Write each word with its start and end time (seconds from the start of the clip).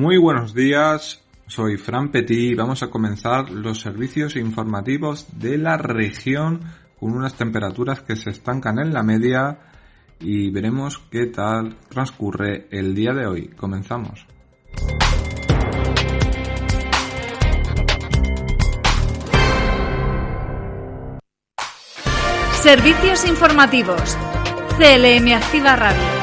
Muy 0.00 0.16
buenos 0.18 0.54
días, 0.54 1.20
soy 1.50 1.76
Fran 1.76 2.12
Petit 2.12 2.52
y 2.52 2.54
vamos 2.54 2.82
a 2.84 2.90
comenzar 2.90 3.50
los 3.50 3.80
servicios 3.80 4.36
informativos 4.36 5.26
de 5.38 5.58
la 5.58 5.76
región 5.76 6.60
con 6.98 7.12
unas 7.12 7.34
temperaturas 7.34 8.02
que 8.02 8.14
se 8.14 8.30
estancan 8.30 8.78
en 8.78 8.92
la 8.94 9.02
media 9.02 9.58
y 10.20 10.50
veremos 10.50 10.98
qué 11.10 11.26
tal 11.26 11.76
transcurre 11.88 12.68
el 12.70 12.94
día 12.94 13.12
de 13.12 13.26
hoy. 13.26 13.48
Comenzamos. 13.48 14.26
Servicios 22.62 23.26
informativos. 23.26 24.16
CLM 24.78 25.32
Activa 25.34 25.74
Radio. 25.74 26.19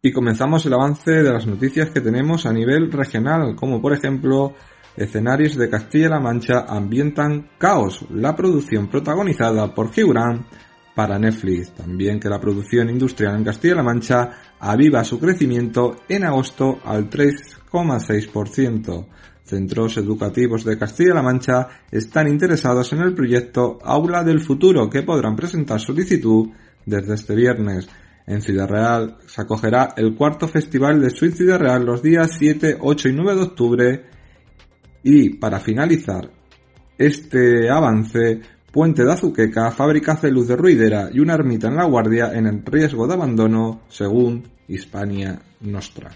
Y 0.00 0.12
comenzamos 0.12 0.64
el 0.64 0.74
avance 0.74 1.10
de 1.10 1.32
las 1.32 1.44
noticias 1.48 1.90
que 1.90 2.00
tenemos 2.00 2.46
a 2.46 2.52
nivel 2.52 2.92
regional, 2.92 3.56
como 3.56 3.82
por 3.82 3.92
ejemplo, 3.92 4.54
escenarios 4.96 5.56
de 5.56 5.68
Castilla-La 5.68 6.20
Mancha 6.20 6.66
ambientan 6.68 7.48
caos, 7.58 8.06
la 8.10 8.36
producción 8.36 8.86
protagonizada 8.86 9.74
por 9.74 9.92
Gibran 9.92 10.46
para 10.94 11.18
Netflix. 11.18 11.74
También 11.74 12.20
que 12.20 12.28
la 12.28 12.40
producción 12.40 12.88
industrial 12.90 13.34
en 13.34 13.44
Castilla-La 13.44 13.82
Mancha 13.82 14.30
aviva 14.60 15.02
su 15.02 15.18
crecimiento 15.18 15.96
en 16.08 16.22
agosto 16.22 16.78
al 16.84 17.10
3,6%. 17.10 19.06
Centros 19.42 19.96
educativos 19.96 20.62
de 20.62 20.78
Castilla-La 20.78 21.22
Mancha 21.22 21.66
están 21.90 22.28
interesados 22.28 22.92
en 22.92 23.00
el 23.00 23.14
proyecto 23.14 23.80
Aula 23.82 24.22
del 24.22 24.42
Futuro 24.42 24.88
que 24.88 25.02
podrán 25.02 25.34
presentar 25.34 25.80
solicitud 25.80 26.50
desde 26.86 27.14
este 27.14 27.34
viernes. 27.34 27.88
En 28.28 28.42
Ciudad 28.42 28.68
Real 28.68 29.16
se 29.26 29.40
acogerá 29.40 29.94
el 29.96 30.14
cuarto 30.14 30.46
festival 30.46 31.00
de 31.00 31.08
Swing 31.08 31.30
Ciudad 31.30 31.58
Real 31.58 31.86
los 31.86 32.02
días 32.02 32.36
7, 32.38 32.76
8 32.78 33.08
y 33.08 33.12
9 33.14 33.34
de 33.34 33.42
octubre. 33.42 34.04
Y 35.02 35.30
para 35.30 35.58
finalizar 35.60 36.28
este 36.98 37.70
avance, 37.70 38.42
Puente 38.70 39.02
de 39.02 39.12
Azuqueca, 39.14 39.70
fábrica 39.70 40.14
de 40.16 40.30
luz 40.30 40.46
de 40.46 40.56
Ruidera 40.56 41.08
y 41.10 41.20
una 41.20 41.32
ermita 41.32 41.68
en 41.68 41.76
La 41.76 41.84
Guardia 41.86 42.34
en 42.34 42.46
el 42.46 42.62
riesgo 42.66 43.06
de 43.06 43.14
abandono, 43.14 43.80
según 43.88 44.46
Hispania 44.68 45.40
Nostra. 45.62 46.10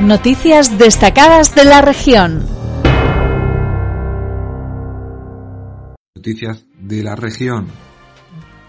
Noticias 0.00 0.78
destacadas 0.78 1.54
de 1.54 1.64
la 1.66 1.82
región. 1.82 2.46
Noticias 6.14 6.64
de 6.80 7.02
la 7.02 7.14
región. 7.14 7.85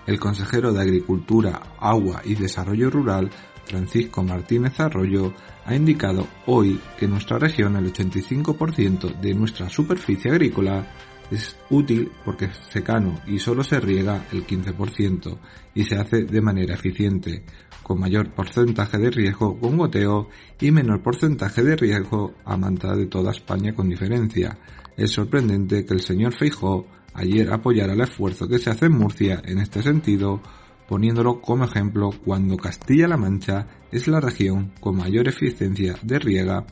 El 0.08 0.22
consejero 0.22 0.72
de 0.72 0.82
Agricultura, 0.82 1.62
Agua 1.80 2.22
y 2.24 2.36
Desarrollo 2.36 2.90
Rural, 2.90 3.30
Francisco 3.66 4.24
Martínez 4.24 4.80
Arroyo, 4.80 5.34
ha 5.66 5.76
indicado 5.76 6.26
hoy 6.46 6.80
que 6.98 7.10
nuestra 7.10 7.38
región 7.38 7.76
el 7.76 7.92
85% 7.92 9.20
de 9.20 9.34
nuestra 9.34 9.70
superficie 9.70 10.32
agrícola 10.32 10.88
es 11.30 11.58
útil 11.70 12.10
porque 12.24 12.46
es 12.46 12.58
secano 12.72 13.20
y 13.28 13.38
solo 13.40 13.66
se 13.66 13.82
riega 13.82 14.26
el 14.32 14.48
15% 14.48 15.38
y 15.76 15.84
se 15.84 15.96
hace 15.98 16.24
de 16.24 16.42
manera 16.42 16.76
eficiente, 16.76 17.44
con 17.84 18.00
mayor 18.00 18.34
porcentaje 18.34 18.98
de 18.98 19.12
riesgo 19.12 19.60
con 19.60 19.78
goteo 19.78 20.30
y 20.62 20.72
menor 20.72 21.02
porcentaje 21.04 21.64
de 21.64 21.76
riesgo 21.76 22.34
a 22.46 22.56
manta 22.56 22.96
de 22.96 23.08
toda 23.08 23.32
España 23.32 23.76
con 23.76 23.90
diferencia. 23.90 24.58
Es 24.96 25.12
sorprendente 25.12 25.86
que 25.86 25.94
el 25.94 26.02
señor 26.02 26.34
Feijó 26.34 26.88
ayer 27.18 27.52
apoyara 27.52 27.94
el 27.94 28.02
esfuerzo 28.02 28.48
que 28.48 28.60
se 28.60 28.70
hace 28.70 28.86
en 28.86 28.94
Murcia 28.94 29.42
en 29.44 29.60
este 29.60 29.82
sentido, 29.82 30.40
poniéndolo 30.88 31.42
como 31.42 31.66
ejemplo 31.66 32.12
cuando 32.24 32.56
Castilla-La 32.56 33.18
Mancha 33.18 33.68
es 33.92 34.08
la 34.08 34.22
región 34.22 34.72
con 34.80 34.96
mayor 34.96 35.28
eficiencia 35.28 35.96
de 36.02 36.20
riega 36.20 36.66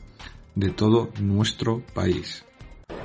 de 0.54 0.70
todo 0.70 1.10
nuestro 1.20 1.82
país. 1.94 2.46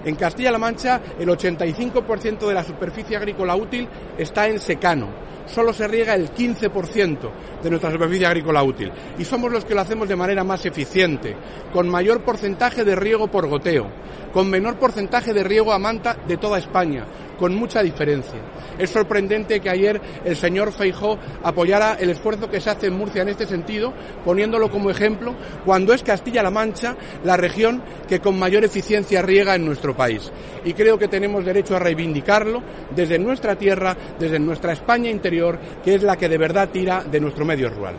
En 0.04 0.16
Castilla-La 0.16 0.58
Mancha, 0.58 1.00
el 1.18 1.28
85% 1.28 2.46
de 2.46 2.54
la 2.54 2.64
superficie 2.64 3.16
agrícola 3.16 3.56
útil 3.56 3.88
está 4.16 4.48
en 4.48 4.60
secano. 4.60 5.08
Solo 5.46 5.72
se 5.72 5.88
riega 5.88 6.14
el 6.14 6.32
15% 6.32 7.30
de 7.62 7.70
nuestra 7.70 7.90
superficie 7.90 8.26
agrícola 8.26 8.62
útil. 8.62 8.92
Y 9.18 9.24
somos 9.24 9.50
los 9.50 9.64
que 9.64 9.74
lo 9.74 9.80
hacemos 9.80 10.08
de 10.08 10.16
manera 10.16 10.44
más 10.44 10.64
eficiente, 10.64 11.34
con 11.72 11.88
mayor 11.88 12.22
porcentaje 12.22 12.84
de 12.84 12.94
riego 12.94 13.28
por 13.28 13.48
goteo, 13.48 13.90
con 14.32 14.48
menor 14.48 14.78
porcentaje 14.78 15.34
de 15.34 15.42
riego 15.42 15.72
a 15.72 15.78
manta 15.78 16.16
de 16.26 16.36
toda 16.36 16.58
España, 16.58 17.04
con 17.40 17.54
mucha 17.54 17.82
diferencia. 17.82 18.38
Es 18.78 18.90
sorprendente 18.90 19.60
que 19.60 19.70
ayer 19.70 19.98
el 20.26 20.36
señor 20.36 20.72
Feijó 20.72 21.18
apoyara 21.42 21.94
el 21.94 22.10
esfuerzo 22.10 22.50
que 22.50 22.60
se 22.60 22.68
hace 22.68 22.88
en 22.88 22.98
Murcia 22.98 23.22
en 23.22 23.30
este 23.30 23.46
sentido, 23.46 23.94
poniéndolo 24.26 24.70
como 24.70 24.90
ejemplo, 24.90 25.34
cuando 25.64 25.94
es 25.94 26.02
Castilla-La 26.02 26.50
Mancha 26.50 26.96
la 27.24 27.38
región 27.38 27.82
que 28.06 28.20
con 28.20 28.38
mayor 28.38 28.62
eficiencia 28.64 29.22
riega 29.22 29.54
en 29.54 29.64
nuestro 29.64 29.96
país. 29.96 30.30
Y 30.66 30.74
creo 30.74 30.98
que 30.98 31.08
tenemos 31.08 31.42
derecho 31.42 31.76
a 31.76 31.78
reivindicarlo 31.78 32.62
desde 32.94 33.18
nuestra 33.18 33.56
tierra, 33.56 33.96
desde 34.18 34.38
nuestra 34.38 34.74
España 34.74 35.10
interior, 35.10 35.58
que 35.82 35.94
es 35.94 36.02
la 36.02 36.18
que 36.18 36.28
de 36.28 36.36
verdad 36.36 36.68
tira 36.70 37.02
de 37.04 37.20
nuestro 37.20 37.46
medio 37.46 37.70
rural. 37.70 37.96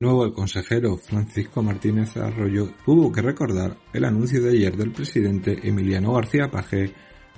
Luego 0.00 0.24
el 0.24 0.32
consejero 0.32 0.96
Francisco 0.96 1.62
Martínez 1.62 2.16
Arroyo 2.16 2.70
tuvo 2.86 3.12
que 3.12 3.20
recordar 3.20 3.76
el 3.92 4.04
anuncio 4.04 4.42
de 4.42 4.50
ayer 4.50 4.76
del 4.76 4.92
presidente 4.92 5.58
Emiliano 5.62 6.14
García 6.14 6.50
Paje 6.50 6.94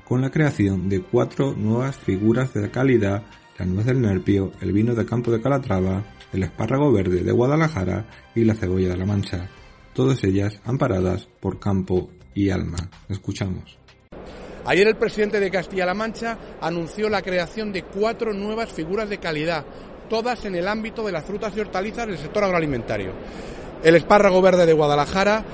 con 0.08 0.22
la 0.22 0.30
creación 0.30 0.88
de 0.88 1.02
cuatro 1.02 1.54
nuevas 1.54 1.96
figuras 1.96 2.54
de 2.54 2.70
calidad, 2.70 3.24
la 3.58 3.66
nuez 3.66 3.86
del 3.86 4.00
nerpio, 4.00 4.52
el 4.60 4.72
vino 4.72 4.94
de 4.94 5.04
campo 5.04 5.32
de 5.32 5.42
Calatrava, 5.42 6.04
el 6.32 6.44
espárrago 6.44 6.92
verde 6.92 7.24
de 7.24 7.32
Guadalajara 7.32 8.06
y 8.34 8.44
la 8.44 8.54
cebolla 8.54 8.90
de 8.90 8.96
la 8.96 9.04
Mancha, 9.04 9.48
todas 9.94 10.22
ellas 10.22 10.60
amparadas 10.64 11.26
por 11.40 11.58
campo 11.58 12.08
y 12.34 12.50
alma. 12.50 12.76
Escuchamos. 13.08 13.78
Ayer 14.64 14.86
el 14.86 14.96
presidente 14.96 15.40
de 15.40 15.50
Castilla-La 15.50 15.94
Mancha 15.94 16.38
anunció 16.60 17.08
la 17.08 17.22
creación 17.22 17.72
de 17.72 17.82
cuatro 17.82 18.32
nuevas 18.32 18.72
figuras 18.72 19.08
de 19.08 19.18
calidad, 19.18 19.64
todas 20.08 20.44
en 20.44 20.54
el 20.54 20.68
ámbito 20.68 21.04
de 21.04 21.12
las 21.12 21.24
frutas 21.24 21.56
y 21.56 21.60
hortalizas 21.60 22.06
del 22.06 22.18
sector 22.18 22.44
agroalimentario. 22.44 23.12
El 23.82 23.96
espárrago 23.96 24.40
verde 24.40 24.66
de 24.66 24.72
Guadalajara, 24.72 25.44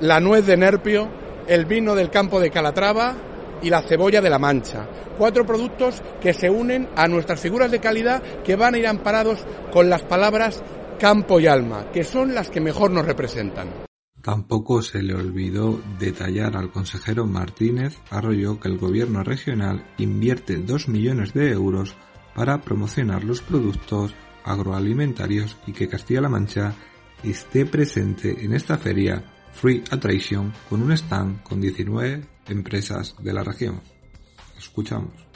la 0.00 0.20
nuez 0.20 0.44
de 0.44 0.58
Nerpio, 0.58 1.08
el 1.46 1.64
vino 1.64 1.94
del 1.94 2.10
campo 2.10 2.38
de 2.38 2.50
Calatrava 2.50 3.16
y 3.62 3.70
la 3.70 3.82
cebolla 3.82 4.20
de 4.20 4.30
la 4.30 4.38
Mancha. 4.38 4.86
Cuatro 5.18 5.46
productos 5.46 6.02
que 6.20 6.32
se 6.32 6.50
unen 6.50 6.88
a 6.96 7.08
nuestras 7.08 7.40
figuras 7.40 7.70
de 7.70 7.80
calidad 7.80 8.22
que 8.44 8.56
van 8.56 8.74
a 8.74 8.78
ir 8.78 8.86
amparados 8.86 9.44
con 9.72 9.88
las 9.88 10.02
palabras 10.02 10.62
campo 10.98 11.40
y 11.40 11.46
alma, 11.46 11.90
que 11.92 12.04
son 12.04 12.34
las 12.34 12.50
que 12.50 12.60
mejor 12.60 12.90
nos 12.90 13.06
representan. 13.06 13.86
Tampoco 14.22 14.82
se 14.82 15.02
le 15.02 15.14
olvidó 15.14 15.80
detallar 15.98 16.56
al 16.56 16.72
consejero 16.72 17.26
Martínez 17.26 17.96
Arroyo 18.10 18.58
que 18.58 18.68
el 18.68 18.76
gobierno 18.76 19.22
regional 19.22 19.86
invierte 19.98 20.56
2 20.56 20.88
millones 20.88 21.32
de 21.32 21.52
euros 21.52 21.94
para 22.34 22.60
promocionar 22.60 23.22
los 23.22 23.40
productos 23.40 24.14
agroalimentarios 24.44 25.56
y 25.66 25.72
que 25.72 25.88
Castilla-La 25.88 26.28
Mancha 26.28 26.74
esté 27.22 27.66
presente 27.66 28.44
en 28.44 28.52
esta 28.52 28.78
feria 28.78 29.22
Free 29.52 29.82
Attraction 29.90 30.52
con 30.68 30.82
un 30.82 30.92
stand 30.92 31.42
con 31.42 31.60
19 31.60 32.35
empresas 32.48 33.14
de 33.20 33.32
la 33.32 33.42
región. 33.42 33.80
Escuchamos. 34.56 35.26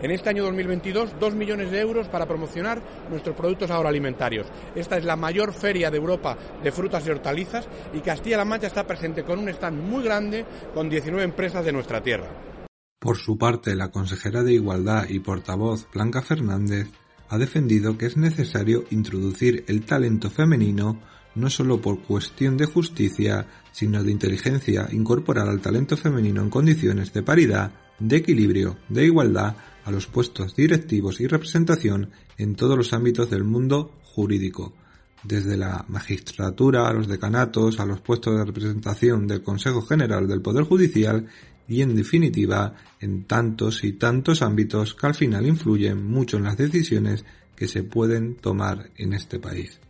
En 0.00 0.12
este 0.12 0.28
año 0.28 0.44
2022, 0.44 1.18
2 1.18 1.34
millones 1.34 1.70
de 1.72 1.80
euros 1.80 2.06
para 2.08 2.26
promocionar 2.26 2.80
nuestros 3.10 3.34
productos 3.34 3.70
agroalimentarios. 3.70 4.46
Esta 4.76 4.96
es 4.96 5.04
la 5.04 5.16
mayor 5.16 5.52
feria 5.52 5.90
de 5.90 5.96
Europa 5.96 6.38
de 6.62 6.70
frutas 6.70 7.04
y 7.06 7.10
hortalizas 7.10 7.68
y 7.92 8.00
Castilla-La 8.00 8.44
Mancha 8.44 8.68
está 8.68 8.86
presente 8.86 9.24
con 9.24 9.40
un 9.40 9.48
stand 9.48 9.82
muy 9.82 10.04
grande 10.04 10.44
con 10.72 10.88
19 10.88 11.24
empresas 11.24 11.64
de 11.64 11.72
nuestra 11.72 12.00
tierra. 12.00 12.28
Por 13.00 13.16
su 13.16 13.38
parte, 13.38 13.74
la 13.74 13.90
consejera 13.90 14.42
de 14.42 14.54
Igualdad 14.54 15.08
y 15.08 15.18
portavoz 15.20 15.88
Blanca 15.92 16.22
Fernández 16.22 16.88
ha 17.28 17.38
defendido 17.38 17.98
que 17.98 18.06
es 18.06 18.16
necesario 18.16 18.84
introducir 18.90 19.64
el 19.68 19.84
talento 19.84 20.30
femenino 20.30 21.00
no 21.38 21.48
solo 21.50 21.80
por 21.80 22.00
cuestión 22.00 22.56
de 22.56 22.66
justicia, 22.66 23.46
sino 23.72 24.02
de 24.02 24.10
inteligencia, 24.10 24.88
incorporar 24.92 25.48
al 25.48 25.60
talento 25.60 25.96
femenino 25.96 26.42
en 26.42 26.50
condiciones 26.50 27.12
de 27.12 27.22
paridad, 27.22 27.72
de 27.98 28.16
equilibrio, 28.16 28.76
de 28.88 29.04
igualdad 29.04 29.56
a 29.84 29.90
los 29.90 30.06
puestos 30.06 30.54
directivos 30.54 31.20
y 31.20 31.26
representación 31.26 32.10
en 32.36 32.54
todos 32.54 32.76
los 32.76 32.92
ámbitos 32.92 33.30
del 33.30 33.44
mundo 33.44 33.92
jurídico, 34.02 34.74
desde 35.22 35.56
la 35.56 35.84
magistratura 35.88 36.88
a 36.88 36.92
los 36.92 37.08
decanatos, 37.08 37.80
a 37.80 37.86
los 37.86 38.00
puestos 38.00 38.36
de 38.36 38.44
representación 38.44 39.26
del 39.26 39.42
Consejo 39.42 39.82
General 39.82 40.26
del 40.28 40.42
Poder 40.42 40.64
Judicial 40.64 41.26
y 41.66 41.82
en 41.82 41.94
definitiva 41.94 42.74
en 43.00 43.24
tantos 43.24 43.84
y 43.84 43.92
tantos 43.92 44.42
ámbitos 44.42 44.94
que 44.94 45.06
al 45.06 45.14
final 45.14 45.46
influyen 45.46 46.04
mucho 46.04 46.36
en 46.36 46.44
las 46.44 46.56
decisiones 46.56 47.24
que 47.54 47.68
se 47.68 47.82
pueden 47.82 48.36
tomar 48.36 48.90
en 48.96 49.12
este 49.12 49.38
país. 49.38 49.80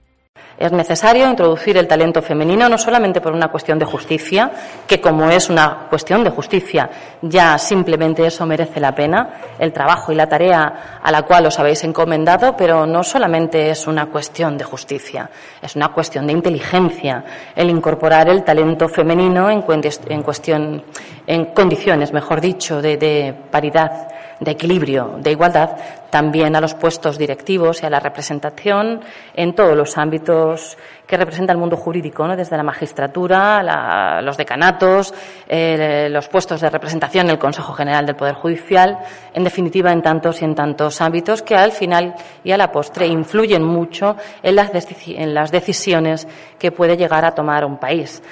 Es 0.58 0.72
necesario 0.72 1.28
introducir 1.28 1.76
el 1.76 1.86
talento 1.86 2.20
femenino 2.20 2.68
no 2.68 2.76
solamente 2.76 3.20
por 3.20 3.32
una 3.32 3.46
cuestión 3.46 3.78
de 3.78 3.84
justicia, 3.84 4.50
que 4.88 5.00
como 5.00 5.30
es 5.30 5.48
una 5.48 5.86
cuestión 5.88 6.24
de 6.24 6.30
justicia, 6.30 6.90
ya 7.22 7.56
simplemente 7.58 8.26
eso 8.26 8.44
merece 8.44 8.80
la 8.80 8.92
pena, 8.92 9.54
el 9.56 9.72
trabajo 9.72 10.10
y 10.10 10.16
la 10.16 10.26
tarea 10.26 11.00
a 11.00 11.12
la 11.12 11.22
cual 11.22 11.46
os 11.46 11.58
habéis 11.60 11.84
encomendado, 11.84 12.56
pero 12.56 12.86
no 12.86 13.04
solamente 13.04 13.70
es 13.70 13.86
una 13.86 14.06
cuestión 14.06 14.58
de 14.58 14.64
justicia, 14.64 15.30
es 15.62 15.76
una 15.76 15.92
cuestión 15.92 16.26
de 16.26 16.32
inteligencia 16.32 17.24
el 17.54 17.70
incorporar 17.70 18.28
el 18.28 18.42
talento 18.42 18.88
femenino 18.88 19.48
en, 19.48 19.62
cuestión, 19.62 20.82
en 21.24 21.44
condiciones, 21.54 22.12
mejor 22.12 22.40
dicho, 22.40 22.82
de 22.82 23.32
paridad 23.48 24.08
de 24.40 24.50
equilibrio, 24.50 25.16
de 25.18 25.32
igualdad, 25.32 25.76
también 26.10 26.56
a 26.56 26.60
los 26.60 26.74
puestos 26.74 27.18
directivos 27.18 27.82
y 27.82 27.86
a 27.86 27.90
la 27.90 28.00
representación 28.00 29.00
en 29.34 29.54
todos 29.54 29.76
los 29.76 29.98
ámbitos 29.98 30.78
que 31.06 31.16
representa 31.16 31.52
el 31.52 31.58
mundo 31.58 31.76
jurídico, 31.76 32.26
desde 32.28 32.56
la 32.56 32.62
magistratura, 32.62 34.20
los 34.22 34.36
decanatos, 34.36 35.14
los 35.48 36.28
puestos 36.28 36.60
de 36.60 36.70
representación 36.70 37.26
en 37.26 37.32
el 37.32 37.38
Consejo 37.38 37.72
General 37.72 38.06
del 38.06 38.16
Poder 38.16 38.34
Judicial, 38.34 38.98
en 39.32 39.44
definitiva 39.44 39.92
en 39.92 40.02
tantos 40.02 40.40
y 40.42 40.44
en 40.44 40.54
tantos 40.54 41.00
ámbitos 41.00 41.42
que 41.42 41.54
al 41.54 41.72
final 41.72 42.14
y 42.44 42.52
a 42.52 42.56
la 42.56 42.70
postre 42.70 43.06
influyen 43.06 43.62
mucho 43.62 44.16
en 44.42 44.54
las 44.54 45.50
decisiones 45.50 46.28
que 46.58 46.72
puede 46.72 46.96
llegar 46.96 47.24
a 47.24 47.34
tomar 47.34 47.64
un 47.64 47.78
país. 47.78 48.22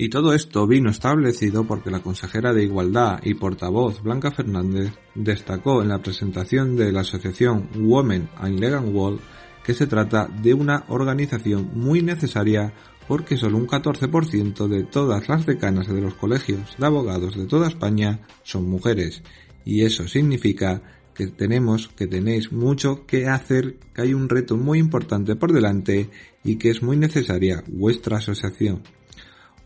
Y 0.00 0.10
todo 0.10 0.32
esto 0.32 0.64
vino 0.68 0.90
establecido 0.90 1.66
porque 1.66 1.90
la 1.90 2.02
consejera 2.02 2.52
de 2.52 2.62
Igualdad 2.62 3.18
y 3.24 3.34
portavoz 3.34 4.00
Blanca 4.00 4.30
Fernández 4.30 4.92
destacó 5.16 5.82
en 5.82 5.88
la 5.88 6.00
presentación 6.00 6.76
de 6.76 6.92
la 6.92 7.00
asociación 7.00 7.68
Women 7.76 8.28
and 8.36 8.60
Legal 8.60 8.84
World 8.84 9.18
que 9.64 9.74
se 9.74 9.88
trata 9.88 10.28
de 10.28 10.54
una 10.54 10.84
organización 10.86 11.72
muy 11.74 12.00
necesaria 12.00 12.72
porque 13.08 13.36
solo 13.36 13.56
un 13.56 13.66
14% 13.66 14.68
de 14.68 14.84
todas 14.84 15.28
las 15.28 15.44
decanas 15.46 15.88
de 15.88 16.00
los 16.00 16.14
colegios 16.14 16.76
de 16.78 16.86
abogados 16.86 17.36
de 17.36 17.46
toda 17.46 17.66
España 17.66 18.20
son 18.44 18.70
mujeres. 18.70 19.24
Y 19.64 19.82
eso 19.82 20.06
significa 20.06 20.80
que 21.12 21.26
tenemos, 21.26 21.88
que 21.88 22.06
tenéis 22.06 22.52
mucho 22.52 23.04
que 23.04 23.26
hacer, 23.26 23.78
que 23.92 24.02
hay 24.02 24.14
un 24.14 24.28
reto 24.28 24.56
muy 24.56 24.78
importante 24.78 25.34
por 25.34 25.52
delante 25.52 26.08
y 26.44 26.54
que 26.54 26.70
es 26.70 26.84
muy 26.84 26.96
necesaria 26.96 27.64
vuestra 27.66 28.18
asociación 28.18 28.84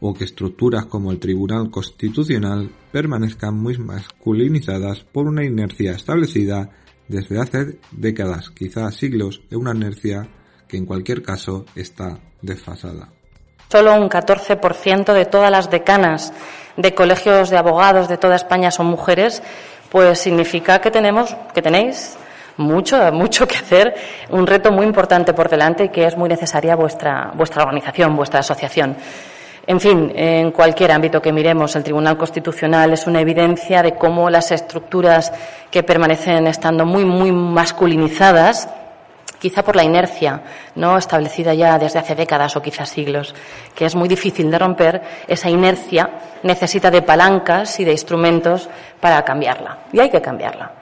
o 0.05 0.13
que 0.13 0.25
estructuras 0.25 0.87
como 0.87 1.13
el 1.13 1.21
Tribunal 1.21 1.71
Constitucional 1.71 2.71
permanezcan 2.91 3.55
muy 3.55 3.79
masculinizadas 3.79 5.05
por 5.05 5.29
una 5.29 5.45
inercia 5.45 5.93
establecida 5.93 6.71
desde 7.07 7.41
hace 7.41 7.79
décadas, 7.93 8.51
quizás 8.51 8.97
siglos, 8.97 9.43
de 9.49 9.57
una 9.57 9.73
inercia 9.73 10.27
que 10.67 10.77
en 10.77 10.87
cualquier 10.87 11.23
caso 11.23 11.67
está 11.77 12.19
desfasada. 12.41 13.11
Solo 13.71 13.95
un 13.95 14.11
14% 14.11 15.13
de 15.13 15.25
todas 15.25 15.53
las 15.53 15.71
decanas 15.71 16.33
de 16.77 16.95
colegios 16.95 17.51
de 17.51 17.59
abogados 17.59 18.09
de 18.09 18.19
toda 18.19 18.35
España 18.35 18.73
son 18.73 18.87
mujeres, 18.87 19.41
pues 19.89 20.19
significa 20.19 20.81
que 20.81 20.91
tenemos, 20.91 21.37
que 21.55 21.63
tenéis 21.63 22.17
mucho, 22.57 23.13
mucho 23.13 23.47
que 23.47 23.57
hacer, 23.57 23.95
un 24.31 24.49
reto 24.49 24.73
muy 24.73 24.85
importante 24.85 25.33
por 25.33 25.49
delante 25.49 25.85
y 25.85 25.89
que 25.91 26.07
es 26.07 26.17
muy 26.17 26.29
necesaria 26.29 26.75
vuestra, 26.75 27.33
vuestra 27.37 27.63
organización, 27.63 28.17
vuestra 28.17 28.41
asociación. 28.41 28.97
En 29.67 29.81
fin, 29.81 30.13
en 30.17 30.51
cualquier 30.51 30.91
ámbito 30.91 31.23
que 31.23 31.33
miremos, 31.33 31.77
el 31.77 31.85
Tribunal 31.85 32.17
Constitucional 32.19 32.93
es 32.93 33.07
una 33.07 33.21
evidencia 33.21 33.83
de 33.83 33.95
cómo 33.95 34.29
las 34.29 34.51
estructuras 34.51 35.33
que 35.71 35.85
permanecen 35.85 36.49
estando 36.49 36.85
muy, 36.85 37.05
muy 37.05 37.31
masculinizadas, 37.31 38.69
quizá 39.39 39.63
por 39.63 39.77
la 39.77 39.85
inercia 39.85 40.43
no 40.75 40.99
establecida 40.99 41.55
ya 41.55 41.79
desde 41.79 42.01
hace 42.01 42.17
décadas 42.17 42.57
o 42.57 42.63
quizás 42.63 42.89
siglos, 42.89 43.35
que 43.75 43.87
es 43.87 43.95
muy 43.95 44.09
difícil 44.09 44.51
de 44.51 44.59
romper, 44.59 45.03
esa 45.29 45.49
inercia 45.49 46.11
necesita 46.43 46.91
de 46.91 47.03
palancas 47.03 47.79
y 47.79 47.85
de 47.85 47.93
instrumentos 47.93 48.69
para 49.01 49.25
cambiarla. 49.25 49.79
Y 49.93 50.01
hay 50.01 50.11
que 50.11 50.21
cambiarla. 50.21 50.73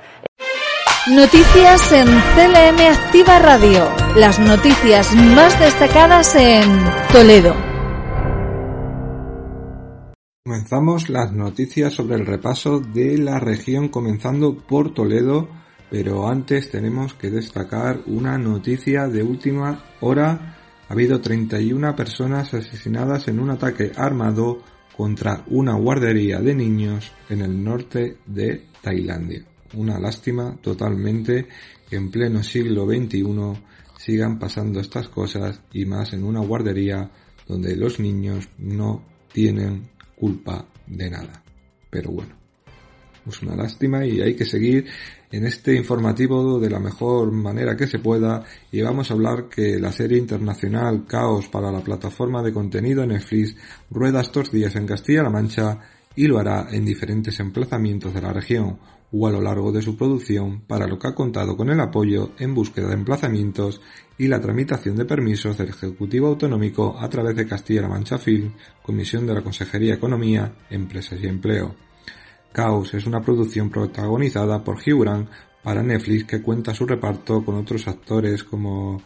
Noticias 1.07 1.93
en 1.93 2.07
CLM 2.07 2.81
Activa 2.93 3.39
Radio. 3.39 3.89
Las 4.17 4.39
noticias 4.39 5.15
más 5.15 5.59
destacadas 5.59 6.35
en 6.35 6.85
Toledo. 7.13 7.70
Comenzamos 10.43 11.11
las 11.11 11.35
noticias 11.35 11.93
sobre 11.93 12.15
el 12.15 12.25
repaso 12.25 12.81
de 12.81 13.19
la 13.19 13.39
región 13.39 13.91
comenzando 13.91 14.57
por 14.57 14.95
Toledo, 14.95 15.51
pero 15.91 16.27
antes 16.29 16.71
tenemos 16.71 17.13
que 17.13 17.29
destacar 17.29 18.01
una 18.07 18.39
noticia 18.39 19.07
de 19.07 19.23
última 19.23 19.85
hora. 20.01 20.57
Ha 20.89 20.93
habido 20.95 21.21
31 21.21 21.95
personas 21.95 22.55
asesinadas 22.55 23.29
en 23.29 23.39
un 23.39 23.51
ataque 23.51 23.93
armado 23.95 24.63
contra 24.97 25.45
una 25.49 25.75
guardería 25.75 26.41
de 26.41 26.55
niños 26.55 27.13
en 27.29 27.43
el 27.43 27.63
norte 27.63 28.17
de 28.25 28.65
Tailandia. 28.81 29.45
Una 29.75 30.01
lástima 30.01 30.57
totalmente 30.63 31.49
que 31.87 31.97
en 31.97 32.11
pleno 32.11 32.43
siglo 32.43 32.87
XXI 32.87 33.63
sigan 33.99 34.39
pasando 34.39 34.81
estas 34.81 35.11
cosas 35.11 35.61
y 35.71 35.85
más 35.85 36.15
en 36.15 36.25
una 36.25 36.41
guardería 36.41 37.11
donde 37.47 37.77
los 37.77 38.01
niños 38.01 38.49
no 38.57 39.05
tienen 39.35 40.00
culpa 40.21 40.65
de 40.87 41.11
nada. 41.11 41.43
Pero 41.89 42.11
bueno, 42.11 42.35
es 43.27 43.43
una 43.43 43.57
lástima 43.57 44.05
y 44.05 44.21
hay 44.21 44.35
que 44.35 44.45
seguir 44.45 44.87
en 45.33 45.47
este 45.47 45.75
informativo 45.75 46.61
de 46.61 46.69
la 46.69 46.79
mejor 46.79 47.33
manera 47.33 47.77
que 47.77 47.87
se 47.87 47.99
pueda 47.99 48.45
y 48.71 48.83
vamos 48.83 49.11
a 49.11 49.15
hablar 49.15 49.49
que 49.49 49.79
la 49.79 49.93
serie 49.93 50.19
internacional 50.19 51.07
Caos 51.07 51.49
para 51.49 51.73
la 51.73 51.81
plataforma 51.81 52.43
de 52.43 52.53
contenido 52.53 53.07
Netflix 53.07 53.57
rueda 53.91 54.21
estos 54.21 54.53
días 54.53 54.77
en 54.77 54.87
Castilla-La 54.87 55.31
Mancha 55.31 55.79
y 56.17 56.27
lo 56.27 56.39
hará 56.39 56.69
en 56.71 56.85
diferentes 56.85 57.39
emplazamientos 57.41 58.13
de 58.13 58.21
la 58.21 58.33
región 58.33 58.79
o 59.13 59.27
a 59.27 59.31
lo 59.31 59.41
largo 59.41 59.73
de 59.73 59.83
su 59.83 59.97
producción, 59.97 60.61
para 60.67 60.87
lo 60.87 60.99
que 60.99 61.09
ha 61.09 61.15
contado 61.15 61.57
con 61.57 61.69
el 61.69 61.81
apoyo 61.81 62.31
en 62.39 62.55
búsqueda 62.55 62.89
de 62.89 62.95
emplazamientos 62.95 63.81
y 64.21 64.29
la 64.29 64.39
tramitación 64.39 64.97
de 64.97 65.07
permisos 65.07 65.57
del 65.57 65.71
Ejecutivo 65.71 66.27
Autonómico 66.27 66.95
a 67.01 67.09
través 67.09 67.35
de 67.35 67.47
Castilla-La 67.47 67.89
Mancha 67.89 68.19
Film, 68.19 68.53
Comisión 68.83 69.27
de 69.27 69.33
la 69.33 69.41
Consejería 69.41 69.95
Economía, 69.95 70.53
Empresas 70.69 71.19
y 71.23 71.27
Empleo. 71.27 71.75
Caos 72.53 72.93
es 72.93 73.07
una 73.07 73.23
producción 73.23 73.71
protagonizada 73.71 74.63
por 74.63 74.77
Hugh 74.77 75.27
para 75.63 75.83
Netflix 75.83 76.25
que 76.25 76.43
cuenta 76.43 76.75
su 76.75 76.85
reparto 76.85 77.43
con 77.43 77.55
otros 77.55 77.89
actores 77.89 78.45
como 78.45 79.01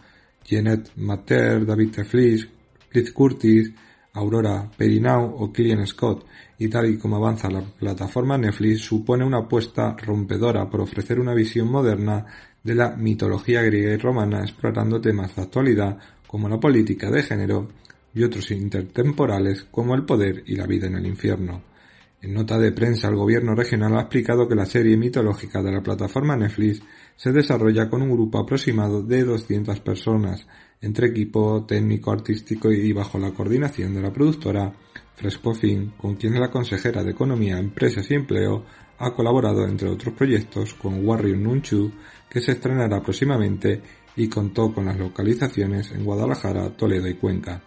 Jeanette 0.45 0.91
Mater, 0.97 1.65
David 1.65 1.93
Teflis, 1.93 2.49
Cliff 2.91 3.13
Curtis, 3.13 3.73
Aurora 4.15 4.69
Perinau 4.77 5.33
o 5.39 5.53
Killian 5.53 5.87
Scott, 5.87 6.27
y 6.59 6.67
tal 6.67 6.91
y 6.91 6.99
como 6.99 7.17
avanza 7.19 7.49
la 7.49 7.61
plataforma 7.61 8.37
Netflix, 8.37 8.81
supone 8.81 9.25
una 9.25 9.39
apuesta 9.39 9.95
rompedora 9.97 10.69
por 10.69 10.81
ofrecer 10.81 11.21
una 11.21 11.35
visión 11.35 11.71
moderna 11.71 12.27
de 12.65 12.75
la 12.75 12.97
mitología 12.97 13.63
griega 13.63 13.93
y 13.93 13.99
romana 13.99 14.41
explorando 14.41 15.01
temas 15.01 15.37
de 15.37 15.43
actualidad 15.43 15.99
como 16.27 16.49
la 16.49 16.59
política 16.59 17.11
de 17.11 17.23
género 17.23 17.69
y 18.15 18.25
otros 18.25 18.51
intertemporales 18.51 19.65
como 19.71 19.95
el 19.95 20.05
poder 20.05 20.43
y 20.47 20.57
la 20.57 20.67
vida 20.67 20.87
en 20.87 20.97
el 20.97 21.07
infierno. 21.07 21.63
En 22.23 22.33
nota 22.33 22.59
de 22.59 22.73
prensa, 22.73 23.09
el 23.09 23.17
gobierno 23.17 23.55
regional 23.55 23.99
ha 23.99 24.01
explicado 24.01 24.49
que 24.49 24.55
la 24.55 24.65
serie 24.65 24.97
mitológica 24.97 25.63
de 25.63 25.73
la 25.73 25.83
plataforma 25.83 26.37
Netflix 26.37 26.81
se 27.17 27.33
desarrolla 27.33 27.91
con 27.91 28.01
un 28.01 28.11
grupo 28.11 28.39
aproximado 28.39 29.03
de 29.03 29.25
200 29.25 29.79
personas, 29.81 30.47
entre 30.81 31.09
equipo 31.09 31.67
técnico, 31.67 32.13
artístico 32.13 32.73
y 32.73 32.93
bajo 32.95 33.19
la 33.19 33.33
coordinación 33.33 33.95
de 33.95 34.01
la 34.01 34.13
productora 34.13 34.73
Frescofin, 35.17 35.93
con 35.99 36.17
quien 36.17 36.41
la 36.41 36.51
consejera 36.51 37.05
de 37.05 37.11
Economía, 37.11 37.59
Empresas 37.59 38.11
y 38.11 38.15
Empleo 38.15 38.65
ha 38.99 39.15
colaborado 39.15 39.67
entre 39.67 39.89
otros 39.89 40.15
proyectos 40.15 40.73
con 40.75 41.07
Warrior 41.07 41.37
Nunchu, 41.37 41.93
que 42.35 42.41
se 42.41 42.51
estrenará 42.51 43.01
próximamente 43.01 43.81
y 44.17 44.27
contó 44.27 44.75
con 44.75 44.87
las 44.87 44.99
localizaciones 44.99 45.93
en 45.93 46.05
Guadalajara, 46.05 46.69
Toledo 46.71 47.07
y 47.07 47.15
Cuenca. 47.15 47.63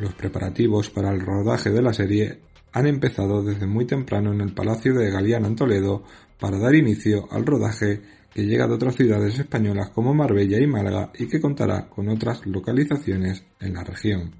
Los 0.00 0.14
preparativos 0.14 0.90
para 0.90 1.12
el 1.12 1.20
rodaje 1.20 1.70
de 1.70 1.80
la 1.80 1.92
serie 1.92 2.40
han 2.72 2.88
empezado 2.88 3.40
desde 3.44 3.68
muy 3.68 3.86
temprano 3.86 4.32
en 4.32 4.40
el 4.40 4.52
Palacio 4.52 4.94
de 4.94 5.12
Galeana 5.12 5.46
en 5.46 5.54
Toledo 5.54 6.02
para 6.40 6.58
dar 6.58 6.74
inicio 6.74 7.28
al 7.30 7.46
rodaje 7.46 8.02
que 8.34 8.44
llega 8.44 8.66
de 8.66 8.74
otras 8.74 8.96
ciudades 8.96 9.38
españolas 9.38 9.90
como 9.90 10.12
Marbella 10.12 10.58
y 10.58 10.66
Málaga 10.66 11.12
y 11.16 11.28
que 11.28 11.40
contará 11.40 11.88
con 11.88 12.08
otras 12.08 12.44
localizaciones 12.46 13.44
en 13.60 13.74
la 13.74 13.84
región. 13.84 14.32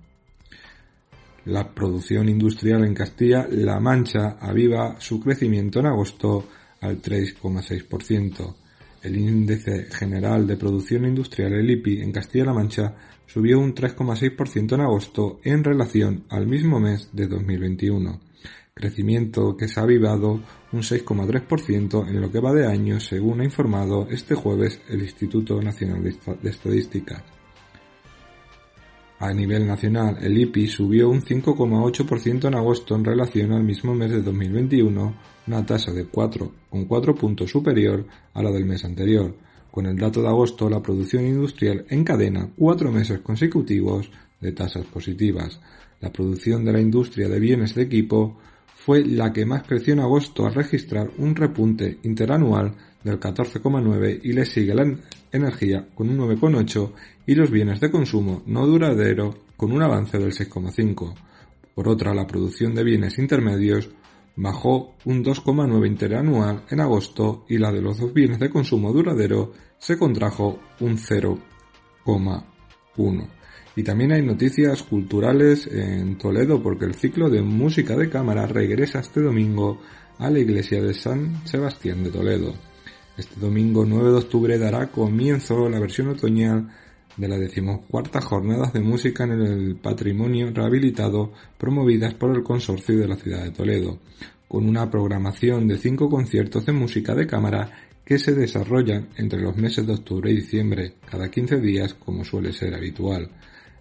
La 1.44 1.72
producción 1.72 2.28
industrial 2.28 2.84
en 2.84 2.94
Castilla-La 2.94 3.78
Mancha 3.78 4.36
aviva 4.40 4.96
su 4.98 5.20
crecimiento 5.20 5.78
en 5.78 5.86
agosto 5.86 6.48
al 6.80 7.00
3,6%. 7.00 8.59
El 9.02 9.16
índice 9.16 9.86
general 9.90 10.46
de 10.46 10.56
producción 10.56 11.04
industrial, 11.06 11.54
el 11.54 11.70
IPI, 11.70 12.02
en 12.02 12.12
Castilla-La 12.12 12.52
Mancha 12.52 12.94
subió 13.26 13.58
un 13.58 13.74
3,6% 13.74 14.74
en 14.74 14.80
agosto 14.80 15.40
en 15.44 15.64
relación 15.64 16.24
al 16.28 16.46
mismo 16.46 16.80
mes 16.80 17.08
de 17.12 17.26
2021 17.26 18.20
crecimiento 18.80 19.56
que 19.56 19.68
se 19.68 19.78
ha 19.78 19.82
avivado 19.82 20.40
un 20.72 20.80
6,3% 20.80 22.08
en 22.08 22.20
lo 22.20 22.30
que 22.30 22.40
va 22.40 22.52
de 22.52 22.66
año, 22.66 22.98
según 22.98 23.40
ha 23.40 23.44
informado 23.44 24.08
este 24.10 24.34
jueves 24.34 24.80
el 24.88 25.02
Instituto 25.02 25.60
Nacional 25.60 26.02
de 26.02 26.50
Estadística. 26.50 27.22
A 29.20 29.34
nivel 29.34 29.66
nacional, 29.66 30.16
el 30.22 30.38
IPI 30.38 30.66
subió 30.66 31.10
un 31.10 31.20
5,8% 31.20 32.48
en 32.48 32.54
agosto 32.54 32.96
en 32.96 33.04
relación 33.04 33.52
al 33.52 33.62
mismo 33.62 33.94
mes 33.94 34.10
de 34.12 34.22
2021, 34.22 35.14
una 35.46 35.66
tasa 35.66 35.92
de 35.92 36.10
4,4 36.10 37.14
puntos 37.18 37.50
superior 37.50 38.06
a 38.32 38.42
la 38.42 38.50
del 38.50 38.64
mes 38.64 38.82
anterior. 38.82 39.36
Con 39.70 39.84
el 39.84 39.98
dato 39.98 40.22
de 40.22 40.28
agosto, 40.28 40.70
la 40.70 40.80
producción 40.80 41.26
industrial 41.26 41.84
encadena 41.90 42.48
cuatro 42.56 42.90
meses 42.90 43.20
consecutivos 43.20 44.10
de 44.40 44.52
tasas 44.52 44.86
positivas. 44.86 45.60
La 46.00 46.10
producción 46.10 46.64
de 46.64 46.72
la 46.72 46.80
industria 46.80 47.28
de 47.28 47.40
bienes 47.40 47.74
de 47.74 47.82
equipo 47.82 48.38
fue 48.74 49.04
la 49.04 49.34
que 49.34 49.44
más 49.44 49.64
creció 49.64 49.92
en 49.92 50.00
agosto 50.00 50.46
al 50.46 50.54
registrar 50.54 51.10
un 51.18 51.36
repunte 51.36 51.98
interanual 52.04 52.74
del 53.04 53.20
14,9 53.20 54.20
y 54.22 54.32
le 54.32 54.46
sigue 54.46 54.74
la 54.74 54.96
energía 55.30 55.86
con 55.94 56.08
un 56.08 56.18
9,8 56.18 56.92
y 57.30 57.34
los 57.36 57.48
bienes 57.48 57.78
de 57.78 57.92
consumo 57.92 58.42
no 58.46 58.66
duradero 58.66 59.32
con 59.56 59.70
un 59.70 59.84
avance 59.84 60.18
del 60.18 60.32
6,5. 60.32 61.14
Por 61.76 61.88
otra, 61.88 62.12
la 62.12 62.26
producción 62.26 62.74
de 62.74 62.82
bienes 62.82 63.20
intermedios 63.20 63.88
bajó 64.34 64.96
un 65.04 65.22
2,9 65.22 65.86
interanual 65.86 66.64
en 66.68 66.80
agosto 66.80 67.44
y 67.48 67.58
la 67.58 67.70
de 67.70 67.82
los 67.82 67.98
dos 67.98 68.12
bienes 68.12 68.40
de 68.40 68.50
consumo 68.50 68.92
duradero 68.92 69.52
se 69.78 69.96
contrajo 69.96 70.58
un 70.80 70.98
0,1. 70.98 73.28
Y 73.76 73.84
también 73.84 74.10
hay 74.10 74.22
noticias 74.22 74.82
culturales 74.82 75.68
en 75.68 76.18
Toledo 76.18 76.60
porque 76.60 76.86
el 76.86 76.96
ciclo 76.96 77.30
de 77.30 77.42
música 77.42 77.96
de 77.96 78.10
cámara 78.10 78.48
regresa 78.48 78.98
este 78.98 79.20
domingo 79.20 79.80
a 80.18 80.30
la 80.30 80.40
iglesia 80.40 80.82
de 80.82 80.94
San 80.94 81.46
Sebastián 81.46 82.02
de 82.02 82.10
Toledo. 82.10 82.54
Este 83.16 83.38
domingo 83.38 83.84
9 83.86 84.10
de 84.10 84.18
octubre 84.18 84.58
dará 84.58 84.88
comienzo 84.88 85.68
la 85.68 85.78
versión 85.78 86.08
otoñal 86.08 86.68
de 87.16 87.28
la 87.28 87.38
decimocuarta 87.38 88.20
Jornadas 88.20 88.72
de 88.72 88.80
Música 88.80 89.24
en 89.24 89.32
el 89.32 89.76
Patrimonio 89.76 90.50
Rehabilitado 90.52 91.32
promovidas 91.58 92.14
por 92.14 92.34
el 92.34 92.42
Consorcio 92.42 92.98
de 92.98 93.08
la 93.08 93.16
Ciudad 93.16 93.44
de 93.44 93.50
Toledo, 93.50 93.98
con 94.48 94.68
una 94.68 94.90
programación 94.90 95.68
de 95.68 95.78
cinco 95.78 96.08
conciertos 96.08 96.66
de 96.66 96.72
música 96.72 97.14
de 97.14 97.26
cámara 97.26 97.70
que 98.04 98.18
se 98.18 98.34
desarrollan 98.34 99.08
entre 99.16 99.40
los 99.40 99.56
meses 99.56 99.86
de 99.86 99.94
octubre 99.94 100.30
y 100.32 100.36
diciembre, 100.36 100.94
cada 101.08 101.30
15 101.30 101.60
días 101.60 101.94
como 101.94 102.24
suele 102.24 102.52
ser 102.52 102.74
habitual. 102.74 103.30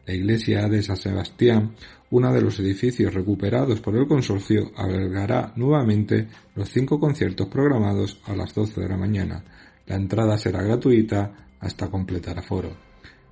La 0.05 0.13
iglesia 0.13 0.67
de 0.67 0.83
San 0.83 0.97
Sebastián, 0.97 1.73
uno 2.11 2.33
de 2.33 2.41
los 2.41 2.59
edificios 2.59 3.13
recuperados 3.13 3.79
por 3.79 3.95
el 3.95 4.07
consorcio, 4.07 4.71
albergará 4.75 5.53
nuevamente 5.55 6.27
los 6.55 6.69
cinco 6.69 6.99
conciertos 6.99 7.47
programados 7.47 8.19
a 8.25 8.35
las 8.35 8.53
12 8.53 8.81
de 8.81 8.89
la 8.89 8.97
mañana. 8.97 9.43
La 9.87 9.95
entrada 9.95 10.37
será 10.37 10.61
gratuita 10.61 11.47
hasta 11.59 11.89
completar 11.89 12.37
aforo. 12.37 12.88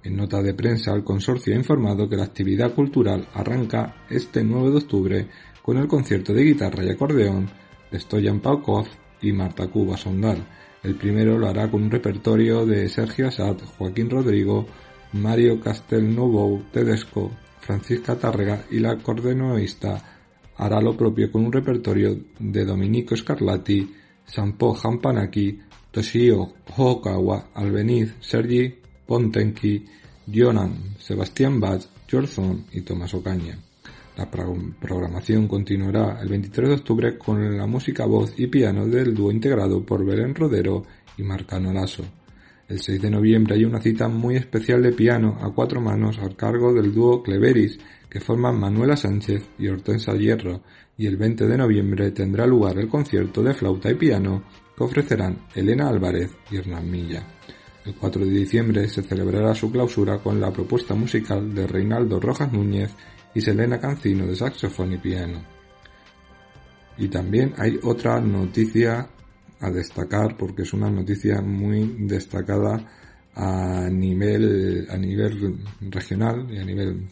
En 0.08 0.16
nota 0.16 0.42
de 0.42 0.54
prensa, 0.54 0.94
el 0.94 1.04
consorcio 1.04 1.54
ha 1.54 1.58
informado 1.58 2.08
que 2.08 2.16
la 2.16 2.24
actividad 2.24 2.74
cultural 2.74 3.28
arranca 3.34 4.06
este 4.10 4.42
9 4.42 4.70
de 4.70 4.78
octubre 4.78 5.28
con 5.62 5.76
el 5.76 5.86
concierto 5.86 6.34
de 6.34 6.46
guitarra 6.46 6.82
y 6.86 6.90
acordeón 6.90 7.50
de 7.92 8.00
Stoyan 8.00 8.40
Paukov 8.40 8.88
y 9.22 9.34
Marta 9.34 9.68
Cuba 9.68 9.98
Sondal. 9.98 10.48
El 10.82 10.96
primero 10.96 11.38
lo 11.38 11.50
hará 11.50 11.70
con 11.70 11.84
un 11.84 11.92
repertorio 11.92 12.66
de 12.66 12.88
Sergio 12.88 13.28
Assad, 13.28 13.58
Joaquín 13.78 14.10
Rodrigo, 14.10 14.66
Mario 15.12 15.60
Castelnuovo 15.60 16.64
Tedesco, 16.72 17.30
Francisca 17.60 18.16
Tárrega 18.16 18.64
y 18.72 18.80
la 18.80 18.92
acordeonista 18.92 20.02
hará 20.56 20.80
lo 20.80 20.96
propio 20.96 21.30
con 21.30 21.44
un 21.44 21.52
repertorio 21.52 22.18
de 22.40 22.64
Domenico 22.64 23.14
Scarlatti, 23.14 23.94
Sampo 24.24 24.74
Hampanaki, 24.82 25.60
Toshio 25.92 26.54
Hokawa, 26.78 27.50
Albeniz, 27.54 28.14
Sergi 28.22 28.87
Pontenki, 29.08 29.86
Jonan, 30.32 30.96
Sebastián 31.00 31.60
Bach, 31.60 31.82
George 32.08 32.42
y 32.74 32.82
Tomás 32.82 33.14
Ocaña. 33.14 33.58
La 34.18 34.30
programación 34.30 35.48
continuará 35.48 36.20
el 36.22 36.30
23 36.30 36.70
de 36.70 36.76
octubre 36.76 37.18
con 37.18 37.56
la 37.56 37.68
música 37.68 38.06
voz 38.06 38.34
y 38.38 38.48
piano 38.48 38.88
del 38.88 39.14
dúo 39.14 39.32
integrado 39.32 39.86
por 39.86 40.04
Belén 40.04 40.34
Rodero 40.36 40.84
y 41.18 41.24
Marcano 41.24 41.72
Lasso. 41.72 42.04
El 42.68 42.82
6 42.82 43.02
de 43.02 43.12
noviembre 43.12 43.56
hay 43.56 43.64
una 43.64 43.80
cita 43.80 44.10
muy 44.10 44.36
especial 44.36 44.82
de 44.82 44.92
piano 44.92 45.38
a 45.42 45.54
cuatro 45.54 45.80
manos 45.80 46.18
al 46.18 46.36
cargo 46.36 46.74
del 46.74 46.94
dúo 46.94 47.24
Cleveris, 47.24 47.80
que 48.10 48.20
forman 48.20 48.60
Manuela 48.60 48.98
Sánchez 48.98 49.52
y 49.60 49.68
Hortensa 49.68 50.14
Hierro, 50.14 50.64
y 50.98 51.06
el 51.06 51.16
20 51.16 51.48
de 51.48 51.58
noviembre 51.58 52.12
tendrá 52.12 52.46
lugar 52.46 52.78
el 52.80 52.90
concierto 52.90 53.44
de 53.44 53.54
flauta 53.54 53.92
y 53.92 53.96
piano 53.96 54.44
que 54.76 54.84
ofrecerán 54.84 55.38
Elena 55.56 55.88
Álvarez 55.88 56.36
y 56.52 56.58
Hernán 56.58 56.90
Milla. 56.90 57.24
El 57.88 57.96
4 57.96 58.26
de 58.26 58.32
diciembre 58.32 58.90
se 58.90 59.02
celebrará 59.02 59.56
su 59.56 59.72
clausura 59.72 60.18
con 60.18 60.42
la 60.42 60.52
propuesta 60.52 60.94
musical 60.94 61.56
de 61.56 61.66
Reinaldo 61.66 62.20
Rojas 62.20 62.52
Núñez 62.52 62.92
y 63.34 63.40
Selena 63.40 63.80
Cancino 63.80 64.28
de 64.28 64.36
saxofón 64.36 64.92
y 64.92 64.98
piano. 64.98 65.42
Y 66.98 67.08
también 67.08 67.54
hay 67.58 67.80
otra 67.82 68.20
noticia 68.20 69.08
a 69.62 69.72
destacar 69.72 70.36
porque 70.36 70.64
es 70.64 70.74
una 70.74 70.90
noticia 70.90 71.40
muy 71.40 71.96
destacada 72.00 72.86
a 73.36 73.88
nivel 73.90 74.86
a 74.90 74.98
nivel 74.98 75.58
regional 75.80 76.46
y 76.52 76.58
a 76.58 76.66
nivel 76.66 77.08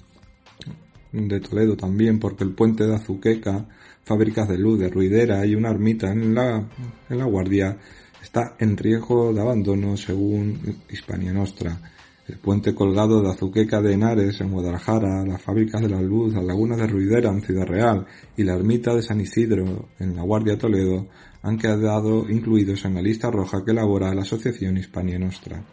de 1.13 1.39
Toledo 1.39 1.77
también 1.77 2.19
porque 2.19 2.43
el 2.43 2.53
puente 2.53 2.85
de 2.85 2.95
Azuqueca, 2.95 3.65
fábricas 4.03 4.49
de 4.49 4.57
luz 4.57 4.77
de 4.77 4.89
Ruidera 4.89 5.45
y 5.45 5.55
una 5.55 5.69
ermita 5.69 6.11
en 6.11 6.35
la, 6.35 6.67
en 7.09 7.17
la 7.17 7.25
Guardia 7.25 7.77
está 8.25 8.55
en 8.57 8.75
riesgo 8.75 9.31
de 9.31 9.39
abandono 9.39 9.95
según 9.95 10.59
Hispania 10.89 11.31
Nostra. 11.31 11.79
El 12.27 12.39
puente 12.39 12.73
colgado 12.73 13.21
de 13.21 13.29
Azuqueca 13.29 13.83
de 13.83 13.93
Henares 13.93 14.41
en 14.41 14.51
Guadalajara, 14.51 15.23
las 15.23 15.39
fábricas 15.39 15.79
de 15.79 15.89
la 15.89 16.01
luz, 16.01 16.33
las 16.33 16.43
lagunas 16.43 16.79
de 16.79 16.87
Ruidera 16.87 17.29
en 17.29 17.43
Ciudad 17.43 17.67
Real 17.67 18.07
y 18.35 18.43
la 18.43 18.55
ermita 18.55 18.95
de 18.95 19.03
San 19.03 19.21
Isidro 19.21 19.89
en 19.99 20.15
la 20.15 20.23
Guardia 20.23 20.57
Toledo 20.57 21.07
han 21.43 21.59
quedado 21.59 22.27
incluidos 22.27 22.83
en 22.85 22.95
la 22.95 23.01
lista 23.03 23.29
roja 23.29 23.63
que 23.63 23.71
elabora 23.71 24.15
la 24.15 24.23
Asociación 24.23 24.77
Hispania 24.77 25.19
Nostra 25.19 25.63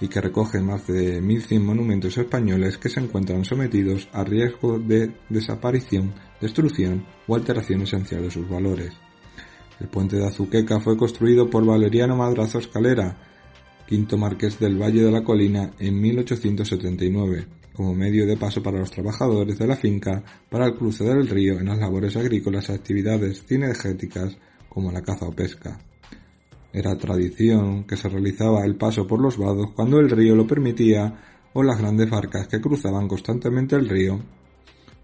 y 0.00 0.06
que 0.06 0.20
recoge 0.20 0.60
más 0.60 0.86
de 0.86 1.20
1.100 1.20 1.60
monumentos 1.60 2.16
españoles 2.16 2.78
que 2.78 2.88
se 2.88 3.00
encuentran 3.00 3.44
sometidos 3.44 4.08
a 4.12 4.22
riesgo 4.22 4.78
de 4.78 5.10
desaparición, 5.28 6.14
destrucción 6.40 7.04
o 7.26 7.34
alteración 7.34 7.82
esencial 7.82 8.22
de 8.22 8.30
sus 8.30 8.48
valores. 8.48 9.05
El 9.80 9.88
puente 9.88 10.16
de 10.16 10.26
Azuqueca 10.26 10.80
fue 10.80 10.96
construido 10.96 11.50
por 11.50 11.64
Valeriano 11.64 12.16
Madrazo 12.16 12.58
Escalera, 12.58 13.16
quinto 13.86 14.16
marqués 14.16 14.58
del 14.58 14.80
Valle 14.80 15.02
de 15.02 15.10
la 15.10 15.22
Colina, 15.22 15.72
en 15.78 16.00
1879, 16.00 17.46
como 17.74 17.94
medio 17.94 18.26
de 18.26 18.36
paso 18.36 18.62
para 18.62 18.78
los 18.78 18.90
trabajadores 18.90 19.58
de 19.58 19.66
la 19.66 19.76
finca 19.76 20.22
para 20.48 20.66
el 20.66 20.74
cruce 20.74 21.04
del 21.04 21.28
río 21.28 21.60
en 21.60 21.66
las 21.66 21.78
labores 21.78 22.16
agrícolas 22.16 22.68
y 22.68 22.72
actividades 22.72 23.44
cinegéticas 23.44 24.36
como 24.68 24.90
la 24.90 25.02
caza 25.02 25.26
o 25.26 25.32
pesca. 25.32 25.78
Era 26.72 26.96
tradición 26.96 27.84
que 27.84 27.96
se 27.96 28.08
realizaba 28.08 28.64
el 28.64 28.76
paso 28.76 29.06
por 29.06 29.20
los 29.20 29.36
vados 29.36 29.72
cuando 29.74 30.00
el 30.00 30.10
río 30.10 30.34
lo 30.34 30.46
permitía 30.46 31.14
o 31.52 31.62
las 31.62 31.78
grandes 31.78 32.08
barcas 32.10 32.48
que 32.48 32.60
cruzaban 32.60 33.08
constantemente 33.08 33.76
el 33.76 33.88
río 33.88 34.20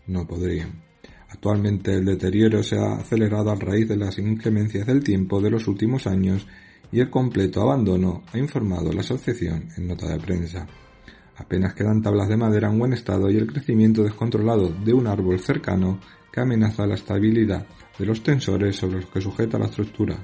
no 0.06 0.26
podrían. 0.26 0.91
Actualmente 1.32 1.94
el 1.94 2.04
deterioro 2.04 2.62
se 2.62 2.78
ha 2.78 2.96
acelerado 2.96 3.50
a 3.50 3.54
raíz 3.54 3.88
de 3.88 3.96
las 3.96 4.18
inclemencias 4.18 4.86
del 4.86 5.02
tiempo 5.02 5.40
de 5.40 5.50
los 5.50 5.66
últimos 5.66 6.06
años 6.06 6.46
y 6.92 7.00
el 7.00 7.08
completo 7.08 7.62
abandono, 7.62 8.22
ha 8.34 8.38
informado 8.38 8.92
la 8.92 9.00
asociación 9.00 9.70
en 9.78 9.88
nota 9.88 10.08
de 10.08 10.20
prensa. 10.20 10.66
Apenas 11.38 11.72
quedan 11.72 12.02
tablas 12.02 12.28
de 12.28 12.36
madera 12.36 12.68
en 12.68 12.78
buen 12.78 12.92
estado 12.92 13.30
y 13.30 13.38
el 13.38 13.46
crecimiento 13.46 14.04
descontrolado 14.04 14.68
de 14.68 14.92
un 14.92 15.06
árbol 15.06 15.40
cercano 15.40 15.98
que 16.30 16.40
amenaza 16.40 16.86
la 16.86 16.96
estabilidad 16.96 17.66
de 17.98 18.06
los 18.06 18.22
tensores 18.22 18.76
sobre 18.76 18.96
los 18.96 19.06
que 19.06 19.22
sujeta 19.22 19.58
la 19.58 19.66
estructura. 19.66 20.18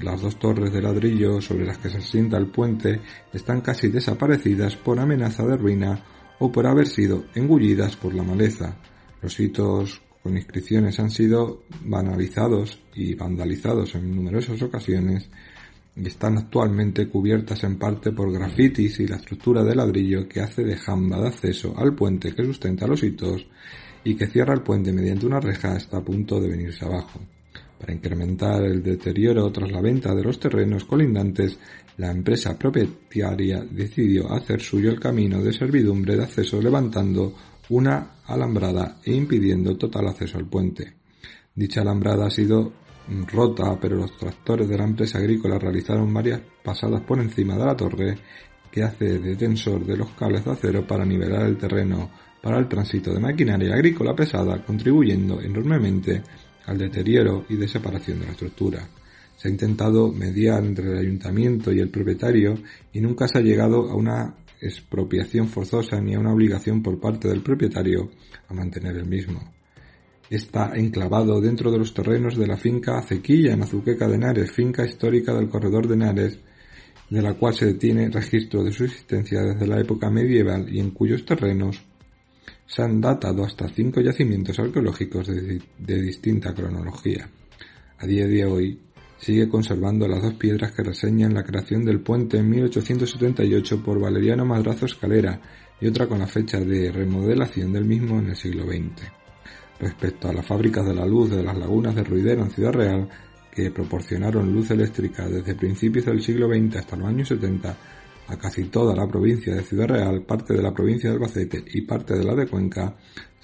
las 0.00 0.22
dos 0.22 0.38
torres 0.38 0.72
de 0.72 0.82
ladrillo 0.82 1.40
sobre 1.40 1.66
las 1.66 1.78
que 1.78 1.90
se 1.90 1.98
asienta 1.98 2.38
el 2.38 2.46
puente 2.46 3.00
están 3.32 3.60
casi 3.60 3.88
desaparecidas 3.88 4.76
por 4.76 5.00
amenaza 5.00 5.44
de 5.44 5.56
ruina 5.56 6.00
o 6.38 6.52
por 6.52 6.64
haber 6.64 6.86
sido 6.86 7.24
engullidas 7.34 7.96
por 7.96 8.14
la 8.14 8.22
maleza. 8.22 8.76
Los 9.24 9.40
hitos 9.40 10.02
con 10.22 10.36
inscripciones 10.36 11.00
han 11.00 11.10
sido 11.10 11.62
banalizados 11.82 12.78
y 12.94 13.14
vandalizados 13.14 13.94
en 13.94 14.14
numerosas 14.14 14.60
ocasiones 14.60 15.30
y 15.96 16.06
están 16.06 16.36
actualmente 16.36 17.08
cubiertas 17.08 17.64
en 17.64 17.78
parte 17.78 18.12
por 18.12 18.30
grafitis 18.30 19.00
y 19.00 19.06
la 19.06 19.16
estructura 19.16 19.64
de 19.64 19.76
ladrillo 19.76 20.28
que 20.28 20.42
hace 20.42 20.62
de 20.62 20.76
jamba 20.76 21.22
de 21.22 21.28
acceso 21.28 21.72
al 21.74 21.94
puente 21.94 22.34
que 22.34 22.44
sustenta 22.44 22.86
los 22.86 23.02
hitos 23.02 23.46
y 24.04 24.14
que 24.14 24.26
cierra 24.26 24.52
el 24.52 24.60
puente 24.60 24.92
mediante 24.92 25.24
una 25.24 25.40
reja 25.40 25.74
está 25.74 25.96
a 25.96 26.04
punto 26.04 26.38
de 26.38 26.50
venirse 26.50 26.84
abajo. 26.84 27.18
Para 27.80 27.94
incrementar 27.94 28.62
el 28.62 28.82
deterioro 28.82 29.50
tras 29.50 29.72
la 29.72 29.80
venta 29.80 30.14
de 30.14 30.22
los 30.22 30.38
terrenos 30.38 30.84
colindantes, 30.84 31.58
la 31.96 32.10
empresa 32.10 32.58
propietaria 32.58 33.64
decidió 33.64 34.30
hacer 34.30 34.60
suyo 34.60 34.90
el 34.90 35.00
camino 35.00 35.42
de 35.42 35.54
servidumbre 35.54 36.14
de 36.14 36.24
acceso 36.24 36.60
levantando 36.60 37.34
una 37.70 38.13
alambrada 38.26 38.98
e 39.04 39.12
impidiendo 39.12 39.76
total 39.76 40.08
acceso 40.08 40.38
al 40.38 40.46
puente. 40.46 40.94
Dicha 41.54 41.82
alambrada 41.82 42.26
ha 42.26 42.30
sido 42.30 42.72
rota, 43.30 43.78
pero 43.80 43.96
los 43.96 44.16
tractores 44.16 44.68
de 44.68 44.78
la 44.78 44.84
empresa 44.84 45.18
agrícola 45.18 45.58
realizaron 45.58 46.12
varias 46.12 46.40
pasadas 46.62 47.02
por 47.02 47.20
encima 47.20 47.56
de 47.56 47.64
la 47.66 47.76
torre 47.76 48.18
que 48.70 48.82
hace 48.82 49.18
de 49.18 49.36
tensor 49.36 49.84
de 49.84 49.96
los 49.96 50.10
cables 50.12 50.44
de 50.44 50.50
acero 50.50 50.86
para 50.86 51.04
nivelar 51.04 51.46
el 51.46 51.56
terreno 51.56 52.10
para 52.42 52.58
el 52.58 52.68
tránsito 52.68 53.12
de 53.12 53.20
maquinaria 53.20 53.72
agrícola 53.72 54.14
pesada, 54.14 54.62
contribuyendo 54.64 55.40
enormemente 55.40 56.22
al 56.66 56.76
deterioro 56.76 57.46
y 57.48 57.56
de 57.56 57.68
separación 57.68 58.20
de 58.20 58.26
la 58.26 58.32
estructura. 58.32 58.86
Se 59.36 59.48
ha 59.48 59.50
intentado 59.50 60.12
mediar 60.12 60.64
entre 60.64 60.92
el 60.92 60.98
ayuntamiento 60.98 61.72
y 61.72 61.80
el 61.80 61.88
propietario 61.88 62.58
y 62.92 63.00
nunca 63.00 63.28
se 63.28 63.38
ha 63.38 63.42
llegado 63.42 63.90
a 63.90 63.94
una 63.94 64.34
expropiación 64.66 65.48
forzosa 65.48 66.00
ni 66.00 66.14
a 66.14 66.18
una 66.18 66.32
obligación 66.32 66.82
por 66.82 66.98
parte 66.98 67.28
del 67.28 67.42
propietario 67.42 68.10
a 68.48 68.54
mantener 68.54 68.96
el 68.96 69.06
mismo. 69.06 69.40
Está 70.30 70.72
enclavado 70.74 71.40
dentro 71.40 71.70
de 71.70 71.78
los 71.78 71.92
terrenos 71.92 72.36
de 72.36 72.46
la 72.46 72.56
finca 72.56 72.98
Acequilla 72.98 73.52
en 73.52 73.62
Azuqueca 73.62 74.08
de 74.08 74.14
Henares, 74.14 74.50
finca 74.50 74.84
histórica 74.84 75.34
del 75.34 75.48
corredor 75.48 75.86
de 75.86 75.94
Henares, 75.94 76.38
de 77.10 77.22
la 77.22 77.34
cual 77.34 77.54
se 77.54 77.74
tiene 77.74 78.08
registro 78.08 78.64
de 78.64 78.72
su 78.72 78.84
existencia 78.84 79.42
desde 79.42 79.66
la 79.66 79.78
época 79.78 80.10
medieval 80.10 80.66
y 80.68 80.80
en 80.80 80.90
cuyos 80.90 81.24
terrenos 81.26 81.82
se 82.66 82.82
han 82.82 83.00
datado 83.00 83.44
hasta 83.44 83.68
cinco 83.68 84.00
yacimientos 84.00 84.58
arqueológicos 84.58 85.26
de, 85.26 85.60
de 85.78 86.02
distinta 86.02 86.54
cronología. 86.54 87.28
A 87.98 88.06
día 88.06 88.26
de 88.26 88.44
hoy 88.46 88.80
sigue 89.18 89.48
conservando 89.48 90.06
las 90.08 90.22
dos 90.22 90.34
piedras 90.34 90.72
que 90.72 90.82
reseñan 90.82 91.34
la 91.34 91.44
creación 91.44 91.84
del 91.84 92.00
puente 92.00 92.38
en 92.38 92.48
1878 92.50 93.82
por 93.82 94.00
Valeriano 94.00 94.44
Madrazo 94.44 94.86
Escalera 94.86 95.40
y 95.80 95.86
otra 95.86 96.06
con 96.06 96.18
la 96.18 96.26
fecha 96.26 96.60
de 96.60 96.92
remodelación 96.92 97.72
del 97.72 97.84
mismo 97.84 98.18
en 98.18 98.30
el 98.30 98.36
siglo 98.36 98.64
XX. 98.64 99.10
Respecto 99.80 100.28
a 100.28 100.32
las 100.32 100.46
fábricas 100.46 100.86
de 100.86 100.94
la 100.94 101.06
luz 101.06 101.30
de 101.30 101.42
las 101.42 101.56
lagunas 101.56 101.94
de 101.94 102.04
Ruidera 102.04 102.42
en 102.42 102.50
Ciudad 102.50 102.72
Real, 102.72 103.08
que 103.50 103.70
proporcionaron 103.70 104.52
luz 104.52 104.70
eléctrica 104.70 105.28
desde 105.28 105.54
principios 105.54 106.06
del 106.06 106.22
siglo 106.22 106.48
XX 106.48 106.76
hasta 106.76 106.96
los 106.96 107.08
años 107.08 107.28
70 107.28 107.76
a 108.26 108.36
casi 108.38 108.64
toda 108.64 108.96
la 108.96 109.06
provincia 109.06 109.54
de 109.54 109.62
Ciudad 109.62 109.88
Real, 109.88 110.22
parte 110.22 110.54
de 110.54 110.62
la 110.62 110.72
provincia 110.72 111.10
de 111.10 111.16
Albacete 111.16 111.64
y 111.72 111.82
parte 111.82 112.14
de 112.14 112.24
la 112.24 112.34
de 112.34 112.46
Cuenca, 112.46 112.96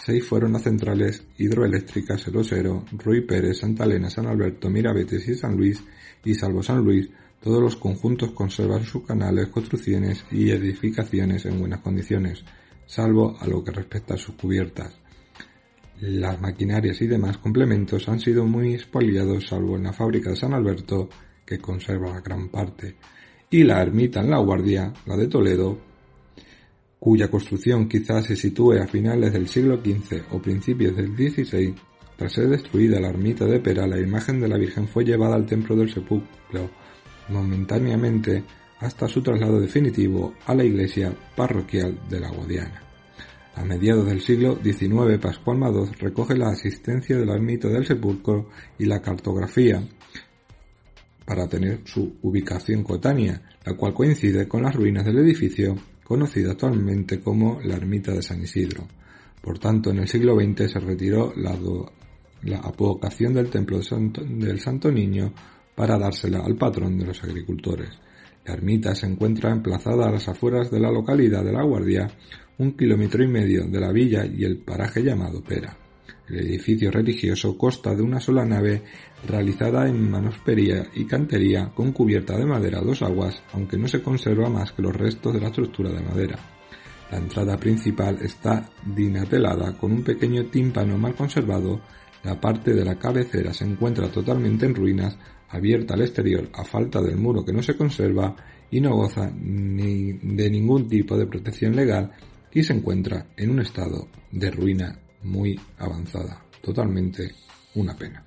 seis 0.04 0.26
fueron 0.26 0.52
las 0.52 0.62
centrales 0.62 1.24
hidroeléctricas 1.38 2.26
El 2.28 2.36
Osero, 2.36 2.84
Ruy 2.92 3.22
Pérez, 3.22 3.58
Santa 3.58 3.84
Elena, 3.84 4.10
San 4.10 4.26
Alberto, 4.26 4.70
Mirabetes 4.70 5.28
y 5.28 5.34
San 5.34 5.56
Luis, 5.56 5.82
y 6.24 6.34
salvo 6.34 6.62
San 6.62 6.84
Luis, 6.84 7.10
todos 7.42 7.62
los 7.62 7.76
conjuntos 7.76 8.32
conservan 8.32 8.84
sus 8.84 9.04
canales, 9.04 9.48
construcciones 9.48 10.24
y 10.30 10.50
edificaciones 10.50 11.46
en 11.46 11.58
buenas 11.58 11.80
condiciones, 11.80 12.44
salvo 12.86 13.36
a 13.40 13.46
lo 13.46 13.64
que 13.64 13.70
respecta 13.70 14.14
a 14.14 14.18
sus 14.18 14.34
cubiertas. 14.34 14.94
Las 16.00 16.40
maquinarias 16.40 17.00
y 17.02 17.06
demás 17.06 17.38
complementos 17.38 18.08
han 18.08 18.20
sido 18.20 18.44
muy 18.46 18.74
expoliados 18.74 19.48
salvo 19.48 19.76
en 19.76 19.84
la 19.84 19.92
fábrica 19.92 20.30
de 20.30 20.36
San 20.36 20.54
Alberto, 20.54 21.08
que 21.44 21.58
conserva 21.58 22.20
gran 22.20 22.48
parte, 22.48 22.96
y 23.50 23.64
la 23.64 23.82
ermita 23.82 24.20
en 24.20 24.30
la 24.30 24.38
Guardia, 24.38 24.92
la 25.06 25.16
de 25.16 25.28
Toledo, 25.28 25.78
cuya 27.00 27.30
construcción 27.30 27.88
quizás 27.88 28.26
se 28.26 28.36
sitúe 28.36 28.74
a 28.74 28.86
finales 28.86 29.32
del 29.32 29.48
siglo 29.48 29.80
XV 29.82 30.26
o 30.32 30.38
principios 30.40 30.94
del 30.94 31.16
XVI, 31.16 31.74
tras 32.16 32.34
ser 32.34 32.48
destruida 32.50 33.00
la 33.00 33.08
ermita 33.08 33.46
de 33.46 33.58
Pera, 33.58 33.86
la 33.86 33.98
imagen 33.98 34.38
de 34.38 34.48
la 34.48 34.58
Virgen 34.58 34.86
fue 34.86 35.04
llevada 35.04 35.34
al 35.34 35.46
templo 35.46 35.74
del 35.74 35.90
sepulcro 35.90 36.70
momentáneamente 37.30 38.44
hasta 38.80 39.08
su 39.08 39.22
traslado 39.22 39.58
definitivo 39.58 40.34
a 40.44 40.54
la 40.54 40.62
iglesia 40.62 41.14
parroquial 41.34 41.98
de 42.10 42.20
la 42.20 42.28
Guadiana. 42.28 42.82
A 43.54 43.64
mediados 43.64 44.06
del 44.06 44.20
siglo 44.20 44.58
XIX, 44.62 45.18
Pascual 45.20 45.56
Madoz 45.56 45.98
recoge 45.98 46.36
la 46.36 46.50
asistencia 46.50 47.16
del 47.16 47.30
ermita 47.30 47.68
del 47.68 47.86
sepulcro 47.86 48.50
y 48.78 48.84
la 48.84 49.00
cartografía 49.00 49.82
para 51.24 51.48
tener 51.48 51.80
su 51.84 52.16
ubicación 52.22 52.82
coetánea, 52.82 53.40
la 53.64 53.74
cual 53.74 53.94
coincide 53.94 54.46
con 54.46 54.62
las 54.62 54.74
ruinas 54.74 55.04
del 55.04 55.18
edificio 55.18 55.76
conocido 56.10 56.50
actualmente 56.50 57.20
como 57.20 57.60
la 57.60 57.76
ermita 57.76 58.10
de 58.10 58.20
San 58.20 58.42
Isidro. 58.42 58.84
Por 59.40 59.60
tanto, 59.60 59.90
en 59.90 59.98
el 60.00 60.08
siglo 60.08 60.34
XX 60.34 60.72
se 60.72 60.80
retiró 60.80 61.32
la, 61.36 61.56
la 62.42 62.56
apocación 62.56 63.32
del 63.32 63.48
templo 63.48 63.78
del 63.78 64.58
Santo 64.58 64.90
Niño 64.90 65.32
para 65.76 66.00
dársela 66.00 66.40
al 66.40 66.56
patrón 66.56 66.98
de 66.98 67.06
los 67.06 67.22
agricultores. 67.22 67.90
La 68.44 68.54
ermita 68.54 68.92
se 68.96 69.06
encuentra 69.06 69.52
emplazada 69.52 70.08
a 70.08 70.10
las 70.10 70.28
afueras 70.28 70.68
de 70.68 70.80
la 70.80 70.90
localidad 70.90 71.44
de 71.44 71.52
La 71.52 71.62
Guardia, 71.62 72.08
un 72.58 72.72
kilómetro 72.72 73.22
y 73.22 73.28
medio 73.28 73.68
de 73.68 73.78
la 73.78 73.92
villa 73.92 74.26
y 74.26 74.42
el 74.42 74.58
paraje 74.58 75.04
llamado 75.04 75.40
Pera. 75.44 75.79
El 76.30 76.46
edificio 76.46 76.92
religioso 76.92 77.58
consta 77.58 77.92
de 77.92 78.02
una 78.02 78.20
sola 78.20 78.44
nave 78.44 78.84
realizada 79.26 79.88
en 79.88 80.08
manospería 80.08 80.86
y 80.94 81.04
cantería 81.04 81.72
con 81.74 81.90
cubierta 81.90 82.38
de 82.38 82.46
madera 82.46 82.78
a 82.78 82.84
dos 82.84 83.02
aguas, 83.02 83.42
aunque 83.52 83.76
no 83.76 83.88
se 83.88 84.00
conserva 84.00 84.48
más 84.48 84.70
que 84.70 84.82
los 84.82 84.94
restos 84.94 85.34
de 85.34 85.40
la 85.40 85.48
estructura 85.48 85.90
de 85.90 86.00
madera. 86.00 86.38
La 87.10 87.18
entrada 87.18 87.56
principal 87.56 88.18
está 88.22 88.70
dinatelada 88.94 89.76
con 89.76 89.90
un 89.90 90.04
pequeño 90.04 90.46
tímpano 90.46 90.96
mal 90.96 91.16
conservado, 91.16 91.80
la 92.22 92.40
parte 92.40 92.74
de 92.74 92.84
la 92.84 92.96
cabecera 92.96 93.52
se 93.52 93.64
encuentra 93.64 94.06
totalmente 94.06 94.66
en 94.66 94.76
ruinas, 94.76 95.18
abierta 95.48 95.94
al 95.94 96.02
exterior 96.02 96.48
a 96.54 96.64
falta 96.64 97.02
del 97.02 97.16
muro 97.16 97.44
que 97.44 97.52
no 97.52 97.60
se 97.60 97.76
conserva 97.76 98.36
y 98.70 98.80
no 98.80 98.94
goza 98.94 99.32
ni 99.34 100.12
de 100.12 100.48
ningún 100.48 100.88
tipo 100.88 101.18
de 101.18 101.26
protección 101.26 101.74
legal 101.74 102.12
y 102.52 102.62
se 102.62 102.72
encuentra 102.72 103.26
en 103.36 103.50
un 103.50 103.60
estado 103.60 104.06
de 104.30 104.48
ruina 104.52 104.96
muy 105.22 105.60
avanzada. 105.78 106.42
Totalmente 106.62 107.34
una 107.74 107.96
pena. 107.96 108.24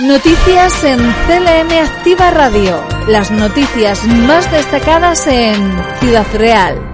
Noticias 0.00 0.84
en 0.84 0.98
CLM 0.98 1.70
Activa 1.84 2.30
Radio. 2.30 2.82
Las 3.08 3.30
noticias 3.30 4.06
más 4.06 4.50
destacadas 4.50 5.26
en 5.26 5.70
Ciudad 6.00 6.26
Real. 6.34 6.92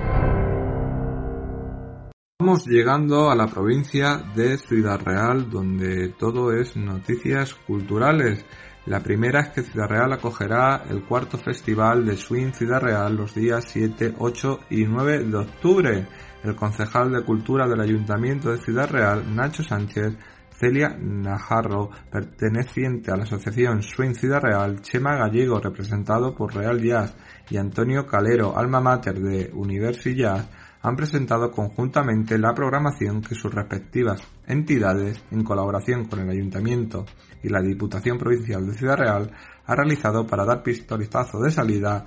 Estamos 2.40 2.66
llegando 2.66 3.30
a 3.30 3.36
la 3.36 3.46
provincia 3.46 4.16
de 4.34 4.58
Ciudad 4.58 5.00
Real, 5.00 5.48
donde 5.48 6.08
todo 6.08 6.52
es 6.52 6.76
noticias 6.76 7.54
culturales. 7.54 8.44
La 8.86 9.00
primera 9.00 9.40
es 9.40 9.48
que 9.50 9.62
Ciudad 9.62 9.88
Real 9.88 10.12
acogerá 10.12 10.84
el 10.88 11.04
cuarto 11.04 11.38
festival 11.38 12.04
de 12.04 12.16
Swing 12.16 12.52
Ciudad 12.52 12.80
Real 12.80 13.14
los 13.14 13.34
días 13.34 13.64
7, 13.68 14.14
8 14.18 14.60
y 14.70 14.84
9 14.84 15.24
de 15.24 15.36
octubre. 15.36 16.06
El 16.42 16.54
concejal 16.54 17.12
de 17.12 17.24
Cultura 17.24 17.66
del 17.66 17.80
Ayuntamiento 17.80 18.50
de 18.50 18.58
Ciudad 18.58 18.88
Real, 18.88 19.34
Nacho 19.34 19.62
Sánchez, 19.64 20.16
Celia 20.50 20.96
Najarro, 20.98 21.90
perteneciente 22.10 23.12
a 23.12 23.16
la 23.16 23.24
asociación 23.24 23.82
Swing 23.82 24.14
Ciudad 24.14 24.40
Real, 24.40 24.80
Chema 24.80 25.16
Gallego, 25.16 25.60
representado 25.60 26.34
por 26.34 26.54
Real 26.54 26.82
Jazz, 26.82 27.16
y 27.50 27.56
Antonio 27.56 28.06
Calero, 28.06 28.56
alma 28.56 28.80
mater 28.80 29.20
de 29.20 29.50
Universi 29.52 30.14
Jazz, 30.14 30.48
han 30.82 30.96
presentado 30.96 31.50
conjuntamente 31.50 32.38
la 32.38 32.54
programación 32.54 33.20
que 33.20 33.34
sus 33.34 33.52
respectivas 33.52 34.20
entidades, 34.46 35.22
en 35.30 35.44
colaboración 35.44 36.06
con 36.06 36.20
el 36.20 36.30
Ayuntamiento 36.30 37.04
y 37.42 37.48
la 37.48 37.60
Diputación 37.60 38.18
Provincial 38.18 38.66
de 38.66 38.74
Ciudad 38.74 38.96
Real, 38.96 39.30
ha 39.66 39.74
realizado 39.74 40.26
para 40.26 40.44
dar 40.44 40.62
pistoletazo 40.62 41.40
de 41.40 41.50
salida 41.50 42.06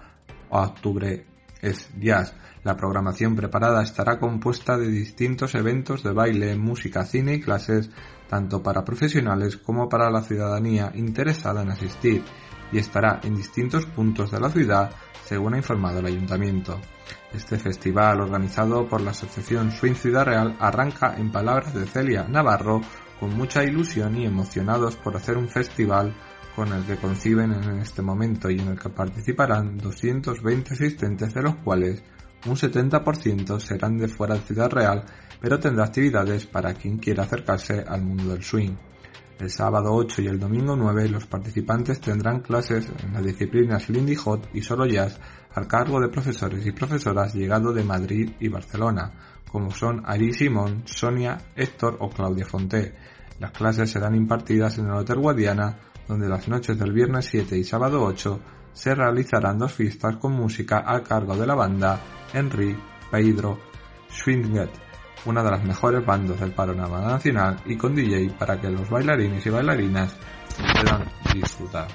a 0.49 0.61
octubre 0.61 1.25
es 1.61 1.89
jazz. 1.99 2.33
La 2.63 2.75
programación 2.75 3.35
preparada 3.35 3.81
estará 3.81 4.19
compuesta 4.19 4.77
de 4.77 4.87
distintos 4.87 5.55
eventos 5.55 6.03
de 6.03 6.11
baile, 6.11 6.55
música, 6.55 7.05
cine 7.05 7.35
y 7.35 7.41
clases, 7.41 7.89
tanto 8.29 8.61
para 8.61 8.85
profesionales 8.85 9.57
como 9.57 9.89
para 9.89 10.09
la 10.09 10.21
ciudadanía 10.21 10.91
interesada 10.95 11.63
en 11.63 11.71
asistir, 11.71 12.23
y 12.71 12.77
estará 12.77 13.19
en 13.23 13.35
distintos 13.35 13.85
puntos 13.85 14.31
de 14.31 14.39
la 14.39 14.49
ciudad, 14.49 14.91
según 15.25 15.53
ha 15.53 15.57
informado 15.57 15.99
el 15.99 16.05
ayuntamiento. 16.05 16.79
Este 17.33 17.57
festival, 17.57 18.21
organizado 18.21 18.87
por 18.87 19.01
la 19.01 19.11
Asociación 19.11 19.71
Swing 19.71 19.95
Ciudad 19.95 20.25
Real, 20.25 20.55
arranca, 20.59 21.15
en 21.17 21.31
palabras 21.31 21.73
de 21.73 21.85
Celia 21.85 22.25
Navarro, 22.27 22.81
con 23.19 23.35
mucha 23.37 23.63
ilusión 23.63 24.17
y 24.17 24.25
emocionados 24.25 24.95
por 24.95 25.15
hacer 25.15 25.37
un 25.37 25.47
festival 25.47 26.13
con 26.55 26.71
el 26.73 26.83
que 26.85 26.97
conciben 26.97 27.53
en 27.53 27.79
este 27.79 28.01
momento 28.01 28.49
y 28.49 28.59
en 28.59 28.69
el 28.69 28.79
que 28.79 28.89
participarán 28.89 29.77
220 29.77 30.73
asistentes, 30.73 31.33
de 31.33 31.41
los 31.41 31.55
cuales 31.55 32.03
un 32.45 32.55
70% 32.55 33.59
serán 33.59 33.97
de 33.97 34.07
fuera 34.07 34.35
de 34.35 34.41
Ciudad 34.41 34.69
Real, 34.69 35.03
pero 35.39 35.59
tendrá 35.59 35.85
actividades 35.85 36.45
para 36.45 36.73
quien 36.73 36.97
quiera 36.97 37.23
acercarse 37.23 37.83
al 37.87 38.01
mundo 38.01 38.31
del 38.31 38.43
swing. 38.43 38.75
El 39.39 39.49
sábado 39.49 39.93
8 39.93 40.21
y 40.21 40.27
el 40.27 40.39
domingo 40.39 40.75
9 40.75 41.09
los 41.09 41.25
participantes 41.25 41.99
tendrán 41.99 42.41
clases 42.41 42.87
en 43.03 43.13
las 43.13 43.23
disciplinas 43.23 43.89
Lindy 43.89 44.15
Hot 44.15 44.49
y 44.53 44.61
Solo 44.61 44.85
Jazz 44.85 45.19
al 45.55 45.67
cargo 45.67 45.99
de 45.99 46.09
profesores 46.09 46.65
y 46.65 46.71
profesoras 46.71 47.33
llegados 47.33 47.73
de 47.73 47.83
Madrid 47.83 48.31
y 48.39 48.47
Barcelona, 48.49 49.11
como 49.51 49.71
son 49.71 50.03
Ari 50.05 50.33
Simón, 50.33 50.83
Sonia, 50.85 51.39
Héctor 51.55 51.97
o 51.99 52.09
Claudia 52.09 52.45
Fonté. 52.45 52.93
Las 53.39 53.51
clases 53.51 53.89
serán 53.89 54.15
impartidas 54.15 54.77
en 54.77 54.85
el 54.85 54.93
Hotel 54.93 55.17
Guadiana, 55.17 55.75
donde 56.11 56.27
las 56.27 56.45
noches 56.49 56.77
del 56.77 56.91
viernes 56.91 57.25
7 57.27 57.57
y 57.57 57.63
sábado 57.63 58.03
8 58.03 58.39
se 58.73 58.93
realizarán 58.93 59.57
dos 59.57 59.71
fiestas 59.71 60.17
con 60.17 60.33
música 60.33 60.79
al 60.79 61.03
cargo 61.03 61.37
de 61.37 61.47
la 61.47 61.55
banda 61.55 62.01
Henry 62.33 62.77
Pedro 63.09 63.57
Schwinget 64.11 64.69
una 65.23 65.41
de 65.41 65.51
las 65.51 65.63
mejores 65.63 66.05
bandas 66.05 66.37
del 66.37 66.51
panorama 66.51 66.99
nacional 66.99 67.61
y 67.65 67.77
con 67.77 67.95
DJ 67.95 68.31
para 68.37 68.59
que 68.59 68.69
los 68.69 68.89
bailarines 68.89 69.45
y 69.45 69.49
bailarinas 69.49 70.13
puedan 70.73 71.05
disfrutar. 71.33 71.87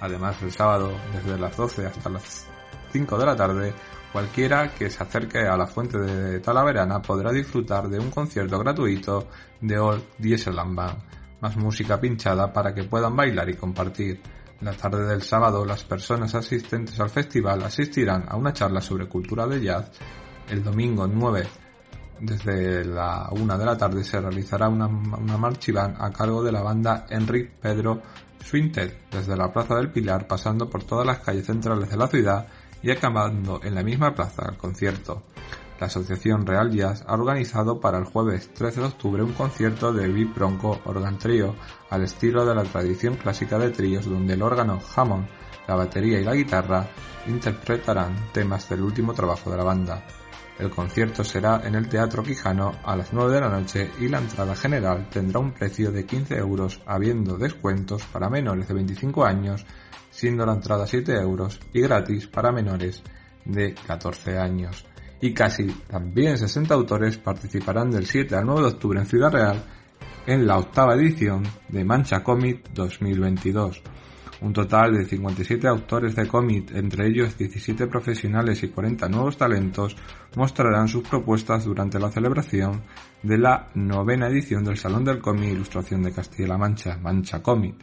Además, 0.00 0.40
el 0.42 0.52
sábado, 0.52 0.92
desde 1.12 1.36
las 1.36 1.56
12 1.56 1.86
hasta 1.86 2.10
las 2.10 2.46
5 2.92 3.18
de 3.18 3.26
la 3.26 3.34
tarde, 3.34 3.74
cualquiera 4.12 4.72
que 4.72 4.88
se 4.88 5.02
acerque 5.02 5.40
a 5.40 5.56
la 5.56 5.66
fuente 5.66 5.98
de 5.98 6.38
Talaverana 6.38 7.02
podrá 7.02 7.32
disfrutar 7.32 7.88
de 7.88 7.98
un 7.98 8.10
concierto 8.10 8.56
gratuito 8.60 9.26
de 9.60 9.78
Old 9.80 10.04
Dieseland 10.18 10.76
Band, 10.76 10.98
más 11.40 11.56
música 11.56 12.00
pinchada 12.00 12.52
para 12.52 12.74
que 12.74 12.84
puedan 12.84 13.16
bailar 13.16 13.48
y 13.48 13.54
compartir. 13.54 14.20
La 14.60 14.72
tarde 14.72 15.06
del 15.06 15.22
sábado, 15.22 15.64
las 15.64 15.84
personas 15.84 16.34
asistentes 16.34 16.98
al 16.98 17.10
festival 17.10 17.62
asistirán 17.62 18.24
a 18.28 18.36
una 18.36 18.52
charla 18.52 18.80
sobre 18.80 19.06
cultura 19.06 19.46
de 19.46 19.62
jazz. 19.62 19.90
El 20.48 20.64
domingo 20.64 21.06
9 21.06 21.46
desde 22.20 22.84
la 22.84 23.28
una 23.30 23.56
de 23.56 23.64
la 23.64 23.78
tarde 23.78 24.02
se 24.02 24.20
realizará 24.20 24.68
una, 24.68 24.86
una 24.86 25.36
marchiván 25.36 25.94
a 25.98 26.10
cargo 26.10 26.42
de 26.42 26.50
la 26.50 26.62
banda 26.62 27.06
Enric 27.08 27.52
Pedro 27.52 28.02
Swinted 28.44 28.92
desde 29.10 29.36
la 29.36 29.52
Plaza 29.52 29.76
del 29.76 29.90
Pilar 29.90 30.26
pasando 30.26 30.68
por 30.68 30.82
todas 30.84 31.06
las 31.06 31.20
calles 31.20 31.46
centrales 31.46 31.88
de 31.88 31.96
la 31.96 32.08
ciudad 32.08 32.46
y 32.82 32.90
acabando 32.90 33.60
en 33.62 33.74
la 33.74 33.82
misma 33.82 34.14
plaza 34.14 34.48
el 34.50 34.56
concierto. 34.56 35.22
La 35.80 35.86
Asociación 35.86 36.44
Real 36.44 36.72
Jazz 36.72 37.04
ha 37.06 37.14
organizado 37.14 37.80
para 37.80 37.98
el 37.98 38.04
jueves 38.04 38.52
13 38.52 38.80
de 38.80 38.86
octubre 38.86 39.22
un 39.22 39.32
concierto 39.32 39.92
de 39.92 40.08
Big 40.08 40.34
Bronco 40.34 40.80
Organ 40.84 41.18
Trio 41.18 41.54
al 41.90 42.02
estilo 42.02 42.44
de 42.44 42.54
la 42.56 42.64
tradición 42.64 43.14
clásica 43.14 43.58
de 43.58 43.70
tríos 43.70 44.04
donde 44.06 44.34
el 44.34 44.42
órgano 44.42 44.80
Hammond, 44.96 45.28
la 45.68 45.76
batería 45.76 46.18
y 46.18 46.24
la 46.24 46.34
guitarra 46.34 46.88
interpretarán 47.28 48.32
temas 48.32 48.68
del 48.68 48.82
último 48.82 49.14
trabajo 49.14 49.52
de 49.52 49.56
la 49.56 49.62
banda. 49.62 50.04
El 50.58 50.70
concierto 50.70 51.22
será 51.22 51.62
en 51.64 51.76
el 51.76 51.88
Teatro 51.88 52.24
Quijano 52.24 52.72
a 52.82 52.96
las 52.96 53.12
9 53.12 53.34
de 53.34 53.40
la 53.40 53.48
noche 53.48 53.92
y 54.00 54.08
la 54.08 54.18
entrada 54.18 54.56
general 54.56 55.08
tendrá 55.08 55.38
un 55.38 55.52
precio 55.52 55.92
de 55.92 56.04
15 56.04 56.36
euros, 56.38 56.80
habiendo 56.86 57.38
descuentos 57.38 58.02
para 58.06 58.28
menores 58.28 58.66
de 58.66 58.74
25 58.74 59.24
años, 59.24 59.64
siendo 60.10 60.44
la 60.44 60.54
entrada 60.54 60.88
7 60.88 61.12
euros 61.20 61.60
y 61.72 61.82
gratis 61.82 62.26
para 62.26 62.50
menores 62.50 63.04
de 63.44 63.74
14 63.86 64.36
años. 64.36 64.87
Y 65.20 65.32
casi 65.32 65.66
también 65.88 66.38
60 66.38 66.72
autores 66.74 67.16
participarán 67.18 67.90
del 67.90 68.06
7 68.06 68.36
al 68.36 68.46
9 68.46 68.60
de 68.60 68.66
octubre 68.68 69.00
en 69.00 69.06
Ciudad 69.06 69.32
Real 69.32 69.64
en 70.26 70.46
la 70.46 70.58
octava 70.58 70.94
edición 70.94 71.42
de 71.68 71.84
Mancha 71.84 72.22
Comic 72.22 72.70
2022. 72.72 73.82
Un 74.40 74.52
total 74.52 74.94
de 74.94 75.04
57 75.04 75.66
autores 75.66 76.14
de 76.14 76.28
cómic, 76.28 76.70
entre 76.72 77.08
ellos 77.08 77.36
17 77.36 77.88
profesionales 77.88 78.62
y 78.62 78.68
40 78.68 79.08
nuevos 79.08 79.36
talentos, 79.36 79.96
mostrarán 80.36 80.86
sus 80.86 81.08
propuestas 81.08 81.64
durante 81.64 81.98
la 81.98 82.10
celebración 82.10 82.82
de 83.22 83.38
la 83.38 83.66
novena 83.74 84.28
edición 84.28 84.62
del 84.62 84.76
Salón 84.76 85.04
del 85.04 85.18
Cómic 85.18 85.50
Ilustración 85.50 86.04
de 86.04 86.12
Castilla-La 86.12 86.56
Mancha, 86.56 86.96
Mancha 86.98 87.42
Comic, 87.42 87.74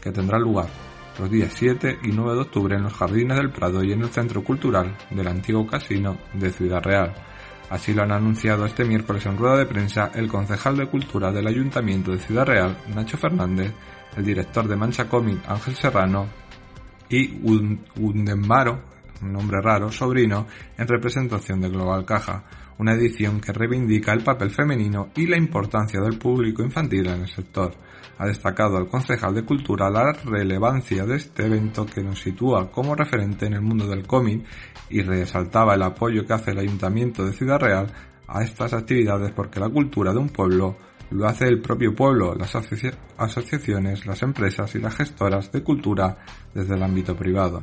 que 0.00 0.12
tendrá 0.12 0.38
lugar 0.38 0.68
los 1.18 1.30
días 1.30 1.52
7 1.54 1.98
y 2.02 2.12
9 2.12 2.34
de 2.34 2.40
octubre 2.40 2.76
en 2.76 2.82
los 2.82 2.94
Jardines 2.94 3.36
del 3.36 3.50
Prado 3.50 3.82
y 3.82 3.92
en 3.92 4.02
el 4.02 4.08
Centro 4.08 4.42
Cultural 4.42 4.96
del 5.10 5.28
antiguo 5.28 5.66
casino 5.66 6.16
de 6.32 6.50
Ciudad 6.50 6.82
Real. 6.82 7.14
Así 7.70 7.94
lo 7.94 8.02
han 8.02 8.12
anunciado 8.12 8.66
este 8.66 8.84
miércoles 8.84 9.24
en 9.26 9.36
rueda 9.36 9.56
de 9.56 9.66
prensa 9.66 10.10
el 10.14 10.28
concejal 10.28 10.76
de 10.76 10.86
Cultura 10.86 11.32
del 11.32 11.46
Ayuntamiento 11.46 12.12
de 12.12 12.18
Ciudad 12.18 12.44
Real, 12.44 12.76
Nacho 12.94 13.16
Fernández, 13.16 13.72
el 14.16 14.24
director 14.24 14.68
de 14.68 14.76
Mancha 14.76 15.08
Comic 15.08 15.38
Ángel 15.48 15.74
Serrano 15.74 16.26
y 17.08 17.40
Undemaro, 17.96 18.80
un 19.22 19.32
nombre 19.32 19.60
raro, 19.60 19.90
sobrino, 19.90 20.46
en 20.76 20.88
representación 20.88 21.60
de 21.60 21.68
Global 21.68 22.04
Caja, 22.04 22.44
una 22.78 22.92
edición 22.92 23.40
que 23.40 23.52
reivindica 23.52 24.12
el 24.12 24.22
papel 24.22 24.50
femenino 24.50 25.10
y 25.16 25.26
la 25.26 25.36
importancia 25.36 26.00
del 26.00 26.18
público 26.18 26.62
infantil 26.62 27.06
en 27.06 27.22
el 27.22 27.28
sector. 27.28 27.74
Ha 28.18 28.26
destacado 28.26 28.78
el 28.78 28.88
concejal 28.88 29.34
de 29.34 29.44
Cultura 29.44 29.90
la 29.90 30.12
relevancia 30.12 31.04
de 31.04 31.16
este 31.16 31.46
evento 31.46 31.86
que 31.86 32.02
nos 32.02 32.20
sitúa 32.20 32.70
como 32.70 32.94
referente 32.94 33.46
en 33.46 33.54
el 33.54 33.62
mundo 33.62 33.86
del 33.86 34.06
cómic 34.06 34.44
y 34.90 35.02
resaltaba 35.02 35.74
el 35.74 35.82
apoyo 35.82 36.24
que 36.26 36.32
hace 36.32 36.52
el 36.52 36.58
Ayuntamiento 36.58 37.24
de 37.24 37.32
Ciudad 37.32 37.60
Real 37.60 37.92
a 38.28 38.42
estas 38.42 38.72
actividades 38.72 39.32
porque 39.32 39.60
la 39.60 39.68
cultura 39.68 40.12
de 40.12 40.18
un 40.18 40.28
pueblo 40.28 40.76
lo 41.10 41.26
hace 41.26 41.46
el 41.46 41.60
propio 41.60 41.94
pueblo, 41.94 42.34
las 42.34 42.54
asociaciones, 42.56 44.06
las 44.06 44.22
empresas 44.22 44.74
y 44.74 44.78
las 44.78 44.96
gestoras 44.96 45.52
de 45.52 45.62
cultura 45.62 46.16
desde 46.54 46.74
el 46.74 46.82
ámbito 46.82 47.14
privado. 47.14 47.62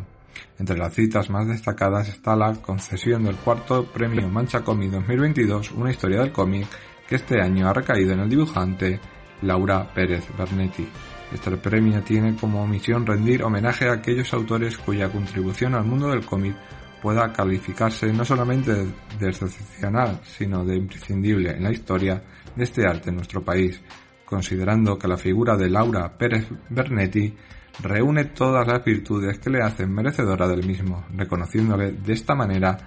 Entre 0.59 0.77
las 0.77 0.93
citas 0.93 1.29
más 1.29 1.47
destacadas 1.47 2.09
está 2.09 2.35
la 2.35 2.53
concesión 2.53 3.23
del 3.23 3.35
cuarto 3.35 3.85
premio 3.85 4.27
Mancha 4.29 4.61
Comic 4.61 4.91
2022, 4.91 5.71
una 5.71 5.91
historia 5.91 6.19
del 6.19 6.31
cómic 6.31 6.67
que 7.07 7.15
este 7.15 7.41
año 7.41 7.67
ha 7.67 7.73
recaído 7.73 8.13
en 8.13 8.19
el 8.21 8.29
dibujante 8.29 8.99
Laura 9.41 9.91
Pérez 9.93 10.25
Bernetti. 10.37 10.87
Este 11.33 11.51
premio 11.57 12.01
tiene 12.01 12.35
como 12.35 12.67
misión 12.67 13.05
rendir 13.05 13.43
homenaje 13.43 13.87
a 13.87 13.93
aquellos 13.93 14.33
autores 14.33 14.77
cuya 14.77 15.09
contribución 15.09 15.75
al 15.75 15.85
mundo 15.85 16.09
del 16.09 16.25
cómic 16.25 16.55
pueda 17.01 17.33
calificarse 17.33 18.13
no 18.13 18.23
solamente 18.23 18.71
de 18.73 19.29
excepcional, 19.29 20.19
sino 20.23 20.63
de 20.63 20.77
imprescindible 20.77 21.51
en 21.51 21.63
la 21.63 21.71
historia 21.71 22.21
de 22.55 22.63
este 22.63 22.85
arte 22.85 23.09
en 23.09 23.15
nuestro 23.15 23.41
país, 23.41 23.81
considerando 24.25 24.97
que 24.97 25.07
la 25.07 25.17
figura 25.17 25.57
de 25.57 25.69
Laura 25.69 26.15
Pérez 26.17 26.47
Bernetti 26.69 27.33
reúne 27.79 28.25
todas 28.25 28.67
las 28.67 28.83
virtudes 28.83 29.39
que 29.39 29.49
le 29.49 29.61
hacen 29.61 29.93
merecedora 29.93 30.47
del 30.47 30.65
mismo, 30.65 31.05
reconociéndole 31.15 31.91
de 31.91 32.13
esta 32.13 32.35
manera 32.35 32.77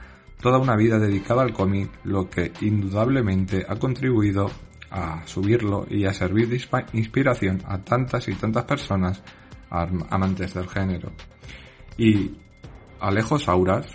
toda 0.40 0.58
una 0.58 0.76
vida 0.76 0.98
dedicada 0.98 1.42
al 1.42 1.52
cómic, 1.52 1.90
lo 2.04 2.28
que 2.28 2.52
indudablemente 2.60 3.64
ha 3.68 3.76
contribuido 3.76 4.50
a 4.90 5.26
subirlo 5.26 5.86
y 5.88 6.04
a 6.04 6.12
servir 6.12 6.48
de 6.48 6.60
inspiración 6.92 7.62
a 7.66 7.78
tantas 7.78 8.28
y 8.28 8.34
tantas 8.34 8.64
personas 8.64 9.22
amantes 9.70 10.54
del 10.54 10.68
género. 10.68 11.10
Y 11.98 12.32
Alejo 13.00 13.38
Sauras, 13.38 13.86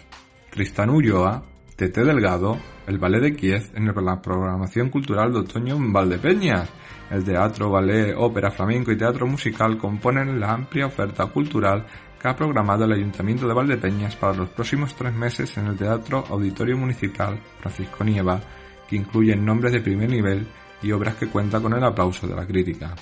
Tristán 0.50 0.90
Ulloa, 0.90 1.44
Tete 1.80 2.04
Delgado, 2.04 2.58
el 2.88 2.98
Ballet 2.98 3.22
de 3.22 3.36
Kiev 3.38 3.72
en 3.74 3.86
la 3.86 4.22
programación 4.22 4.90
cultural 4.90 5.32
de 5.32 5.40
otoño 5.40 5.78
en 5.78 5.94
Valdepeñas. 5.94 6.68
El 7.10 7.24
teatro, 7.24 7.72
ballet, 7.72 8.16
ópera, 8.18 8.52
flamenco 8.52 8.92
y 8.92 8.98
teatro 8.98 9.26
musical 9.26 9.78
componen 9.78 10.42
la 10.42 10.52
amplia 10.52 10.88
oferta 10.88 11.28
cultural 11.28 11.86
que 12.22 12.28
ha 12.28 12.36
programado 12.36 12.84
el 12.84 12.92
Ayuntamiento 12.92 13.48
de 13.48 13.54
Valdepeñas 13.54 14.18
para 14.18 14.34
los 14.34 14.50
próximos 14.50 14.94
tres 14.94 15.14
meses 15.14 15.58
en 15.58 15.68
el 15.68 15.78
Teatro 15.78 16.26
Auditorio 16.30 16.76
Municipal 16.76 17.40
Francisco 17.62 18.04
Nieva, 18.04 18.42
que 18.90 18.98
incluye 18.98 19.34
nombres 19.38 19.72
de 19.72 19.80
primer 19.80 20.10
nivel 20.10 20.46
y 20.84 20.92
obras 20.92 21.16
que 21.16 21.28
cuentan 21.28 21.62
con 21.62 21.74
el 21.74 21.84
aplauso 21.86 22.28
de 22.28 22.36
la 22.36 22.46
crítica. 22.46 22.94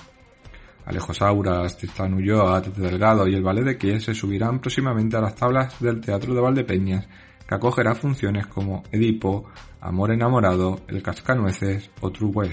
Alejo 0.86 1.12
Sauras, 1.12 1.76
Tristán 1.76 2.14
Ulloa, 2.14 2.62
Tete 2.62 2.80
Delgado 2.80 3.26
y 3.26 3.34
el 3.34 3.42
Ballet 3.42 3.64
de 3.64 3.76
Kiev 3.76 4.00
se 4.00 4.14
subirán 4.14 4.60
próximamente 4.60 5.16
a 5.16 5.20
las 5.20 5.34
tablas 5.34 5.80
del 5.80 6.00
Teatro 6.00 6.32
de 6.32 6.40
Valdepeñas 6.40 7.08
que 7.48 7.54
acogerá 7.54 7.94
funciones 7.94 8.46
como 8.46 8.82
Edipo, 8.92 9.46
Amor 9.80 10.10
enamorado, 10.10 10.80
El 10.88 11.02
cascanueces 11.02 11.90
o 12.00 12.10
True 12.10 12.50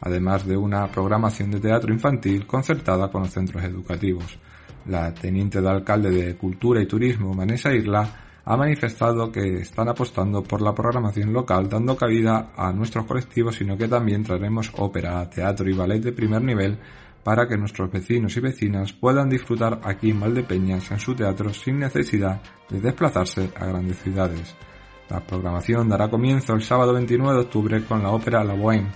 además 0.00 0.46
de 0.46 0.56
una 0.56 0.86
programación 0.88 1.50
de 1.50 1.60
teatro 1.60 1.94
infantil 1.94 2.46
concertada 2.46 3.10
con 3.10 3.22
los 3.22 3.30
centros 3.30 3.64
educativos. 3.64 4.38
La 4.86 5.14
teniente 5.14 5.62
de 5.62 5.68
alcalde 5.70 6.10
de 6.10 6.36
Cultura 6.36 6.82
y 6.82 6.86
Turismo, 6.86 7.34
Vanessa 7.34 7.72
Irla, 7.72 8.06
ha 8.44 8.56
manifestado 8.56 9.32
que 9.32 9.60
están 9.60 9.88
apostando 9.88 10.42
por 10.42 10.60
la 10.60 10.74
programación 10.74 11.32
local 11.32 11.70
dando 11.70 11.96
cabida 11.96 12.50
a 12.54 12.70
nuestros 12.72 13.06
colectivos, 13.06 13.56
sino 13.56 13.78
que 13.78 13.88
también 13.88 14.24
traeremos 14.24 14.70
ópera, 14.76 15.30
teatro 15.30 15.70
y 15.70 15.72
ballet 15.72 16.02
de 16.02 16.12
primer 16.12 16.42
nivel 16.42 16.76
para 17.24 17.48
que 17.48 17.56
nuestros 17.56 17.90
vecinos 17.90 18.36
y 18.36 18.40
vecinas 18.40 18.92
puedan 18.92 19.30
disfrutar 19.30 19.80
aquí 19.82 20.10
en 20.10 20.20
Valdepeñas 20.20 20.90
en 20.90 21.00
su 21.00 21.14
teatro 21.14 21.52
sin 21.52 21.78
necesidad 21.78 22.40
de 22.68 22.80
desplazarse 22.80 23.50
a 23.56 23.66
grandes 23.66 23.98
ciudades. 23.98 24.54
La 25.08 25.20
programación 25.20 25.88
dará 25.88 26.08
comienzo 26.08 26.52
el 26.52 26.62
sábado 26.62 26.92
29 26.92 27.34
de 27.34 27.44
octubre 27.44 27.84
con 27.84 28.02
la 28.02 28.10
ópera 28.10 28.44
La 28.44 28.54
Bohème 28.54 28.88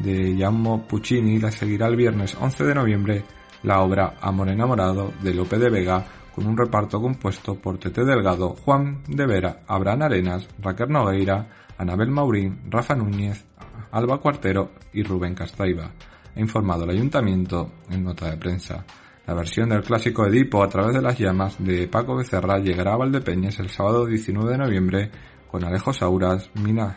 de 0.00 0.34
Giacomo 0.34 0.86
Puccini 0.86 1.34
y 1.34 1.38
la 1.38 1.50
seguirá 1.50 1.86
el 1.86 1.96
viernes 1.96 2.36
11 2.40 2.64
de 2.64 2.74
noviembre 2.74 3.24
la 3.62 3.80
obra 3.82 4.14
Amor 4.20 4.48
enamorado 4.48 5.12
de 5.22 5.34
Lope 5.34 5.58
de 5.58 5.70
Vega 5.70 6.04
con 6.34 6.46
un 6.46 6.56
reparto 6.56 7.00
compuesto 7.00 7.54
por 7.54 7.78
Tete 7.78 8.04
Delgado, 8.04 8.50
Juan 8.50 9.02
de 9.08 9.26
Vera, 9.26 9.60
Abraham 9.66 10.02
Arenas, 10.02 10.46
Raquel 10.60 10.90
Nogueira, 10.90 11.46
Anabel 11.78 12.10
Maurín, 12.10 12.60
Rafa 12.68 12.94
Núñez, 12.94 13.42
Alba 13.90 14.18
Cuartero 14.18 14.70
y 14.92 15.02
Rubén 15.02 15.34
Castaiba 15.34 15.90
ha 16.36 16.40
informado 16.40 16.84
el 16.84 16.90
ayuntamiento 16.90 17.72
en 17.90 18.04
nota 18.04 18.30
de 18.30 18.36
prensa. 18.36 18.84
La 19.26 19.34
versión 19.34 19.70
del 19.70 19.82
clásico 19.82 20.26
Edipo 20.26 20.62
a 20.62 20.68
través 20.68 20.94
de 20.94 21.02
las 21.02 21.18
llamas 21.18 21.56
de 21.58 21.88
Paco 21.88 22.14
Becerra 22.14 22.58
llegará 22.58 22.92
a 22.92 22.98
Valdepeñas 22.98 23.58
el 23.58 23.70
sábado 23.70 24.06
19 24.06 24.52
de 24.52 24.58
noviembre 24.58 25.10
con 25.50 25.64
Alejo 25.64 25.92
Sauras, 25.92 26.50
Mina 26.54 26.96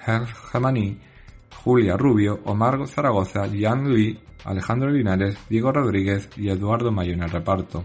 Germani, 0.52 1.00
Julia 1.64 1.98
Rubio, 1.98 2.40
Omar 2.46 2.86
Zaragoza, 2.88 3.48
Jan 3.52 3.94
Lee, 3.94 4.20
Alejandro 4.46 4.92
Linares, 4.92 5.38
Diego 5.50 5.72
Rodríguez 5.72 6.30
y 6.36 6.50
Eduardo 6.50 6.92
Mayo 6.92 7.14
en 7.14 7.24
el 7.24 7.30
reparto. 7.30 7.84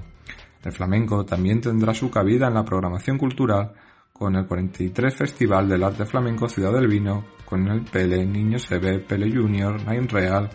El 0.65 0.73
flamenco 0.73 1.25
también 1.25 1.61
tendrá 1.61 1.95
su 1.95 2.11
cabida 2.11 2.49
en 2.49 2.55
la 2.55 2.65
programación 2.65 3.19
cultural 3.19 3.73
con 4.13 4.35
el 4.37 4.47
43 4.47 5.15
Festival 5.15 5.69
del 5.69 5.85
Arte 5.85 6.07
Flamenco 6.07 6.49
Ciudad 6.49 6.73
del 6.73 6.89
Vino, 6.89 7.25
con 7.45 7.67
el 7.69 7.83
Pele, 7.83 8.25
Niño 8.25 8.59
Sebe, 8.59 8.99
Pele 9.01 9.31
Junior, 9.31 9.81
Nine 9.87 10.07
Real, 10.07 10.51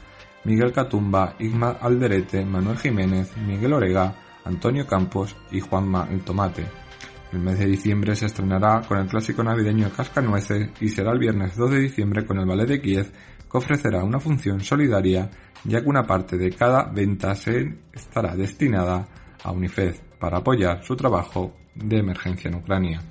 Miguel 0.45 0.71
Catumba, 0.71 1.36
Igma 1.39 1.78
Alderete, 1.82 2.45
Manuel 2.45 2.78
Jiménez, 2.78 3.36
Miguel 3.38 3.73
Orega, 3.73 4.15
Antonio 4.45 4.88
Campos 4.88 5.36
y 5.52 5.60
Juanma 5.60 6.08
el 6.10 6.21
Tomate. 6.21 6.65
El 7.32 7.39
mes 7.39 7.60
de 7.60 7.65
diciembre 7.65 8.15
se 8.15 8.25
estrenará 8.25 8.82
con 8.88 8.97
el 8.97 9.08
clásico 9.08 9.43
navideño 9.43 9.91
Cascanueces 9.95 10.69
y 10.82 10.89
será 10.89 11.12
el 11.12 11.19
viernes 11.19 11.56
2 11.56 11.71
de 11.71 11.80
diciembre 11.80 12.25
con 12.25 12.39
el 12.39 12.45
Ballet 12.47 12.67
de 12.67 12.82
Kiev 12.82 13.12
que 13.52 13.58
ofrecerá 13.58 14.04
una 14.04 14.19
función 14.19 14.62
solidaria 14.62 15.30
ya 15.63 15.82
que 15.82 15.89
una 15.89 16.04
parte 16.04 16.38
de 16.38 16.52
cada 16.52 16.84
venta 16.84 17.36
se 17.36 17.78
estará 17.93 18.36
destinada 18.36 19.08
a 19.43 19.52
UNICEF 19.52 19.99
para 20.19 20.38
apoyar 20.38 20.84
su 20.84 20.95
trabajo 20.95 21.54
de 21.75 21.97
emergencia 21.97 22.49
en 22.49 22.56
Ucrania. 22.56 23.02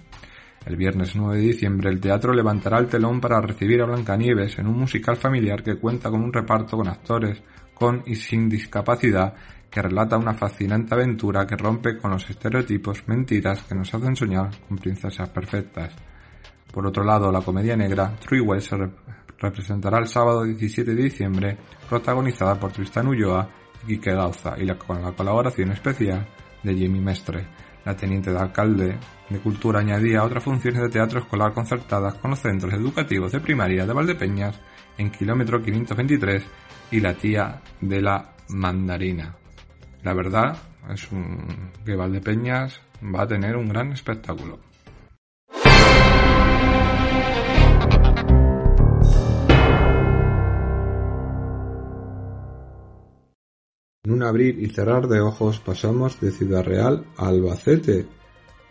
El 0.68 0.76
viernes 0.76 1.16
9 1.16 1.36
de 1.36 1.46
diciembre 1.46 1.88
el 1.88 1.98
teatro 1.98 2.34
levantará 2.34 2.78
el 2.78 2.88
telón 2.88 3.22
para 3.22 3.40
recibir 3.40 3.80
a 3.80 3.86
Blancanieves 3.86 4.58
en 4.58 4.66
un 4.66 4.78
musical 4.78 5.16
familiar 5.16 5.62
que 5.62 5.76
cuenta 5.76 6.10
con 6.10 6.22
un 6.22 6.30
reparto 6.30 6.76
con 6.76 6.88
actores 6.88 7.40
con 7.72 8.02
y 8.04 8.14
sin 8.16 8.50
discapacidad 8.50 9.32
que 9.70 9.80
relata 9.80 10.18
una 10.18 10.34
fascinante 10.34 10.94
aventura 10.94 11.46
que 11.46 11.56
rompe 11.56 11.96
con 11.96 12.10
los 12.10 12.28
estereotipos 12.28 13.08
mentiras 13.08 13.62
que 13.62 13.74
nos 13.74 13.94
hacen 13.94 14.14
soñar 14.14 14.50
con 14.68 14.76
princesas 14.76 15.30
perfectas. 15.30 15.94
Por 16.70 16.86
otro 16.86 17.02
lado, 17.02 17.32
la 17.32 17.40
comedia 17.40 17.74
negra 17.74 18.14
Truewell 18.20 18.60
se 18.60 18.76
representará 19.38 19.98
el 19.98 20.06
sábado 20.06 20.44
17 20.44 20.94
de 20.94 21.02
diciembre, 21.02 21.56
protagonizada 21.88 22.60
por 22.60 22.72
Tristan 22.72 23.08
Ulloa 23.08 23.48
y 23.84 23.94
Quique 23.94 24.12
Gauza, 24.12 24.54
y 24.58 24.68
con 24.74 25.00
la 25.00 25.12
colaboración 25.12 25.72
especial 25.72 26.26
de 26.62 26.74
Jimmy 26.74 27.00
Mestre. 27.00 27.46
La 27.88 27.96
teniente 27.96 28.30
de 28.30 28.38
alcalde 28.38 28.98
de 29.30 29.38
Cultura 29.38 29.80
añadía 29.80 30.22
otras 30.22 30.44
funciones 30.44 30.82
de 30.82 30.90
teatro 30.90 31.20
escolar 31.20 31.54
concertadas 31.54 32.16
con 32.16 32.32
los 32.32 32.38
centros 32.38 32.70
educativos 32.74 33.32
de 33.32 33.40
primaria 33.40 33.86
de 33.86 33.94
Valdepeñas 33.94 34.60
en 34.98 35.10
kilómetro 35.10 35.62
523 35.62 36.44
y 36.90 37.00
la 37.00 37.14
tía 37.14 37.62
de 37.80 38.02
la 38.02 38.34
mandarina. 38.48 39.34
La 40.02 40.12
verdad 40.12 40.58
es 40.92 41.08
que 41.86 41.96
Valdepeñas 41.96 42.78
va 43.02 43.22
a 43.22 43.26
tener 43.26 43.56
un 43.56 43.70
gran 43.70 43.90
espectáculo. 43.92 44.58
En 54.08 54.14
un 54.14 54.22
abrir 54.22 54.58
y 54.58 54.70
cerrar 54.70 55.06
de 55.06 55.20
ojos 55.20 55.60
pasamos 55.60 56.18
de 56.18 56.30
Ciudad 56.30 56.64
Real 56.64 57.04
a 57.18 57.28
Albacete, 57.28 58.06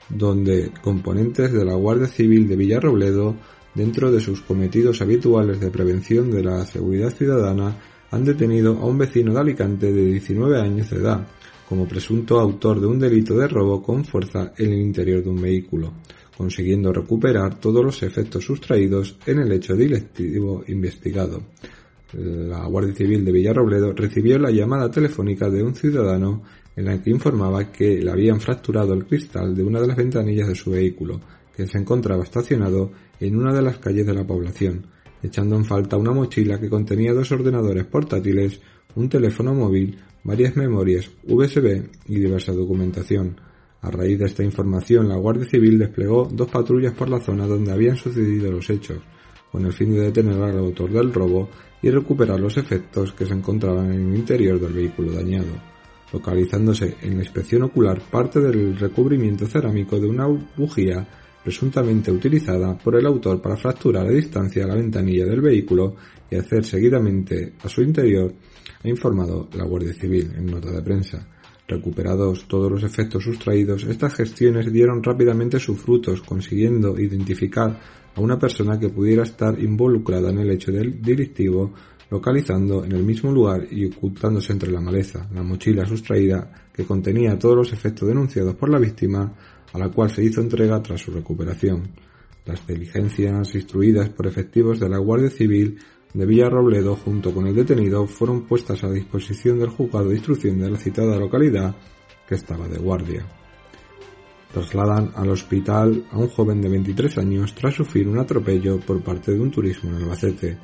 donde 0.09 0.71
componentes 0.81 1.53
de 1.53 1.63
la 1.63 1.75
Guardia 1.75 2.07
Civil 2.07 2.47
de 2.47 2.55
Villarrobledo, 2.55 3.35
dentro 3.75 4.11
de 4.11 4.19
sus 4.19 4.41
cometidos 4.41 4.99
habituales 4.99 5.59
de 5.59 5.69
prevención 5.69 6.31
de 6.31 6.43
la 6.43 6.65
seguridad 6.65 7.11
ciudadana, 7.11 7.77
han 8.09 8.25
detenido 8.25 8.79
a 8.79 8.85
un 8.87 8.97
vecino 8.97 9.31
de 9.31 9.39
Alicante 9.39 9.93
de 9.93 10.05
19 10.05 10.59
años 10.59 10.89
de 10.89 10.97
edad, 10.97 11.27
como 11.69 11.87
presunto 11.87 12.39
autor 12.39 12.81
de 12.81 12.87
un 12.87 12.97
delito 12.97 13.37
de 13.37 13.47
robo 13.47 13.83
con 13.83 14.05
fuerza 14.05 14.53
en 14.57 14.73
el 14.73 14.79
interior 14.79 15.23
de 15.23 15.29
un 15.29 15.39
vehículo, 15.39 15.93
consiguiendo 16.35 16.91
recuperar 16.91 17.59
todos 17.59 17.85
los 17.85 18.01
efectos 18.01 18.43
sustraídos 18.43 19.15
en 19.27 19.37
el 19.37 19.51
hecho 19.51 19.75
delictivo 19.75 20.63
investigado 20.67 21.43
la 22.13 22.65
Guardia 22.65 22.93
Civil 22.93 23.25
de 23.25 23.31
Villarrobledo 23.31 23.93
recibió 23.93 24.39
la 24.39 24.51
llamada 24.51 24.89
telefónica 24.89 25.49
de 25.49 25.63
un 25.63 25.75
ciudadano 25.75 26.43
en 26.75 26.85
la 26.85 27.01
que 27.01 27.09
informaba 27.09 27.71
que 27.71 28.01
le 28.01 28.11
habían 28.11 28.39
fracturado 28.39 28.93
el 28.93 29.05
cristal 29.05 29.55
de 29.55 29.63
una 29.63 29.81
de 29.81 29.87
las 29.87 29.97
ventanillas 29.97 30.47
de 30.47 30.55
su 30.55 30.71
vehículo, 30.71 31.19
que 31.55 31.67
se 31.67 31.77
encontraba 31.77 32.23
estacionado 32.23 32.91
en 33.19 33.35
una 33.35 33.53
de 33.53 33.63
las 33.63 33.77
calles 33.79 34.05
de 34.05 34.13
la 34.13 34.25
población, 34.25 34.85
echando 35.23 35.55
en 35.55 35.65
falta 35.65 35.97
una 35.97 36.11
mochila 36.11 36.59
que 36.59 36.69
contenía 36.69 37.13
dos 37.13 37.31
ordenadores 37.31 37.85
portátiles, 37.85 38.61
un 38.95 39.09
teléfono 39.09 39.53
móvil, 39.53 39.97
varias 40.23 40.55
memorias 40.55 41.09
USB 41.27 41.83
y 42.07 42.19
diversa 42.19 42.53
documentación. 42.53 43.39
A 43.81 43.91
raíz 43.91 44.19
de 44.19 44.25
esta 44.25 44.43
información, 44.43 45.09
la 45.09 45.15
Guardia 45.15 45.45
Civil 45.45 45.79
desplegó 45.79 46.27
dos 46.31 46.49
patrullas 46.49 46.93
por 46.93 47.09
la 47.09 47.19
zona 47.19 47.47
donde 47.47 47.71
habían 47.71 47.95
sucedido 47.95 48.51
los 48.51 48.69
hechos, 48.69 48.99
con 49.51 49.65
el 49.65 49.73
fin 49.73 49.93
de 49.93 50.01
detener 50.01 50.41
al 50.41 50.57
autor 50.57 50.91
del 50.91 51.13
robo 51.13 51.49
y 51.81 51.89
recuperar 51.89 52.39
los 52.39 52.57
efectos 52.57 53.13
que 53.13 53.25
se 53.25 53.33
encontraban 53.33 53.91
en 53.93 54.09
el 54.09 54.17
interior 54.17 54.59
del 54.59 54.73
vehículo 54.73 55.11
dañado, 55.11 55.53
localizándose 56.11 56.95
en 57.01 57.17
la 57.17 57.23
inspección 57.23 57.63
ocular 57.63 58.01
parte 58.01 58.39
del 58.39 58.77
recubrimiento 58.77 59.45
cerámico 59.45 59.99
de 59.99 60.07
una 60.07 60.27
bujía 60.55 61.07
presuntamente 61.43 62.11
utilizada 62.11 62.77
por 62.77 62.97
el 62.97 63.05
autor 63.05 63.41
para 63.41 63.55
fracturar 63.55 64.05
a 64.05 64.11
distancia 64.11 64.67
la 64.67 64.75
ventanilla 64.75 65.25
del 65.25 65.39
vehículo 65.39 65.95
y 66.29 66.35
hacer 66.35 66.65
seguidamente 66.65 67.53
a 67.63 67.69
su 67.69 67.81
interior, 67.81 68.33
ha 68.83 68.89
informado 68.89 69.47
la 69.53 69.63
Guardia 69.63 69.93
Civil 69.93 70.33
en 70.35 70.45
nota 70.47 70.71
de 70.71 70.81
prensa. 70.81 71.25
Recuperados 71.67 72.47
todos 72.47 72.71
los 72.71 72.83
efectos 72.83 73.25
sustraídos, 73.25 73.83
estas 73.83 74.15
gestiones 74.15 74.71
dieron 74.71 75.03
rápidamente 75.03 75.59
sus 75.59 75.77
frutos, 75.77 76.21
consiguiendo 76.21 76.97
identificar 76.97 77.77
a 78.15 78.21
una 78.21 78.39
persona 78.39 78.79
que 78.79 78.87
pudiera 78.87 79.23
estar 79.23 79.59
involucrada 79.59 80.29
en 80.29 80.39
el 80.39 80.51
hecho 80.51 80.71
del 80.71 81.01
delictivo, 81.01 81.73
localizando 82.09 82.85
en 82.85 82.93
el 82.93 83.03
mismo 83.03 83.33
lugar 83.33 83.67
y 83.69 83.85
ocultándose 83.85 84.53
entre 84.53 84.71
la 84.71 84.79
maleza 84.79 85.27
la 85.33 85.43
mochila 85.43 85.85
sustraída 85.85 86.49
que 86.73 86.85
contenía 86.85 87.37
todos 87.37 87.57
los 87.57 87.73
efectos 87.73 88.07
denunciados 88.07 88.55
por 88.55 88.69
la 88.69 88.79
víctima, 88.79 89.33
a 89.73 89.77
la 89.77 89.89
cual 89.89 90.09
se 90.09 90.23
hizo 90.23 90.39
entrega 90.39 90.81
tras 90.81 91.01
su 91.01 91.11
recuperación. 91.11 91.89
Las 92.45 92.65
diligencias 92.65 93.53
instruidas 93.55 94.07
por 94.07 94.25
efectivos 94.25 94.79
de 94.79 94.87
la 94.87 94.99
Guardia 94.99 95.29
Civil 95.29 95.77
de 96.13 96.25
Villarrobledo 96.25 96.95
junto 96.95 97.33
con 97.33 97.47
el 97.47 97.55
detenido 97.55 98.07
fueron 98.07 98.43
puestas 98.43 98.83
a 98.83 98.91
disposición 98.91 99.59
del 99.59 99.69
juzgado 99.69 100.09
de 100.09 100.15
instrucción 100.15 100.59
de 100.59 100.69
la 100.69 100.77
citada 100.77 101.17
localidad 101.17 101.75
que 102.27 102.35
estaba 102.35 102.67
de 102.67 102.77
guardia. 102.77 103.25
Trasladan 104.51 105.11
al 105.15 105.29
hospital 105.29 106.05
a 106.11 106.17
un 106.17 106.29
joven 106.29 106.61
de 106.61 106.69
23 106.69 107.17
años 107.17 107.53
tras 107.53 107.75
sufrir 107.75 108.07
un 108.07 108.17
atropello 108.17 108.79
por 108.79 109.01
parte 109.01 109.33
de 109.33 109.39
un 109.39 109.51
turismo 109.51 109.89
en 109.89 109.97
Albacete. 109.97 110.57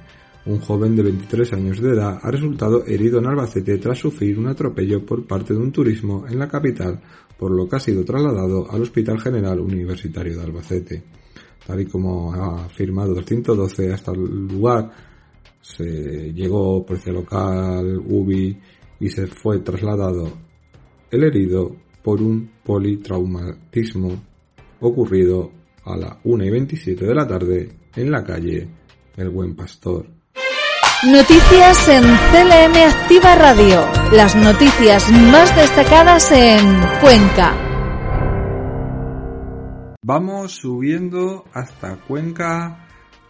Un 0.45 0.59
joven 0.59 0.95
de 0.95 1.03
23 1.03 1.53
años 1.53 1.81
de 1.81 1.91
edad 1.91 2.19
ha 2.21 2.31
resultado 2.31 2.85
herido 2.85 3.19
en 3.19 3.27
Albacete 3.27 3.77
tras 3.77 3.99
sufrir 3.99 4.39
un 4.39 4.47
atropello 4.47 5.05
por 5.05 5.25
parte 5.25 5.53
de 5.53 5.59
un 5.59 5.71
turismo 5.71 6.25
en 6.27 6.39
la 6.39 6.47
capital, 6.47 7.01
por 7.37 7.51
lo 7.51 7.67
que 7.67 7.75
ha 7.75 7.79
sido 7.79 8.03
trasladado 8.03 8.69
al 8.71 8.81
Hospital 8.81 9.19
General 9.19 9.59
Universitario 9.59 10.37
de 10.37 10.43
Albacete. 10.43 11.03
Tal 11.65 11.81
y 11.81 11.85
como 11.85 12.33
ha 12.33 12.65
afirmado 12.65 13.17
el 13.17 13.25
112, 13.25 13.93
hasta 13.93 14.11
el 14.11 14.47
lugar 14.47 15.12
se 15.63 16.33
llegó 16.33 16.85
policía 16.85 17.13
local, 17.13 17.97
UBI 18.05 18.57
y 18.99 19.09
se 19.09 19.27
fue 19.27 19.59
trasladado 19.59 20.29
el 21.09 21.23
herido 21.23 21.75
por 22.03 22.21
un 22.21 22.51
politraumatismo 22.63 24.21
ocurrido 24.81 25.51
a 25.85 25.95
la 25.95 26.19
1 26.23 26.43
y 26.43 26.49
27 26.49 27.05
de 27.05 27.15
la 27.15 27.25
tarde 27.25 27.71
en 27.95 28.11
la 28.11 28.23
calle 28.23 28.67
El 29.15 29.29
Buen 29.29 29.55
Pastor. 29.55 30.05
Noticias 31.05 31.87
en 31.87 32.03
CLM 32.03 32.75
Activa 32.75 33.35
Radio. 33.35 33.85
Las 34.11 34.35
noticias 34.35 35.09
más 35.11 35.55
destacadas 35.55 36.31
en 36.31 36.65
Cuenca. 37.01 37.55
Vamos 40.05 40.51
subiendo 40.53 41.45
hasta 41.53 41.95
Cuenca 41.97 42.82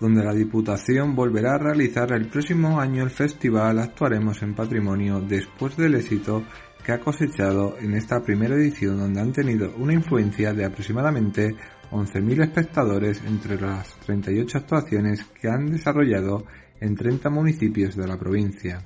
donde 0.04 0.22
la 0.22 0.34
Diputación 0.34 1.16
volverá 1.16 1.56
a 1.56 1.58
realizar 1.58 2.12
el 2.12 2.28
próximo 2.28 2.78
año 2.78 3.04
el 3.04 3.10
festival 3.10 3.80
Actuaremos 3.80 4.42
en 4.44 4.54
Patrimonio 4.54 5.22
después 5.22 5.78
del 5.78 5.96
éxito 5.96 6.44
que 6.84 6.92
ha 6.92 7.00
cosechado 7.00 7.78
en 7.80 7.94
esta 7.94 8.22
primera 8.22 8.54
edición 8.54 8.98
donde 8.98 9.22
han 9.22 9.32
tenido 9.32 9.74
una 9.78 9.94
influencia 9.94 10.52
de 10.52 10.66
aproximadamente 10.66 11.56
11.000 11.90 12.44
espectadores 12.44 13.24
entre 13.26 13.58
las 13.62 13.96
38 14.06 14.58
actuaciones 14.58 15.24
que 15.40 15.48
han 15.48 15.68
desarrollado 15.68 16.48
en 16.82 16.96
30 16.96 17.30
municipios 17.30 17.96
de 17.96 18.06
la 18.06 18.20
provincia. 18.20 18.86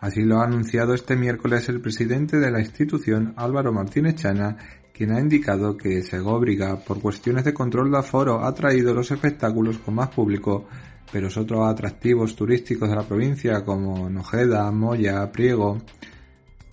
Así 0.00 0.22
lo 0.22 0.40
ha 0.40 0.44
anunciado 0.44 0.94
este 0.94 1.16
miércoles 1.16 1.68
el 1.68 1.82
presidente 1.82 2.38
de 2.38 2.50
la 2.50 2.60
institución 2.60 3.34
Álvaro 3.36 3.74
Martínez 3.74 4.14
Chana, 4.14 4.56
quien 4.96 5.12
ha 5.12 5.20
indicado 5.20 5.76
que 5.76 6.02
Segóbriga, 6.02 6.78
por 6.78 7.02
cuestiones 7.02 7.44
de 7.44 7.52
control 7.52 7.90
de 7.90 7.98
aforo, 7.98 8.42
ha 8.42 8.54
traído 8.54 8.94
los 8.94 9.10
espectáculos 9.10 9.76
con 9.76 9.94
más 9.94 10.08
público, 10.08 10.66
pero 11.12 11.28
otros 11.28 11.68
atractivos 11.68 12.34
turísticos 12.34 12.88
de 12.88 12.96
la 12.96 13.02
provincia 13.02 13.62
como 13.62 14.08
Nojeda, 14.08 14.70
Moya, 14.70 15.30
Priego, 15.30 15.82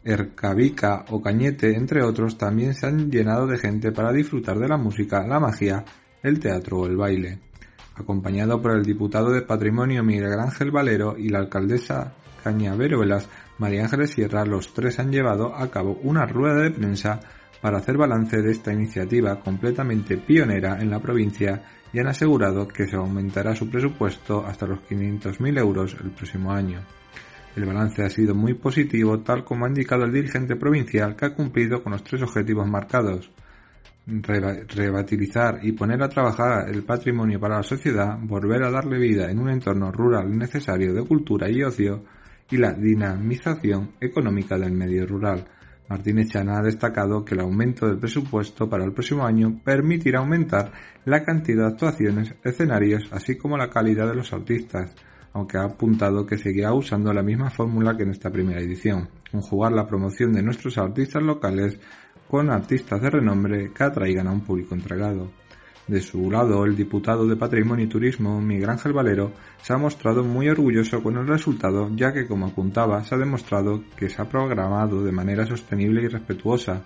Ercavica 0.06 1.04
o 1.10 1.22
Cañete, 1.22 1.76
entre 1.76 2.02
otros, 2.02 2.38
también 2.38 2.74
se 2.74 2.88
han 2.88 3.12
llenado 3.12 3.46
de 3.46 3.58
gente 3.58 3.92
para 3.92 4.14
disfrutar 4.14 4.58
de 4.58 4.70
la 4.70 4.78
música, 4.78 5.28
la 5.28 5.42
magia, 5.42 5.84
el 6.22 6.40
teatro 6.40 6.80
o 6.80 6.88
el 6.88 6.96
baile. 6.96 7.40
Acompañado 7.96 8.62
por 8.62 8.72
el 8.72 8.86
diputado 8.86 9.32
de 9.32 9.42
Patrimonio 9.42 10.02
Miguel 10.02 10.40
Ángel 10.40 10.72
Valero 10.72 11.18
y 11.18 11.28
la 11.28 11.40
alcaldesa 11.40 12.14
Cañaveruelas 12.42 13.28
María 13.58 13.84
Ángeles 13.84 14.12
Sierra, 14.12 14.46
los 14.46 14.74
tres 14.74 15.00
han 15.00 15.12
llevado 15.12 15.54
a 15.54 15.70
cabo 15.70 16.00
una 16.04 16.26
rueda 16.26 16.62
de 16.62 16.72
prensa 16.72 17.20
para 17.64 17.78
hacer 17.78 17.96
balance 17.96 18.42
de 18.42 18.52
esta 18.52 18.74
iniciativa 18.74 19.40
completamente 19.40 20.18
pionera 20.18 20.82
en 20.82 20.90
la 20.90 21.00
provincia 21.00 21.64
y 21.94 22.00
han 22.00 22.08
asegurado 22.08 22.68
que 22.68 22.88
se 22.88 22.98
aumentará 22.98 23.56
su 23.56 23.70
presupuesto 23.70 24.46
hasta 24.46 24.68
los 24.68 24.80
500.000 24.80 25.60
euros 25.60 25.96
el 26.04 26.12
próximo 26.12 26.52
año. 26.52 26.82
El 27.56 27.64
balance 27.64 28.04
ha 28.04 28.10
sido 28.10 28.36
muy 28.36 28.56
positivo, 28.56 29.22
tal 29.22 29.46
como 29.46 29.64
ha 29.64 29.70
indicado 29.70 30.04
el 30.04 30.12
dirigente 30.12 30.58
provincial, 30.58 31.16
que 31.16 31.28
ha 31.28 31.34
cumplido 31.34 31.82
con 31.82 31.94
los 31.94 32.04
tres 32.04 32.22
objetivos 32.22 32.68
marcados. 32.68 33.32
Revitalizar 34.06 35.60
y 35.64 35.72
poner 35.72 36.04
a 36.04 36.10
trabajar 36.10 36.68
el 36.68 36.84
patrimonio 36.84 37.40
para 37.40 37.56
la 37.56 37.64
sociedad, 37.64 38.18
volver 38.24 38.64
a 38.64 38.72
darle 38.72 38.98
vida 38.98 39.32
en 39.32 39.40
un 39.40 39.50
entorno 39.50 39.90
rural 39.90 40.38
necesario 40.38 40.94
de 40.94 41.06
cultura 41.06 41.50
y 41.50 41.64
ocio, 41.64 42.04
y 42.52 42.58
la 42.58 42.74
dinamización 42.74 43.92
económica 44.02 44.58
del 44.58 44.74
medio 44.74 45.08
rural. 45.08 45.46
Martínez 45.90 46.30
Chana 46.30 46.60
ha 46.60 46.64
destacado 46.64 47.24
que 47.24 47.36
el 47.36 47.42
aumento 47.42 47.88
del 47.88 48.00
presupuesto 48.00 48.70
para 48.70 48.86
el 48.86 48.94
próximo 48.94 49.26
año 49.26 49.60
permitirá 49.64 50.20
aumentar 50.20 50.72
la 51.06 51.24
cantidad 51.24 51.68
de 51.68 51.74
actuaciones, 51.74 52.36
escenarios, 52.44 53.10
así 53.12 53.38
como 53.38 53.58
la 53.58 53.70
calidad 53.70 54.08
de 54.08 54.16
los 54.16 54.34
artistas 54.34 54.96
aunque 55.34 55.58
ha 55.58 55.64
apuntado 55.64 56.26
que 56.26 56.38
seguirá 56.38 56.74
usando 56.74 57.12
la 57.12 57.24
misma 57.24 57.50
fórmula 57.50 57.98
que 57.98 58.04
en 58.04 58.12
esta 58.12 58.30
primera 58.30 58.62
edición, 58.62 59.10
conjugar 59.32 59.72
la 59.72 59.88
promoción 59.88 60.32
de 60.32 60.44
nuestros 60.44 60.78
artistas 60.78 61.24
locales 61.24 61.80
con 62.28 62.50
artistas 62.50 63.02
de 63.02 63.10
renombre 63.10 63.72
que 63.74 63.84
atraigan 63.84 64.28
a 64.28 64.32
un 64.32 64.42
público 64.42 64.76
entregado. 64.76 65.32
De 65.88 66.00
su 66.00 66.32
lado, 66.32 66.64
el 66.64 66.78
diputado 66.78 67.28
de 67.28 67.36
Patrimonio 67.36 67.84
y 67.86 67.90
Turismo, 67.90 68.40
Miguel 68.40 68.70
Ángel 68.70 68.94
Valero, 68.94 69.34
se 69.62 69.74
ha 69.74 69.78
mostrado 69.78 70.24
muy 70.24 70.48
orgulloso 70.48 71.04
con 71.04 71.18
el 71.18 71.28
resultado, 71.28 71.90
ya 71.94 72.14
que, 72.14 72.26
como 72.26 72.46
apuntaba, 72.48 73.04
se 73.04 73.16
ha 73.16 73.18
demostrado 73.18 73.84
que 73.98 74.08
se 74.08 74.22
ha 74.22 74.30
programado 74.30 75.04
de 75.04 75.12
manera 75.12 75.46
sostenible 75.46 76.02
y 76.02 76.08
respetuosa, 76.08 76.84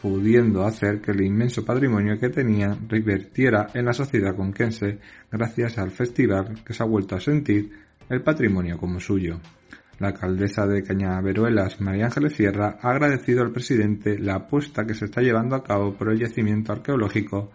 pudiendo 0.00 0.64
hacer 0.64 1.02
que 1.02 1.10
el 1.10 1.20
inmenso 1.20 1.66
patrimonio 1.66 2.18
que 2.18 2.30
tenía 2.30 2.74
revertiera 2.88 3.66
en 3.74 3.84
la 3.84 3.92
sociedad 3.92 4.34
conquense 4.34 4.98
gracias 5.30 5.76
al 5.76 5.90
festival 5.90 6.64
que 6.64 6.72
se 6.72 6.82
ha 6.82 6.86
vuelto 6.86 7.16
a 7.16 7.20
sentir 7.20 7.70
el 8.08 8.22
patrimonio 8.22 8.78
como 8.78 9.00
suyo. 9.00 9.38
La 9.98 10.08
alcaldesa 10.08 10.66
de 10.66 10.82
Cañaveruelas, 10.82 11.78
María 11.82 12.06
Ángeles 12.06 12.32
Sierra, 12.32 12.78
ha 12.80 12.88
agradecido 12.88 13.42
al 13.42 13.52
presidente 13.52 14.18
la 14.18 14.36
apuesta 14.36 14.86
que 14.86 14.94
se 14.94 15.04
está 15.04 15.20
llevando 15.20 15.54
a 15.56 15.62
cabo 15.62 15.92
por 15.92 16.10
el 16.10 16.18
yacimiento 16.18 16.72
arqueológico 16.72 17.50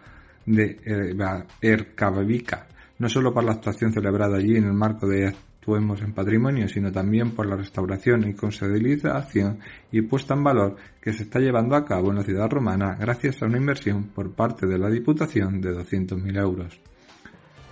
de 0.45 1.15
Ercavica, 1.61 2.67
no 2.99 3.09
solo 3.09 3.33
por 3.33 3.43
la 3.43 3.53
actuación 3.53 3.93
celebrada 3.93 4.37
allí 4.37 4.55
en 4.55 4.65
el 4.65 4.73
marco 4.73 5.07
de 5.07 5.33
actuemos 5.65 5.99
en 6.01 6.13
patrimonio, 6.13 6.69
sino 6.69 6.91
también 6.91 7.31
por 7.31 7.47
la 7.47 7.55
restauración 7.55 8.29
y 8.29 8.35
consolidación 8.35 9.57
y 9.91 10.01
puesta 10.01 10.35
en 10.35 10.43
valor 10.43 10.75
que 11.01 11.11
se 11.11 11.23
está 11.23 11.39
llevando 11.39 11.75
a 11.75 11.83
cabo 11.83 12.11
en 12.11 12.17
la 12.17 12.23
ciudad 12.23 12.47
romana 12.47 12.95
gracias 12.99 13.41
a 13.41 13.47
una 13.47 13.57
inversión 13.57 14.03
por 14.13 14.31
parte 14.31 14.67
de 14.67 14.77
la 14.77 14.91
Diputación 14.91 15.61
de 15.61 15.75
200.000 15.75 16.37
euros. 16.37 16.79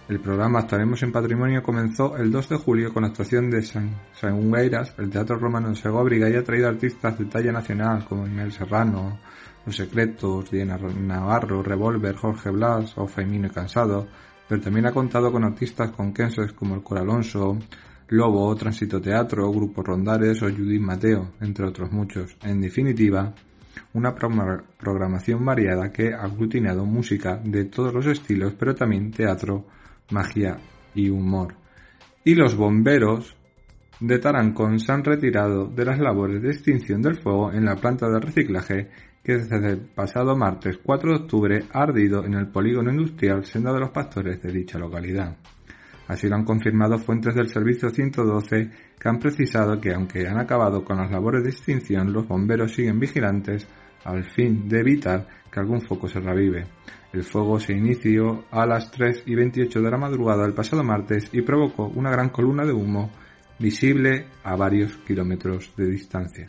El 0.09 0.19
programa 0.19 0.61
Estaremos 0.61 1.03
en 1.03 1.11
Patrimonio 1.11 1.61
comenzó 1.61 2.17
el 2.17 2.31
2 2.31 2.49
de 2.49 2.57
julio 2.57 2.91
con 2.91 3.03
la 3.03 3.09
actuación 3.09 3.51
de 3.51 3.61
San, 3.61 3.91
el 4.23 5.09
Teatro 5.11 5.37
Romano 5.37 5.69
de 5.69 5.75
Segóbriga 5.75 6.27
y 6.29 6.35
ha 6.35 6.43
traído 6.43 6.69
artistas 6.69 7.17
de 7.19 7.25
talla 7.25 7.51
nacional 7.51 8.05
como 8.05 8.25
Imel 8.25 8.51
Serrano, 8.51 9.19
Los 9.65 9.75
Secretos, 9.75 10.51
Diana 10.51 10.77
Navarro, 10.77 11.63
Revolver, 11.63 12.15
Jorge 12.15 12.49
Blas 12.49 12.97
o 12.97 13.07
Faimino 13.07 13.47
y 13.47 13.49
Cansado, 13.51 14.07
pero 14.47 14.61
también 14.61 14.85
ha 14.85 14.91
contado 14.91 15.31
con 15.31 15.43
artistas 15.43 15.91
conquenses 15.91 16.53
como 16.53 16.75
el 16.75 16.83
Cor 16.83 16.99
Alonso, 16.99 17.57
Lobo, 18.09 18.53
Tránsito 18.55 19.01
Teatro, 19.01 19.49
Grupo 19.51 19.81
Rondares 19.81 20.43
o 20.43 20.49
Judith 20.49 20.81
Mateo, 20.81 21.31
entre 21.41 21.65
otros 21.65 21.91
muchos. 21.91 22.35
En 22.43 22.61
definitiva, 22.61 23.33
una 23.93 24.13
programación 24.15 25.45
variada 25.45 25.91
que 25.91 26.13
ha 26.13 26.23
aglutinado 26.23 26.85
música 26.85 27.39
de 27.43 27.65
todos 27.65 27.93
los 27.93 28.05
estilos, 28.05 28.53
pero 28.57 28.75
también 28.75 29.11
teatro, 29.11 29.65
magia 30.11 30.57
y 30.93 31.09
humor. 31.09 31.55
Y 32.23 32.35
los 32.35 32.55
bomberos 32.55 33.35
de 33.99 34.19
Tarancón 34.19 34.79
se 34.79 34.91
han 34.91 35.03
retirado 35.03 35.67
de 35.67 35.85
las 35.85 35.99
labores 35.99 36.41
de 36.41 36.49
extinción 36.49 37.01
del 37.01 37.15
fuego 37.15 37.51
en 37.53 37.65
la 37.65 37.75
planta 37.75 38.09
de 38.09 38.19
reciclaje 38.19 38.89
que 39.23 39.37
desde 39.37 39.71
el 39.71 39.77
pasado 39.77 40.35
martes 40.35 40.79
4 40.83 41.09
de 41.09 41.15
octubre 41.15 41.63
ha 41.71 41.83
ardido 41.83 42.25
en 42.25 42.33
el 42.33 42.47
polígono 42.47 42.91
industrial 42.91 43.45
Senda 43.45 43.71
de 43.71 43.79
los 43.79 43.91
Pastores 43.91 44.41
de 44.41 44.51
dicha 44.51 44.77
localidad. 44.77 45.37
Así 46.07 46.27
lo 46.27 46.35
han 46.35 46.43
confirmado 46.43 46.99
fuentes 46.99 47.33
del 47.33 47.47
Servicio 47.47 47.89
112 47.89 48.69
que 48.99 49.09
han 49.09 49.19
precisado 49.19 49.79
que 49.79 49.93
aunque 49.93 50.27
han 50.27 50.37
acabado 50.37 50.83
con 50.83 50.97
las 50.97 51.09
labores 51.09 51.43
de 51.43 51.51
extinción, 51.51 52.11
los 52.11 52.27
bomberos 52.27 52.73
siguen 52.73 52.99
vigilantes 52.99 53.65
al 54.03 54.25
fin 54.25 54.67
de 54.67 54.81
evitar 54.81 55.25
que 55.49 55.59
algún 55.61 55.81
foco 55.81 56.09
se 56.09 56.19
revive. 56.19 56.65
El 57.13 57.23
fuego 57.23 57.59
se 57.59 57.73
inició 57.73 58.43
a 58.51 58.65
las 58.65 58.91
3 58.91 59.23
y 59.27 59.35
28 59.35 59.81
de 59.81 59.91
la 59.91 59.97
madrugada 59.97 60.43
del 60.43 60.53
pasado 60.53 60.83
martes 60.83 61.29
y 61.31 61.41
provocó 61.43 61.87
una 61.87 62.11
gran 62.11 62.29
columna 62.29 62.65
de 62.65 62.73
humo 62.73 63.11
visible 63.59 64.25
a 64.43 64.55
varios 64.57 64.97
kilómetros 64.97 65.71
de 65.77 65.85
distancia. 65.85 66.47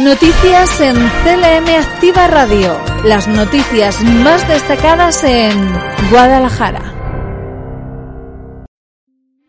Noticias 0.00 0.80
en 0.80 0.94
CLM 0.94 1.68
Activa 1.78 2.26
Radio. 2.26 2.78
Las 3.04 3.28
noticias 3.28 4.02
más 4.02 4.48
destacadas 4.48 5.22
en 5.22 5.52
Guadalajara. 6.10 6.80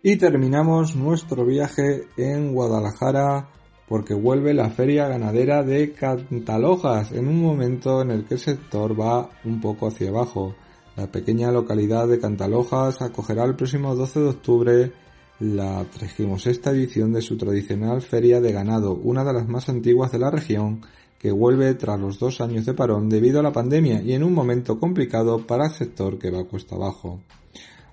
Y 0.03 0.17
terminamos 0.17 0.97
nuestro 0.97 1.45
viaje 1.45 2.10
en 2.17 2.53
Guadalajara 2.53 3.51
porque 3.88 4.13
vuelve 4.15 4.53
la 4.53 4.69
feria 4.69 5.08
ganadera 5.08 5.63
de 5.63 5.93
Cantalojas 5.93 7.13
en 7.13 7.29
un 7.29 7.41
momento 7.41 8.01
en 8.01 8.12
el 8.12 8.25
que 8.25 8.34
el 8.34 8.41
sector 8.41 8.99
va 8.99 9.29
un 9.45 9.62
poco 9.62 9.88
hacia 9.88 10.10
abajo. 10.10 10.56
La 10.97 11.10
pequeña 11.10 11.53
localidad 11.53 12.10
de 12.10 12.19
Cantalojas 12.19 13.01
acogerá 13.01 13.45
el 13.45 13.56
próximo 13.56 13.95
12 13.95 14.19
de 14.19 14.29
octubre 14.29 15.03
la 15.43 15.86
36 15.86 16.62
edición 16.67 17.12
de 17.12 17.21
su 17.21 17.38
tradicional 17.38 18.01
feria 18.01 18.39
de 18.39 18.53
ganado, 18.53 18.93
una 18.93 19.25
de 19.25 19.34
las 19.34 19.47
más 19.47 19.67
antiguas 19.67 20.12
de 20.12 20.19
la 20.19 20.32
región, 20.32 20.82
que 21.19 21.32
vuelve 21.32 21.73
tras 21.73 21.99
los 21.99 22.17
dos 22.17 22.39
años 22.41 22.65
de 22.65 22.73
parón 22.73 23.10
debido 23.10 23.39
a 23.39 23.43
la 23.43 23.51
pandemia 23.51 24.01
y 24.01 24.13
en 24.13 24.23
un 24.23 24.34
momento 24.34 24.79
complicado 24.79 25.45
para 25.45 25.65
el 25.65 25.71
sector 25.71 26.17
que 26.17 26.32
va 26.32 26.45
cuesta 26.45 26.75
abajo. 26.75 27.19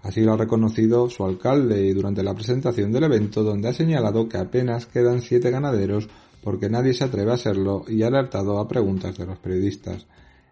Así 0.03 0.23
lo 0.23 0.33
ha 0.33 0.37
reconocido 0.37 1.11
su 1.11 1.25
alcalde 1.25 1.93
durante 1.93 2.23
la 2.23 2.35
presentación 2.35 2.93
del 2.93 3.05
evento 3.05 3.43
donde 3.43 3.69
ha 3.69 3.73
señalado 3.73 4.29
que 4.29 4.39
apenas 4.39 4.87
quedan 4.87 5.21
siete 5.21 5.51
ganaderos 5.51 6.09
porque 6.43 6.71
nadie 6.71 6.95
se 6.95 7.05
atreve 7.05 7.33
a 7.33 7.37
serlo 7.37 7.85
y 7.87 8.03
ha 8.03 8.07
alertado 8.07 8.59
a 8.59 8.69
preguntas 8.69 9.19
de 9.19 9.27
los 9.27 9.39
periodistas. 9.39 10.07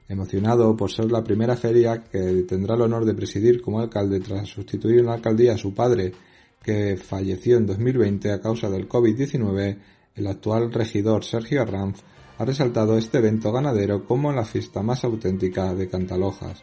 Emocionado 0.08 0.76
por 0.76 0.90
ser 0.90 1.10
la 1.10 1.24
primera 1.24 1.56
feria 1.56 2.04
que 2.04 2.44
tendrá 2.48 2.74
el 2.74 2.82
honor 2.82 3.04
de 3.04 3.14
presidir 3.14 3.62
como 3.62 3.80
alcalde 3.80 4.20
tras 4.20 4.48
sustituir 4.48 5.00
en 5.00 5.06
la 5.06 5.14
alcaldía 5.14 5.54
a 5.54 5.58
su 5.58 5.74
padre 5.74 6.12
que 6.62 6.96
falleció 6.96 7.56
en 7.56 7.66
2020 7.66 8.32
a 8.32 8.40
causa 8.40 8.68
del 8.70 8.88
COVID-19, 8.88 9.78
el 10.16 10.26
actual 10.26 10.72
regidor 10.72 11.24
Sergio 11.24 11.62
Arranz 11.62 12.02
ha 12.38 12.44
resaltado 12.44 12.96
este 12.96 13.18
evento 13.18 13.52
ganadero 13.52 14.04
como 14.04 14.32
la 14.32 14.44
fiesta 14.44 14.82
más 14.82 15.04
auténtica 15.04 15.74
de 15.74 15.88
Cantalojas. 15.88 16.62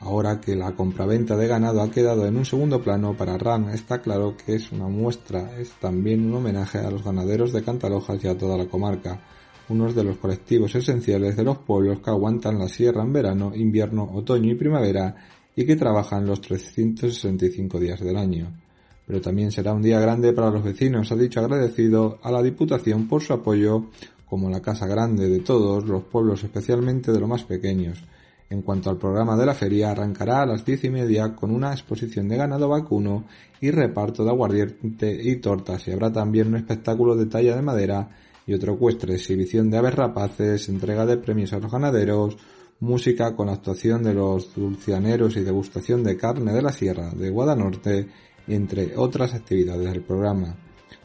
Ahora 0.00 0.40
que 0.40 0.54
la 0.54 0.76
compraventa 0.76 1.36
de 1.36 1.48
ganado 1.48 1.82
ha 1.82 1.90
quedado 1.90 2.26
en 2.26 2.36
un 2.36 2.44
segundo 2.44 2.80
plano 2.80 3.16
para 3.16 3.34
Arranz, 3.34 3.74
está 3.74 4.00
claro 4.00 4.36
que 4.36 4.54
es 4.54 4.70
una 4.70 4.86
muestra, 4.86 5.58
es 5.58 5.72
también 5.80 6.24
un 6.26 6.34
homenaje 6.34 6.78
a 6.78 6.90
los 6.90 7.02
ganaderos 7.02 7.52
de 7.52 7.62
Cantalojas 7.62 8.22
y 8.22 8.28
a 8.28 8.38
toda 8.38 8.56
la 8.56 8.66
comarca, 8.66 9.20
unos 9.68 9.94
de 9.94 10.04
los 10.04 10.18
colectivos 10.18 10.74
esenciales 10.74 11.36
de 11.36 11.44
los 11.44 11.58
pueblos 11.58 12.00
que 12.00 12.10
aguantan 12.10 12.58
la 12.58 12.68
sierra 12.68 13.02
en 13.02 13.12
verano, 13.12 13.52
invierno, 13.54 14.08
otoño 14.14 14.52
y 14.52 14.54
primavera 14.54 15.16
y 15.56 15.66
que 15.66 15.76
trabajan 15.76 16.26
los 16.26 16.40
365 16.40 17.80
días 17.80 18.00
del 18.00 18.16
año. 18.16 18.67
Pero 19.08 19.22
también 19.22 19.50
será 19.50 19.72
un 19.72 19.80
día 19.80 19.98
grande 19.98 20.34
para 20.34 20.50
los 20.50 20.62
vecinos, 20.62 21.10
ha 21.10 21.16
dicho 21.16 21.40
agradecido 21.40 22.18
a 22.22 22.30
la 22.30 22.42
Diputación 22.42 23.08
por 23.08 23.22
su 23.22 23.32
apoyo 23.32 23.86
como 24.28 24.50
la 24.50 24.60
casa 24.60 24.86
grande 24.86 25.30
de 25.30 25.40
todos 25.40 25.86
los 25.86 26.04
pueblos, 26.04 26.44
especialmente 26.44 27.10
de 27.10 27.18
los 27.18 27.28
más 27.28 27.42
pequeños. 27.44 28.04
En 28.50 28.60
cuanto 28.60 28.90
al 28.90 28.98
programa 28.98 29.34
de 29.34 29.46
la 29.46 29.54
feria, 29.54 29.90
arrancará 29.90 30.42
a 30.42 30.46
las 30.46 30.62
diez 30.62 30.84
y 30.84 30.90
media 30.90 31.34
con 31.34 31.50
una 31.50 31.72
exposición 31.72 32.28
de 32.28 32.36
ganado 32.36 32.68
vacuno 32.68 33.24
y 33.62 33.70
reparto 33.70 34.24
de 34.24 34.30
aguardiente 34.30 35.18
y 35.22 35.36
tortas, 35.36 35.88
y 35.88 35.92
habrá 35.92 36.12
también 36.12 36.48
un 36.48 36.56
espectáculo 36.56 37.16
de 37.16 37.26
talla 37.26 37.56
de 37.56 37.62
madera 37.62 38.10
y 38.46 38.52
otro 38.52 38.74
ecuestre, 38.74 39.14
exhibición 39.14 39.70
de 39.70 39.78
aves 39.78 39.94
rapaces, 39.94 40.68
entrega 40.68 41.06
de 41.06 41.16
premios 41.16 41.54
a 41.54 41.60
los 41.60 41.72
ganaderos, 41.72 42.36
música 42.80 43.34
con 43.34 43.48
actuación 43.48 44.02
de 44.02 44.14
los 44.14 44.54
dulcianeros 44.54 45.36
y 45.36 45.40
degustación 45.40 46.04
de 46.04 46.16
carne 46.16 46.52
de 46.52 46.62
la 46.62 46.72
sierra 46.72 47.10
de 47.10 47.30
Guadanorte, 47.30 48.08
entre 48.48 48.96
otras 48.96 49.34
actividades 49.34 49.92
del 49.92 50.02
programa. 50.02 50.56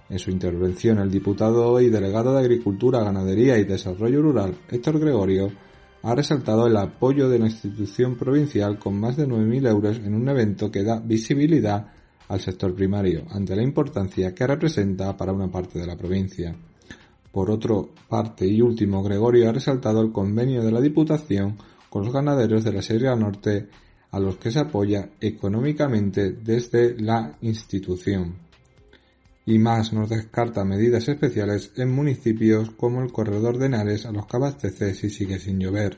En 0.09 0.19
su 0.19 0.31
intervención, 0.31 0.99
el 0.99 1.09
diputado 1.09 1.79
y 1.81 1.89
delegado 1.89 2.33
de 2.33 2.41
Agricultura, 2.41 3.03
Ganadería 3.03 3.57
y 3.57 3.63
Desarrollo 3.63 4.21
Rural, 4.21 4.55
Héctor 4.69 4.99
Gregorio, 4.99 5.51
ha 6.03 6.13
resaltado 6.13 6.67
el 6.67 6.75
apoyo 6.75 7.29
de 7.29 7.39
la 7.39 7.45
institución 7.45 8.15
provincial 8.15 8.77
con 8.77 8.99
más 8.99 9.15
de 9.15 9.27
9.000 9.27 9.69
euros 9.69 9.97
en 9.97 10.13
un 10.13 10.27
evento 10.27 10.69
que 10.69 10.83
da 10.83 10.99
visibilidad 10.99 11.87
al 12.27 12.39
sector 12.41 12.75
primario, 12.75 13.23
ante 13.29 13.55
la 13.55 13.63
importancia 13.63 14.33
que 14.33 14.45
representa 14.45 15.15
para 15.15 15.31
una 15.31 15.49
parte 15.49 15.79
de 15.79 15.87
la 15.87 15.95
provincia. 15.95 16.55
Por 17.31 17.49
otra 17.49 17.75
parte 18.07 18.45
y 18.45 18.61
último, 18.61 19.01
Gregorio 19.01 19.49
ha 19.49 19.53
resaltado 19.53 20.01
el 20.01 20.11
convenio 20.11 20.63
de 20.63 20.71
la 20.71 20.81
Diputación 20.81 21.57
con 21.89 22.03
los 22.03 22.13
ganaderos 22.13 22.63
de 22.63 22.73
la 22.73 22.81
Sierra 22.81 23.15
Norte 23.15 23.69
a 24.13 24.19
los 24.19 24.37
que 24.37 24.51
se 24.51 24.59
apoya 24.59 25.09
económicamente 25.19 26.33
desde 26.33 26.95
la 26.99 27.35
institución. 27.41 28.35
Y 29.43 29.57
más 29.57 29.91
nos 29.91 30.09
descarta 30.09 30.63
medidas 30.63 31.09
especiales 31.09 31.71
en 31.77 31.91
municipios 31.91 32.69
como 32.77 33.01
el 33.01 33.11
Corredor 33.11 33.57
de 33.57 33.65
Henares 33.65 34.05
a 34.05 34.11
los 34.11 34.27
que 34.27 34.37
abastece 34.37 34.93
si 34.93 35.09
sigue 35.09 35.39
sin 35.39 35.59
llover. 35.59 35.97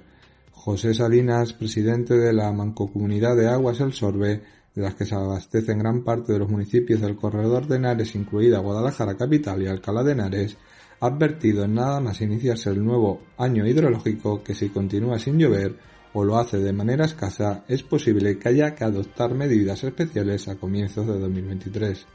José 0.52 0.94
Salinas, 0.94 1.52
presidente 1.52 2.18
de 2.18 2.32
la 2.32 2.54
Mancomunidad 2.54 3.36
de 3.36 3.50
Aguas 3.50 3.82
El 3.82 3.92
Sorbe, 3.92 4.42
de 4.74 4.82
las 4.82 4.96
que 4.96 5.06
se 5.06 5.14
abastecen 5.14 5.80
gran 5.80 6.06
parte 6.06 6.32
de 6.32 6.40
los 6.40 6.50
municipios 6.50 7.02
del 7.02 7.18
Corredor 7.18 7.68
de 7.68 7.76
Henares, 7.76 8.16
incluida 8.16 8.60
Guadalajara 8.60 9.18
Capital 9.18 9.62
y 9.62 9.68
Alcalá 9.68 10.04
de 10.04 10.14
Henares, 10.14 10.58
ha 11.02 11.08
advertido 11.08 11.66
en 11.66 11.76
nada 11.76 12.00
más 12.00 12.22
iniciarse 12.22 12.70
el 12.70 12.84
nuevo 12.84 13.24
año 13.38 13.68
hidrológico 13.68 14.42
que 14.42 14.56
si 14.56 14.70
continúa 14.70 15.20
sin 15.20 15.38
llover 15.38 15.76
o 16.18 16.24
lo 16.24 16.38
hace 16.38 16.60
de 16.60 16.72
manera 16.72 17.04
escasa, 17.04 17.66
es 17.68 17.84
posible 17.84 18.40
que 18.40 18.48
haya 18.48 18.74
que 18.74 18.86
adoptar 18.86 19.36
medidas 19.36 19.84
especiales 19.84 20.48
a 20.48 20.56
comienzos 20.56 21.06
de 21.06 21.20
2023. 21.20 22.06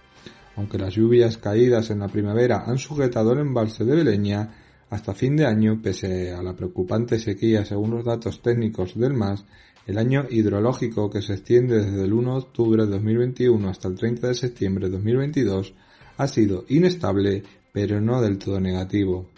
Aunque 0.57 0.79
las 0.79 0.95
lluvias 0.95 1.37
caídas 1.37 1.91
en 1.91 1.99
la 1.99 2.09
primavera 2.09 2.65
han 2.67 2.79
sujetado 2.79 3.35
el 3.35 3.41
embalse 3.41 3.85
de 3.85 3.95
Beleña, 3.95 4.55
hasta 4.89 5.13
fin 5.13 5.37
de 5.37 5.45
año, 5.45 5.83
pese 5.83 6.33
a 6.33 6.43
la 6.43 6.57
preocupante 6.57 7.19
sequía 7.19 7.67
según 7.67 7.91
los 7.91 8.07
datos 8.07 8.41
técnicos 8.41 8.99
del 8.99 9.13
MAS, 9.13 9.45
el 9.87 9.99
año 9.99 10.25
hidrológico 10.31 11.11
que 11.11 11.21
se 11.21 11.35
extiende 11.35 11.85
desde 11.85 12.03
el 12.03 12.15
1 12.15 12.33
de 12.33 12.39
octubre 12.39 12.87
de 12.87 12.93
2021 12.93 13.69
hasta 13.69 13.89
el 13.89 13.97
30 13.97 14.29
de 14.29 14.35
septiembre 14.35 14.87
de 14.87 14.93
2022 14.93 15.75
ha 16.17 16.27
sido 16.27 16.65
inestable 16.69 17.43
pero 17.73 18.01
no 18.01 18.23
del 18.23 18.39
todo 18.39 18.61
negativo 18.61 19.29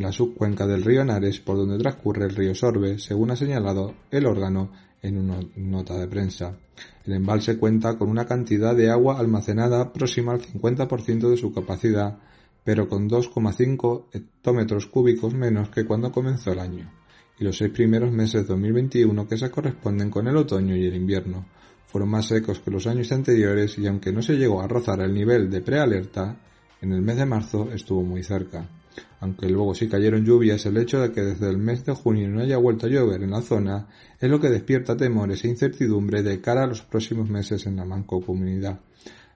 en 0.00 0.06
la 0.06 0.12
subcuenca 0.12 0.66
del 0.66 0.82
río 0.82 1.02
Henares 1.02 1.40
por 1.40 1.58
donde 1.58 1.76
transcurre 1.76 2.24
el 2.24 2.34
río 2.34 2.54
Sorbe, 2.54 2.98
según 2.98 3.32
ha 3.32 3.36
señalado 3.36 3.96
el 4.10 4.24
órgano 4.24 4.72
en 5.02 5.18
una 5.18 5.40
nota 5.56 5.98
de 5.98 6.08
prensa. 6.08 6.56
El 7.04 7.12
embalse 7.12 7.58
cuenta 7.58 7.98
con 7.98 8.08
una 8.08 8.24
cantidad 8.24 8.74
de 8.74 8.90
agua 8.90 9.18
almacenada 9.18 9.92
próxima 9.92 10.32
al 10.32 10.40
50% 10.40 11.28
de 11.28 11.36
su 11.36 11.52
capacidad, 11.52 12.18
pero 12.64 12.88
con 12.88 13.10
2,5 13.10 14.06
hectómetros 14.12 14.86
cúbicos 14.86 15.34
menos 15.34 15.68
que 15.68 15.84
cuando 15.84 16.10
comenzó 16.10 16.52
el 16.52 16.60
año, 16.60 16.90
y 17.38 17.44
los 17.44 17.58
seis 17.58 17.70
primeros 17.70 18.10
meses 18.10 18.44
de 18.44 18.54
2021 18.54 19.28
que 19.28 19.36
se 19.36 19.50
corresponden 19.50 20.08
con 20.08 20.26
el 20.28 20.36
otoño 20.38 20.74
y 20.76 20.86
el 20.86 20.94
invierno. 20.94 21.44
Fueron 21.88 22.08
más 22.08 22.24
secos 22.24 22.60
que 22.60 22.70
los 22.70 22.86
años 22.86 23.12
anteriores 23.12 23.76
y 23.76 23.86
aunque 23.86 24.12
no 24.12 24.22
se 24.22 24.38
llegó 24.38 24.62
a 24.62 24.66
rozar 24.66 25.02
el 25.02 25.12
nivel 25.12 25.50
de 25.50 25.60
prealerta, 25.60 26.40
en 26.80 26.94
el 26.94 27.02
mes 27.02 27.18
de 27.18 27.26
marzo 27.26 27.70
estuvo 27.70 28.02
muy 28.02 28.22
cerca. 28.22 28.79
Aunque 29.20 29.48
luego 29.48 29.74
sí 29.74 29.88
cayeron 29.88 30.24
lluvias, 30.24 30.64
el 30.66 30.76
hecho 30.76 31.00
de 31.00 31.12
que 31.12 31.20
desde 31.20 31.48
el 31.50 31.58
mes 31.58 31.84
de 31.84 31.92
junio 31.92 32.28
no 32.28 32.40
haya 32.40 32.56
vuelto 32.56 32.86
a 32.86 32.88
llover 32.88 33.22
en 33.22 33.30
la 33.30 33.42
zona 33.42 33.88
es 34.18 34.30
lo 34.30 34.40
que 34.40 34.48
despierta 34.48 34.96
temores 34.96 35.44
e 35.44 35.48
incertidumbre 35.48 36.22
de 36.22 36.40
cara 36.40 36.64
a 36.64 36.66
los 36.66 36.82
próximos 36.82 37.28
meses 37.28 37.66
en 37.66 37.76
la 37.76 37.84
mancomunidad. 37.84 38.80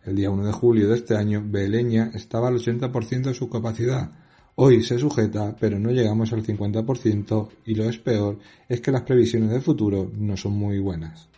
El 0.04 0.16
día 0.16 0.30
1 0.30 0.46
de 0.46 0.52
julio 0.52 0.88
de 0.88 0.96
este 0.96 1.16
año, 1.16 1.42
Beleña 1.44 2.10
estaba 2.14 2.48
al 2.48 2.58
80% 2.58 3.22
de 3.22 3.34
su 3.34 3.48
capacidad. 3.48 4.10
Hoy 4.56 4.82
se 4.82 4.98
sujeta, 4.98 5.56
pero 5.58 5.78
no 5.78 5.90
llegamos 5.90 6.32
al 6.32 6.44
50% 6.44 7.48
y 7.66 7.74
lo 7.74 7.84
es 7.84 7.98
peor 7.98 8.38
es 8.68 8.80
que 8.80 8.92
las 8.92 9.02
previsiones 9.02 9.50
de 9.50 9.60
futuro 9.60 10.10
no 10.16 10.36
son 10.36 10.52
muy 10.52 10.78
buenas 10.78 11.33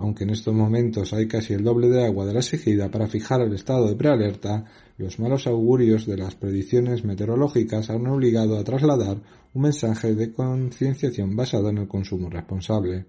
aunque 0.00 0.24
en 0.24 0.30
estos 0.30 0.54
momentos 0.54 1.12
hay 1.12 1.28
casi 1.28 1.52
el 1.52 1.62
doble 1.62 1.88
de 1.88 2.06
agua 2.06 2.24
de 2.24 2.32
la 2.32 2.40
exigida 2.40 2.90
para 2.90 3.06
fijar 3.06 3.42
el 3.42 3.52
estado 3.52 3.86
de 3.86 3.96
prealerta, 3.96 4.64
los 4.96 5.18
malos 5.18 5.46
augurios 5.46 6.06
de 6.06 6.16
las 6.16 6.34
predicciones 6.34 7.04
meteorológicas 7.04 7.90
han 7.90 8.06
obligado 8.06 8.58
a 8.58 8.64
trasladar 8.64 9.18
un 9.52 9.62
mensaje 9.62 10.14
de 10.14 10.32
concienciación 10.32 11.36
basado 11.36 11.68
en 11.68 11.78
el 11.78 11.88
consumo 11.88 12.30
responsable. 12.30 13.06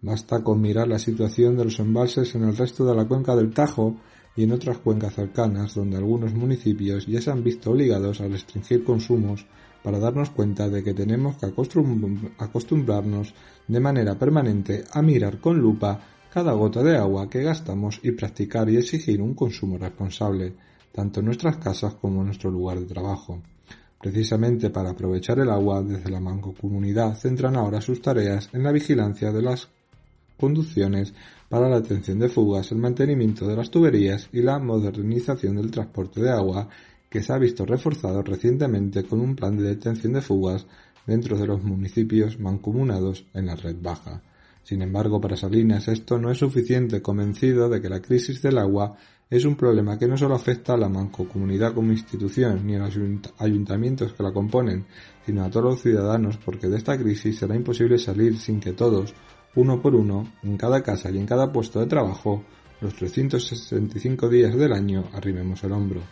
Basta 0.00 0.42
con 0.42 0.60
mirar 0.60 0.88
la 0.88 0.98
situación 0.98 1.54
de 1.56 1.64
los 1.64 1.78
embalses 1.78 2.34
en 2.34 2.44
el 2.44 2.56
resto 2.56 2.86
de 2.86 2.96
la 2.96 3.04
cuenca 3.04 3.36
del 3.36 3.52
Tajo 3.52 3.96
y 4.34 4.44
en 4.44 4.52
otras 4.52 4.78
cuencas 4.78 5.14
cercanas, 5.14 5.74
donde 5.74 5.98
algunos 5.98 6.32
municipios 6.32 7.06
ya 7.06 7.20
se 7.20 7.30
han 7.30 7.44
visto 7.44 7.72
obligados 7.72 8.22
a 8.22 8.28
restringir 8.28 8.84
consumos 8.84 9.46
para 9.82 9.98
darnos 9.98 10.30
cuenta 10.30 10.68
de 10.70 10.82
que 10.82 10.94
tenemos 10.94 11.36
que 11.36 11.52
acostumbrarnos 12.38 13.34
de 13.68 13.80
manera 13.80 14.18
permanente 14.18 14.84
a 14.92 15.02
mirar 15.02 15.38
con 15.38 15.58
lupa 15.58 16.00
cada 16.32 16.52
gota 16.52 16.82
de 16.82 16.96
agua 16.96 17.28
que 17.28 17.42
gastamos 17.42 18.00
y 18.02 18.12
practicar 18.12 18.70
y 18.70 18.78
exigir 18.78 19.20
un 19.20 19.34
consumo 19.34 19.76
responsable, 19.76 20.54
tanto 20.90 21.20
en 21.20 21.26
nuestras 21.26 21.58
casas 21.58 21.92
como 21.96 22.20
en 22.20 22.28
nuestro 22.28 22.50
lugar 22.50 22.80
de 22.80 22.86
trabajo. 22.86 23.42
Precisamente 24.00 24.70
para 24.70 24.90
aprovechar 24.90 25.40
el 25.40 25.50
agua, 25.50 25.82
desde 25.82 26.10
la 26.10 26.20
mancomunidad 26.20 27.16
centran 27.16 27.54
ahora 27.54 27.82
sus 27.82 28.00
tareas 28.00 28.48
en 28.54 28.62
la 28.62 28.72
vigilancia 28.72 29.30
de 29.30 29.42
las 29.42 29.68
conducciones 30.40 31.12
para 31.50 31.68
la 31.68 31.76
atención 31.76 32.18
de 32.18 32.30
fugas, 32.30 32.72
el 32.72 32.78
mantenimiento 32.78 33.46
de 33.46 33.56
las 33.56 33.70
tuberías 33.70 34.30
y 34.32 34.40
la 34.40 34.58
modernización 34.58 35.56
del 35.56 35.70
transporte 35.70 36.22
de 36.22 36.30
agua, 36.30 36.66
que 37.10 37.22
se 37.22 37.30
ha 37.34 37.36
visto 37.36 37.66
reforzado 37.66 38.22
recientemente 38.22 39.04
con 39.04 39.20
un 39.20 39.36
plan 39.36 39.58
de 39.58 39.64
detención 39.64 40.14
de 40.14 40.22
fugas 40.22 40.64
dentro 41.06 41.36
de 41.36 41.46
los 41.46 41.62
municipios 41.62 42.40
mancomunados 42.40 43.26
en 43.34 43.46
la 43.46 43.54
red 43.54 43.76
baja. 43.82 44.22
Sin 44.62 44.80
embargo, 44.80 45.20
para 45.20 45.36
Salinas 45.36 45.88
esto 45.88 46.18
no 46.18 46.30
es 46.30 46.38
suficiente, 46.38 47.02
convencido 47.02 47.68
de 47.68 47.80
que 47.80 47.88
la 47.88 48.00
crisis 48.00 48.40
del 48.40 48.58
agua 48.58 48.96
es 49.28 49.44
un 49.44 49.56
problema 49.56 49.98
que 49.98 50.06
no 50.06 50.16
solo 50.16 50.34
afecta 50.34 50.74
a 50.74 50.76
la 50.76 50.88
mancomunidad 50.88 51.74
como 51.74 51.90
institución 51.90 52.66
ni 52.66 52.76
a 52.76 52.80
los 52.80 52.98
ayuntamientos 53.38 54.12
que 54.12 54.22
la 54.22 54.32
componen, 54.32 54.86
sino 55.26 55.42
a 55.42 55.50
todos 55.50 55.64
los 55.64 55.82
ciudadanos, 55.82 56.36
porque 56.36 56.68
de 56.68 56.76
esta 56.76 56.96
crisis 56.96 57.38
será 57.38 57.56
imposible 57.56 57.98
salir 57.98 58.38
sin 58.38 58.60
que 58.60 58.72
todos, 58.72 59.14
uno 59.56 59.80
por 59.82 59.94
uno, 59.96 60.32
en 60.42 60.56
cada 60.56 60.82
casa 60.82 61.10
y 61.10 61.18
en 61.18 61.26
cada 61.26 61.50
puesto 61.50 61.80
de 61.80 61.86
trabajo, 61.86 62.44
los 62.80 62.94
365 62.94 64.28
días 64.28 64.54
del 64.54 64.72
año 64.72 65.04
arrimemos 65.12 65.64
el 65.64 65.72
hombro. 65.72 66.02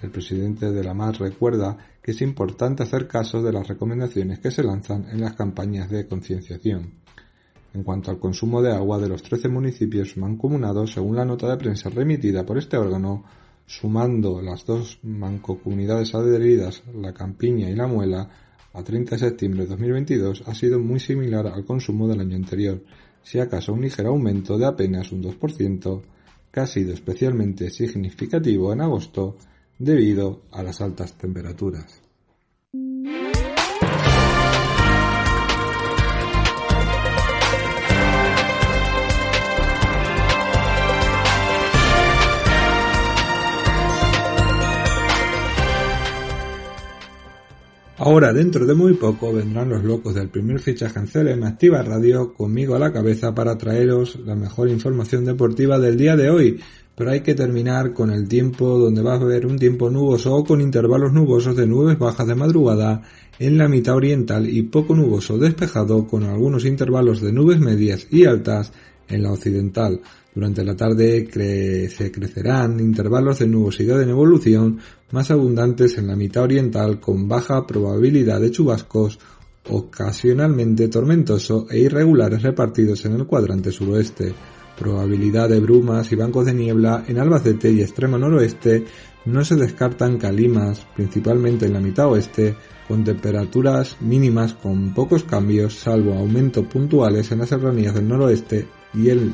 El 0.00 0.10
presidente 0.10 0.70
de 0.70 0.84
la 0.84 0.94
MAR 0.94 1.18
recuerda 1.18 1.76
que 2.00 2.12
es 2.12 2.22
importante 2.22 2.82
hacer 2.82 3.06
caso 3.06 3.42
de 3.42 3.52
las 3.52 3.68
recomendaciones 3.68 4.38
que 4.38 4.50
se 4.50 4.62
lanzan 4.62 5.06
en 5.10 5.20
las 5.20 5.34
campañas 5.34 5.90
de 5.90 6.06
concienciación 6.06 7.00
en 7.72 7.82
cuanto 7.82 8.10
al 8.10 8.18
consumo 8.18 8.62
de 8.62 8.72
agua 8.72 8.98
de 8.98 9.08
los 9.08 9.22
13 9.22 9.48
municipios 9.48 10.16
mancomunados, 10.16 10.92
según 10.92 11.16
la 11.16 11.24
nota 11.24 11.48
de 11.48 11.56
prensa 11.56 11.88
remitida 11.88 12.44
por 12.44 12.58
este 12.58 12.76
órgano, 12.76 13.24
sumando 13.66 14.42
las 14.42 14.66
dos 14.66 14.98
mancomunidades 15.02 16.14
adheridas, 16.14 16.82
la 16.94 17.12
Campiña 17.12 17.70
y 17.70 17.76
la 17.76 17.86
Muela, 17.86 18.28
a 18.72 18.82
30 18.82 19.16
de 19.16 19.18
septiembre 19.18 19.62
de 19.62 19.70
2022 19.70 20.44
ha 20.46 20.54
sido 20.54 20.78
muy 20.78 21.00
similar 21.00 21.46
al 21.46 21.64
consumo 21.64 22.08
del 22.08 22.20
año 22.20 22.36
anterior, 22.36 22.82
si 23.22 23.38
acaso 23.38 23.72
un 23.72 23.82
ligero 23.82 24.10
aumento 24.10 24.58
de 24.58 24.66
apenas 24.66 25.12
un 25.12 25.22
2%, 25.22 26.02
que 26.52 26.60
ha 26.60 26.66
sido 26.66 26.92
especialmente 26.92 27.70
significativo 27.70 28.72
en 28.72 28.80
agosto 28.80 29.36
debido 29.78 30.42
a 30.50 30.62
las 30.62 30.80
altas 30.80 31.16
temperaturas. 31.16 32.00
Ahora, 48.02 48.32
dentro 48.32 48.64
de 48.64 48.74
muy 48.74 48.94
poco, 48.94 49.30
vendrán 49.30 49.68
los 49.68 49.84
locos 49.84 50.14
del 50.14 50.30
primer 50.30 50.58
fichaje 50.58 50.98
en 50.98 51.06
CLM 51.06 51.44
Activa 51.44 51.82
Radio 51.82 52.32
conmigo 52.32 52.74
a 52.74 52.78
la 52.78 52.94
cabeza 52.94 53.34
para 53.34 53.58
traeros 53.58 54.18
la 54.24 54.34
mejor 54.34 54.70
información 54.70 55.26
deportiva 55.26 55.78
del 55.78 55.98
día 55.98 56.16
de 56.16 56.30
hoy. 56.30 56.58
Pero 56.94 57.10
hay 57.10 57.20
que 57.20 57.34
terminar 57.34 57.92
con 57.92 58.10
el 58.10 58.26
tiempo 58.26 58.78
donde 58.78 59.02
va 59.02 59.12
a 59.12 59.16
haber 59.16 59.44
un 59.44 59.58
tiempo 59.58 59.90
nuboso 59.90 60.34
o 60.34 60.44
con 60.46 60.62
intervalos 60.62 61.12
nubosos 61.12 61.54
de 61.54 61.66
nubes 61.66 61.98
bajas 61.98 62.26
de 62.26 62.34
madrugada 62.34 63.02
en 63.38 63.58
la 63.58 63.68
mitad 63.68 63.96
oriental 63.96 64.48
y 64.48 64.62
poco 64.62 64.96
nuboso 64.96 65.36
despejado 65.36 66.06
con 66.06 66.24
algunos 66.24 66.64
intervalos 66.64 67.20
de 67.20 67.32
nubes 67.32 67.60
medias 67.60 68.06
y 68.10 68.24
altas 68.24 68.72
en 69.10 69.22
la 69.22 69.32
occidental. 69.32 70.00
Durante 70.34 70.64
la 70.64 70.76
tarde 70.76 71.28
se 71.90 72.12
crecerán 72.12 72.78
intervalos 72.78 73.40
de 73.40 73.48
nubosidad 73.48 74.00
en 74.00 74.10
evolución 74.10 74.78
más 75.10 75.30
abundantes 75.30 75.98
en 75.98 76.06
la 76.06 76.14
mitad 76.14 76.44
oriental 76.44 77.00
con 77.00 77.28
baja 77.28 77.66
probabilidad 77.66 78.40
de 78.40 78.52
chubascos 78.52 79.18
ocasionalmente 79.68 80.88
tormentoso 80.88 81.66
e 81.68 81.80
irregulares 81.80 82.42
repartidos 82.42 83.04
en 83.04 83.14
el 83.14 83.26
cuadrante 83.26 83.72
suroeste. 83.72 84.32
Probabilidad 84.78 85.48
de 85.48 85.60
brumas 85.60 86.10
y 86.12 86.16
bancos 86.16 86.46
de 86.46 86.54
niebla 86.54 87.04
en 87.06 87.18
Albacete 87.18 87.70
y 87.70 87.82
extremo 87.82 88.16
noroeste 88.16 88.84
no 89.26 89.44
se 89.44 89.56
descartan 89.56 90.16
calimas, 90.16 90.86
principalmente 90.96 91.66
en 91.66 91.74
la 91.74 91.80
mitad 91.80 92.06
oeste, 92.06 92.54
con 92.88 93.04
temperaturas 93.04 93.98
mínimas 94.00 94.54
con 94.54 94.94
pocos 94.94 95.24
cambios, 95.24 95.74
salvo 95.74 96.14
aumentos 96.14 96.64
puntuales 96.66 97.30
en 97.30 97.40
las 97.40 97.50
serranías 97.50 97.94
del 97.94 98.08
noroeste 98.08 98.79
y 98.94 99.08
el 99.08 99.32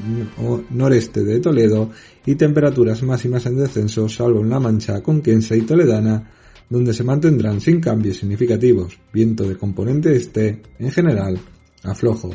noreste 0.71 1.25
de 1.25 1.41
Toledo 1.41 1.91
y 2.25 2.35
temperaturas 2.35 3.03
máximas 3.03 3.47
en 3.47 3.59
descenso 3.59 4.09
salvo 4.09 4.41
en 4.41 4.51
La 4.51 4.61
Mancha, 4.61 5.03
Conquense 5.03 5.57
y 5.57 5.63
Toledana, 5.63 6.31
donde 6.69 6.93
se 6.93 7.05
mantendrán 7.05 7.61
sin 7.61 7.81
cambios 7.81 8.19
significativos, 8.19 8.99
viento 9.13 9.45
de 9.45 9.57
componente 9.57 10.15
este, 10.17 10.63
en 10.79 10.91
general, 10.91 11.39
aflojo. 11.85 12.31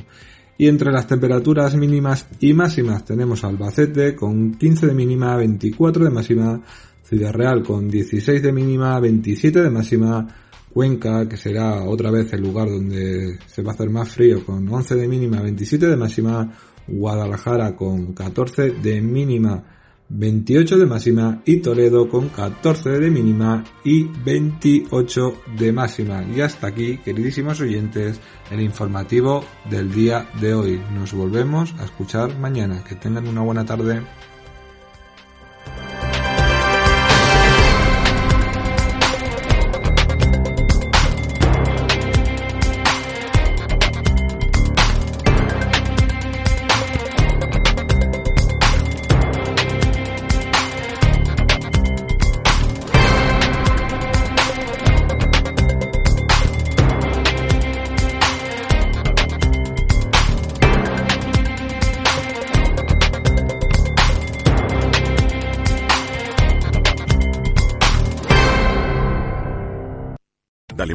Y 0.58 0.68
entre 0.68 0.92
las 0.92 1.08
temperaturas 1.08 1.76
mínimas 1.76 2.28
y 2.40 2.54
máximas 2.54 3.04
tenemos 3.04 3.44
Albacete 3.44 4.16
con 4.16 4.54
15 4.54 4.88
de 4.88 4.94
mínima, 4.94 5.36
24 5.36 6.06
de 6.06 6.12
máxima, 6.12 6.62
Ciudad 7.04 7.34
Real 7.34 7.64
con 7.64 7.90
16 7.90 8.42
de 8.42 8.52
mínima, 8.54 9.00
27 9.00 9.62
de 9.62 9.70
máxima, 9.70 10.28
Cuenca, 10.72 11.28
que 11.28 11.36
será 11.36 11.84
otra 11.84 12.12
vez 12.12 12.32
el 12.32 12.42
lugar 12.42 12.70
donde 12.70 13.38
se 13.46 13.62
va 13.62 13.72
a 13.72 13.74
hacer 13.74 13.90
más 13.90 14.10
frío, 14.10 14.46
con 14.46 14.72
11 14.72 14.96
de 14.96 15.08
mínima, 15.08 15.42
27 15.42 15.88
de 15.88 15.98
máxima, 15.98 16.50
Guadalajara 16.92 17.76
con 17.76 18.14
14 18.14 18.72
de 18.72 19.02
mínima, 19.02 19.64
28 20.10 20.78
de 20.78 20.86
máxima 20.86 21.42
y 21.46 21.58
Toledo 21.58 22.10
con 22.10 22.30
14 22.30 22.90
de 23.00 23.10
mínima 23.10 23.64
y 23.84 24.04
28 24.04 25.42
de 25.58 25.72
máxima. 25.72 26.24
Y 26.24 26.42
hasta 26.42 26.68
aquí, 26.68 26.98
queridísimos 26.98 27.62
oyentes, 27.62 28.20
el 28.50 28.62
informativo 28.62 29.44
del 29.70 29.92
día 29.92 30.28
de 30.42 30.54
hoy. 30.54 30.82
Nos 30.94 31.14
volvemos 31.14 31.74
a 31.80 31.86
escuchar 31.86 32.38
mañana. 32.38 32.84
Que 32.84 32.96
tengan 32.96 33.28
una 33.28 33.42
buena 33.42 33.66
tarde. 33.66 34.02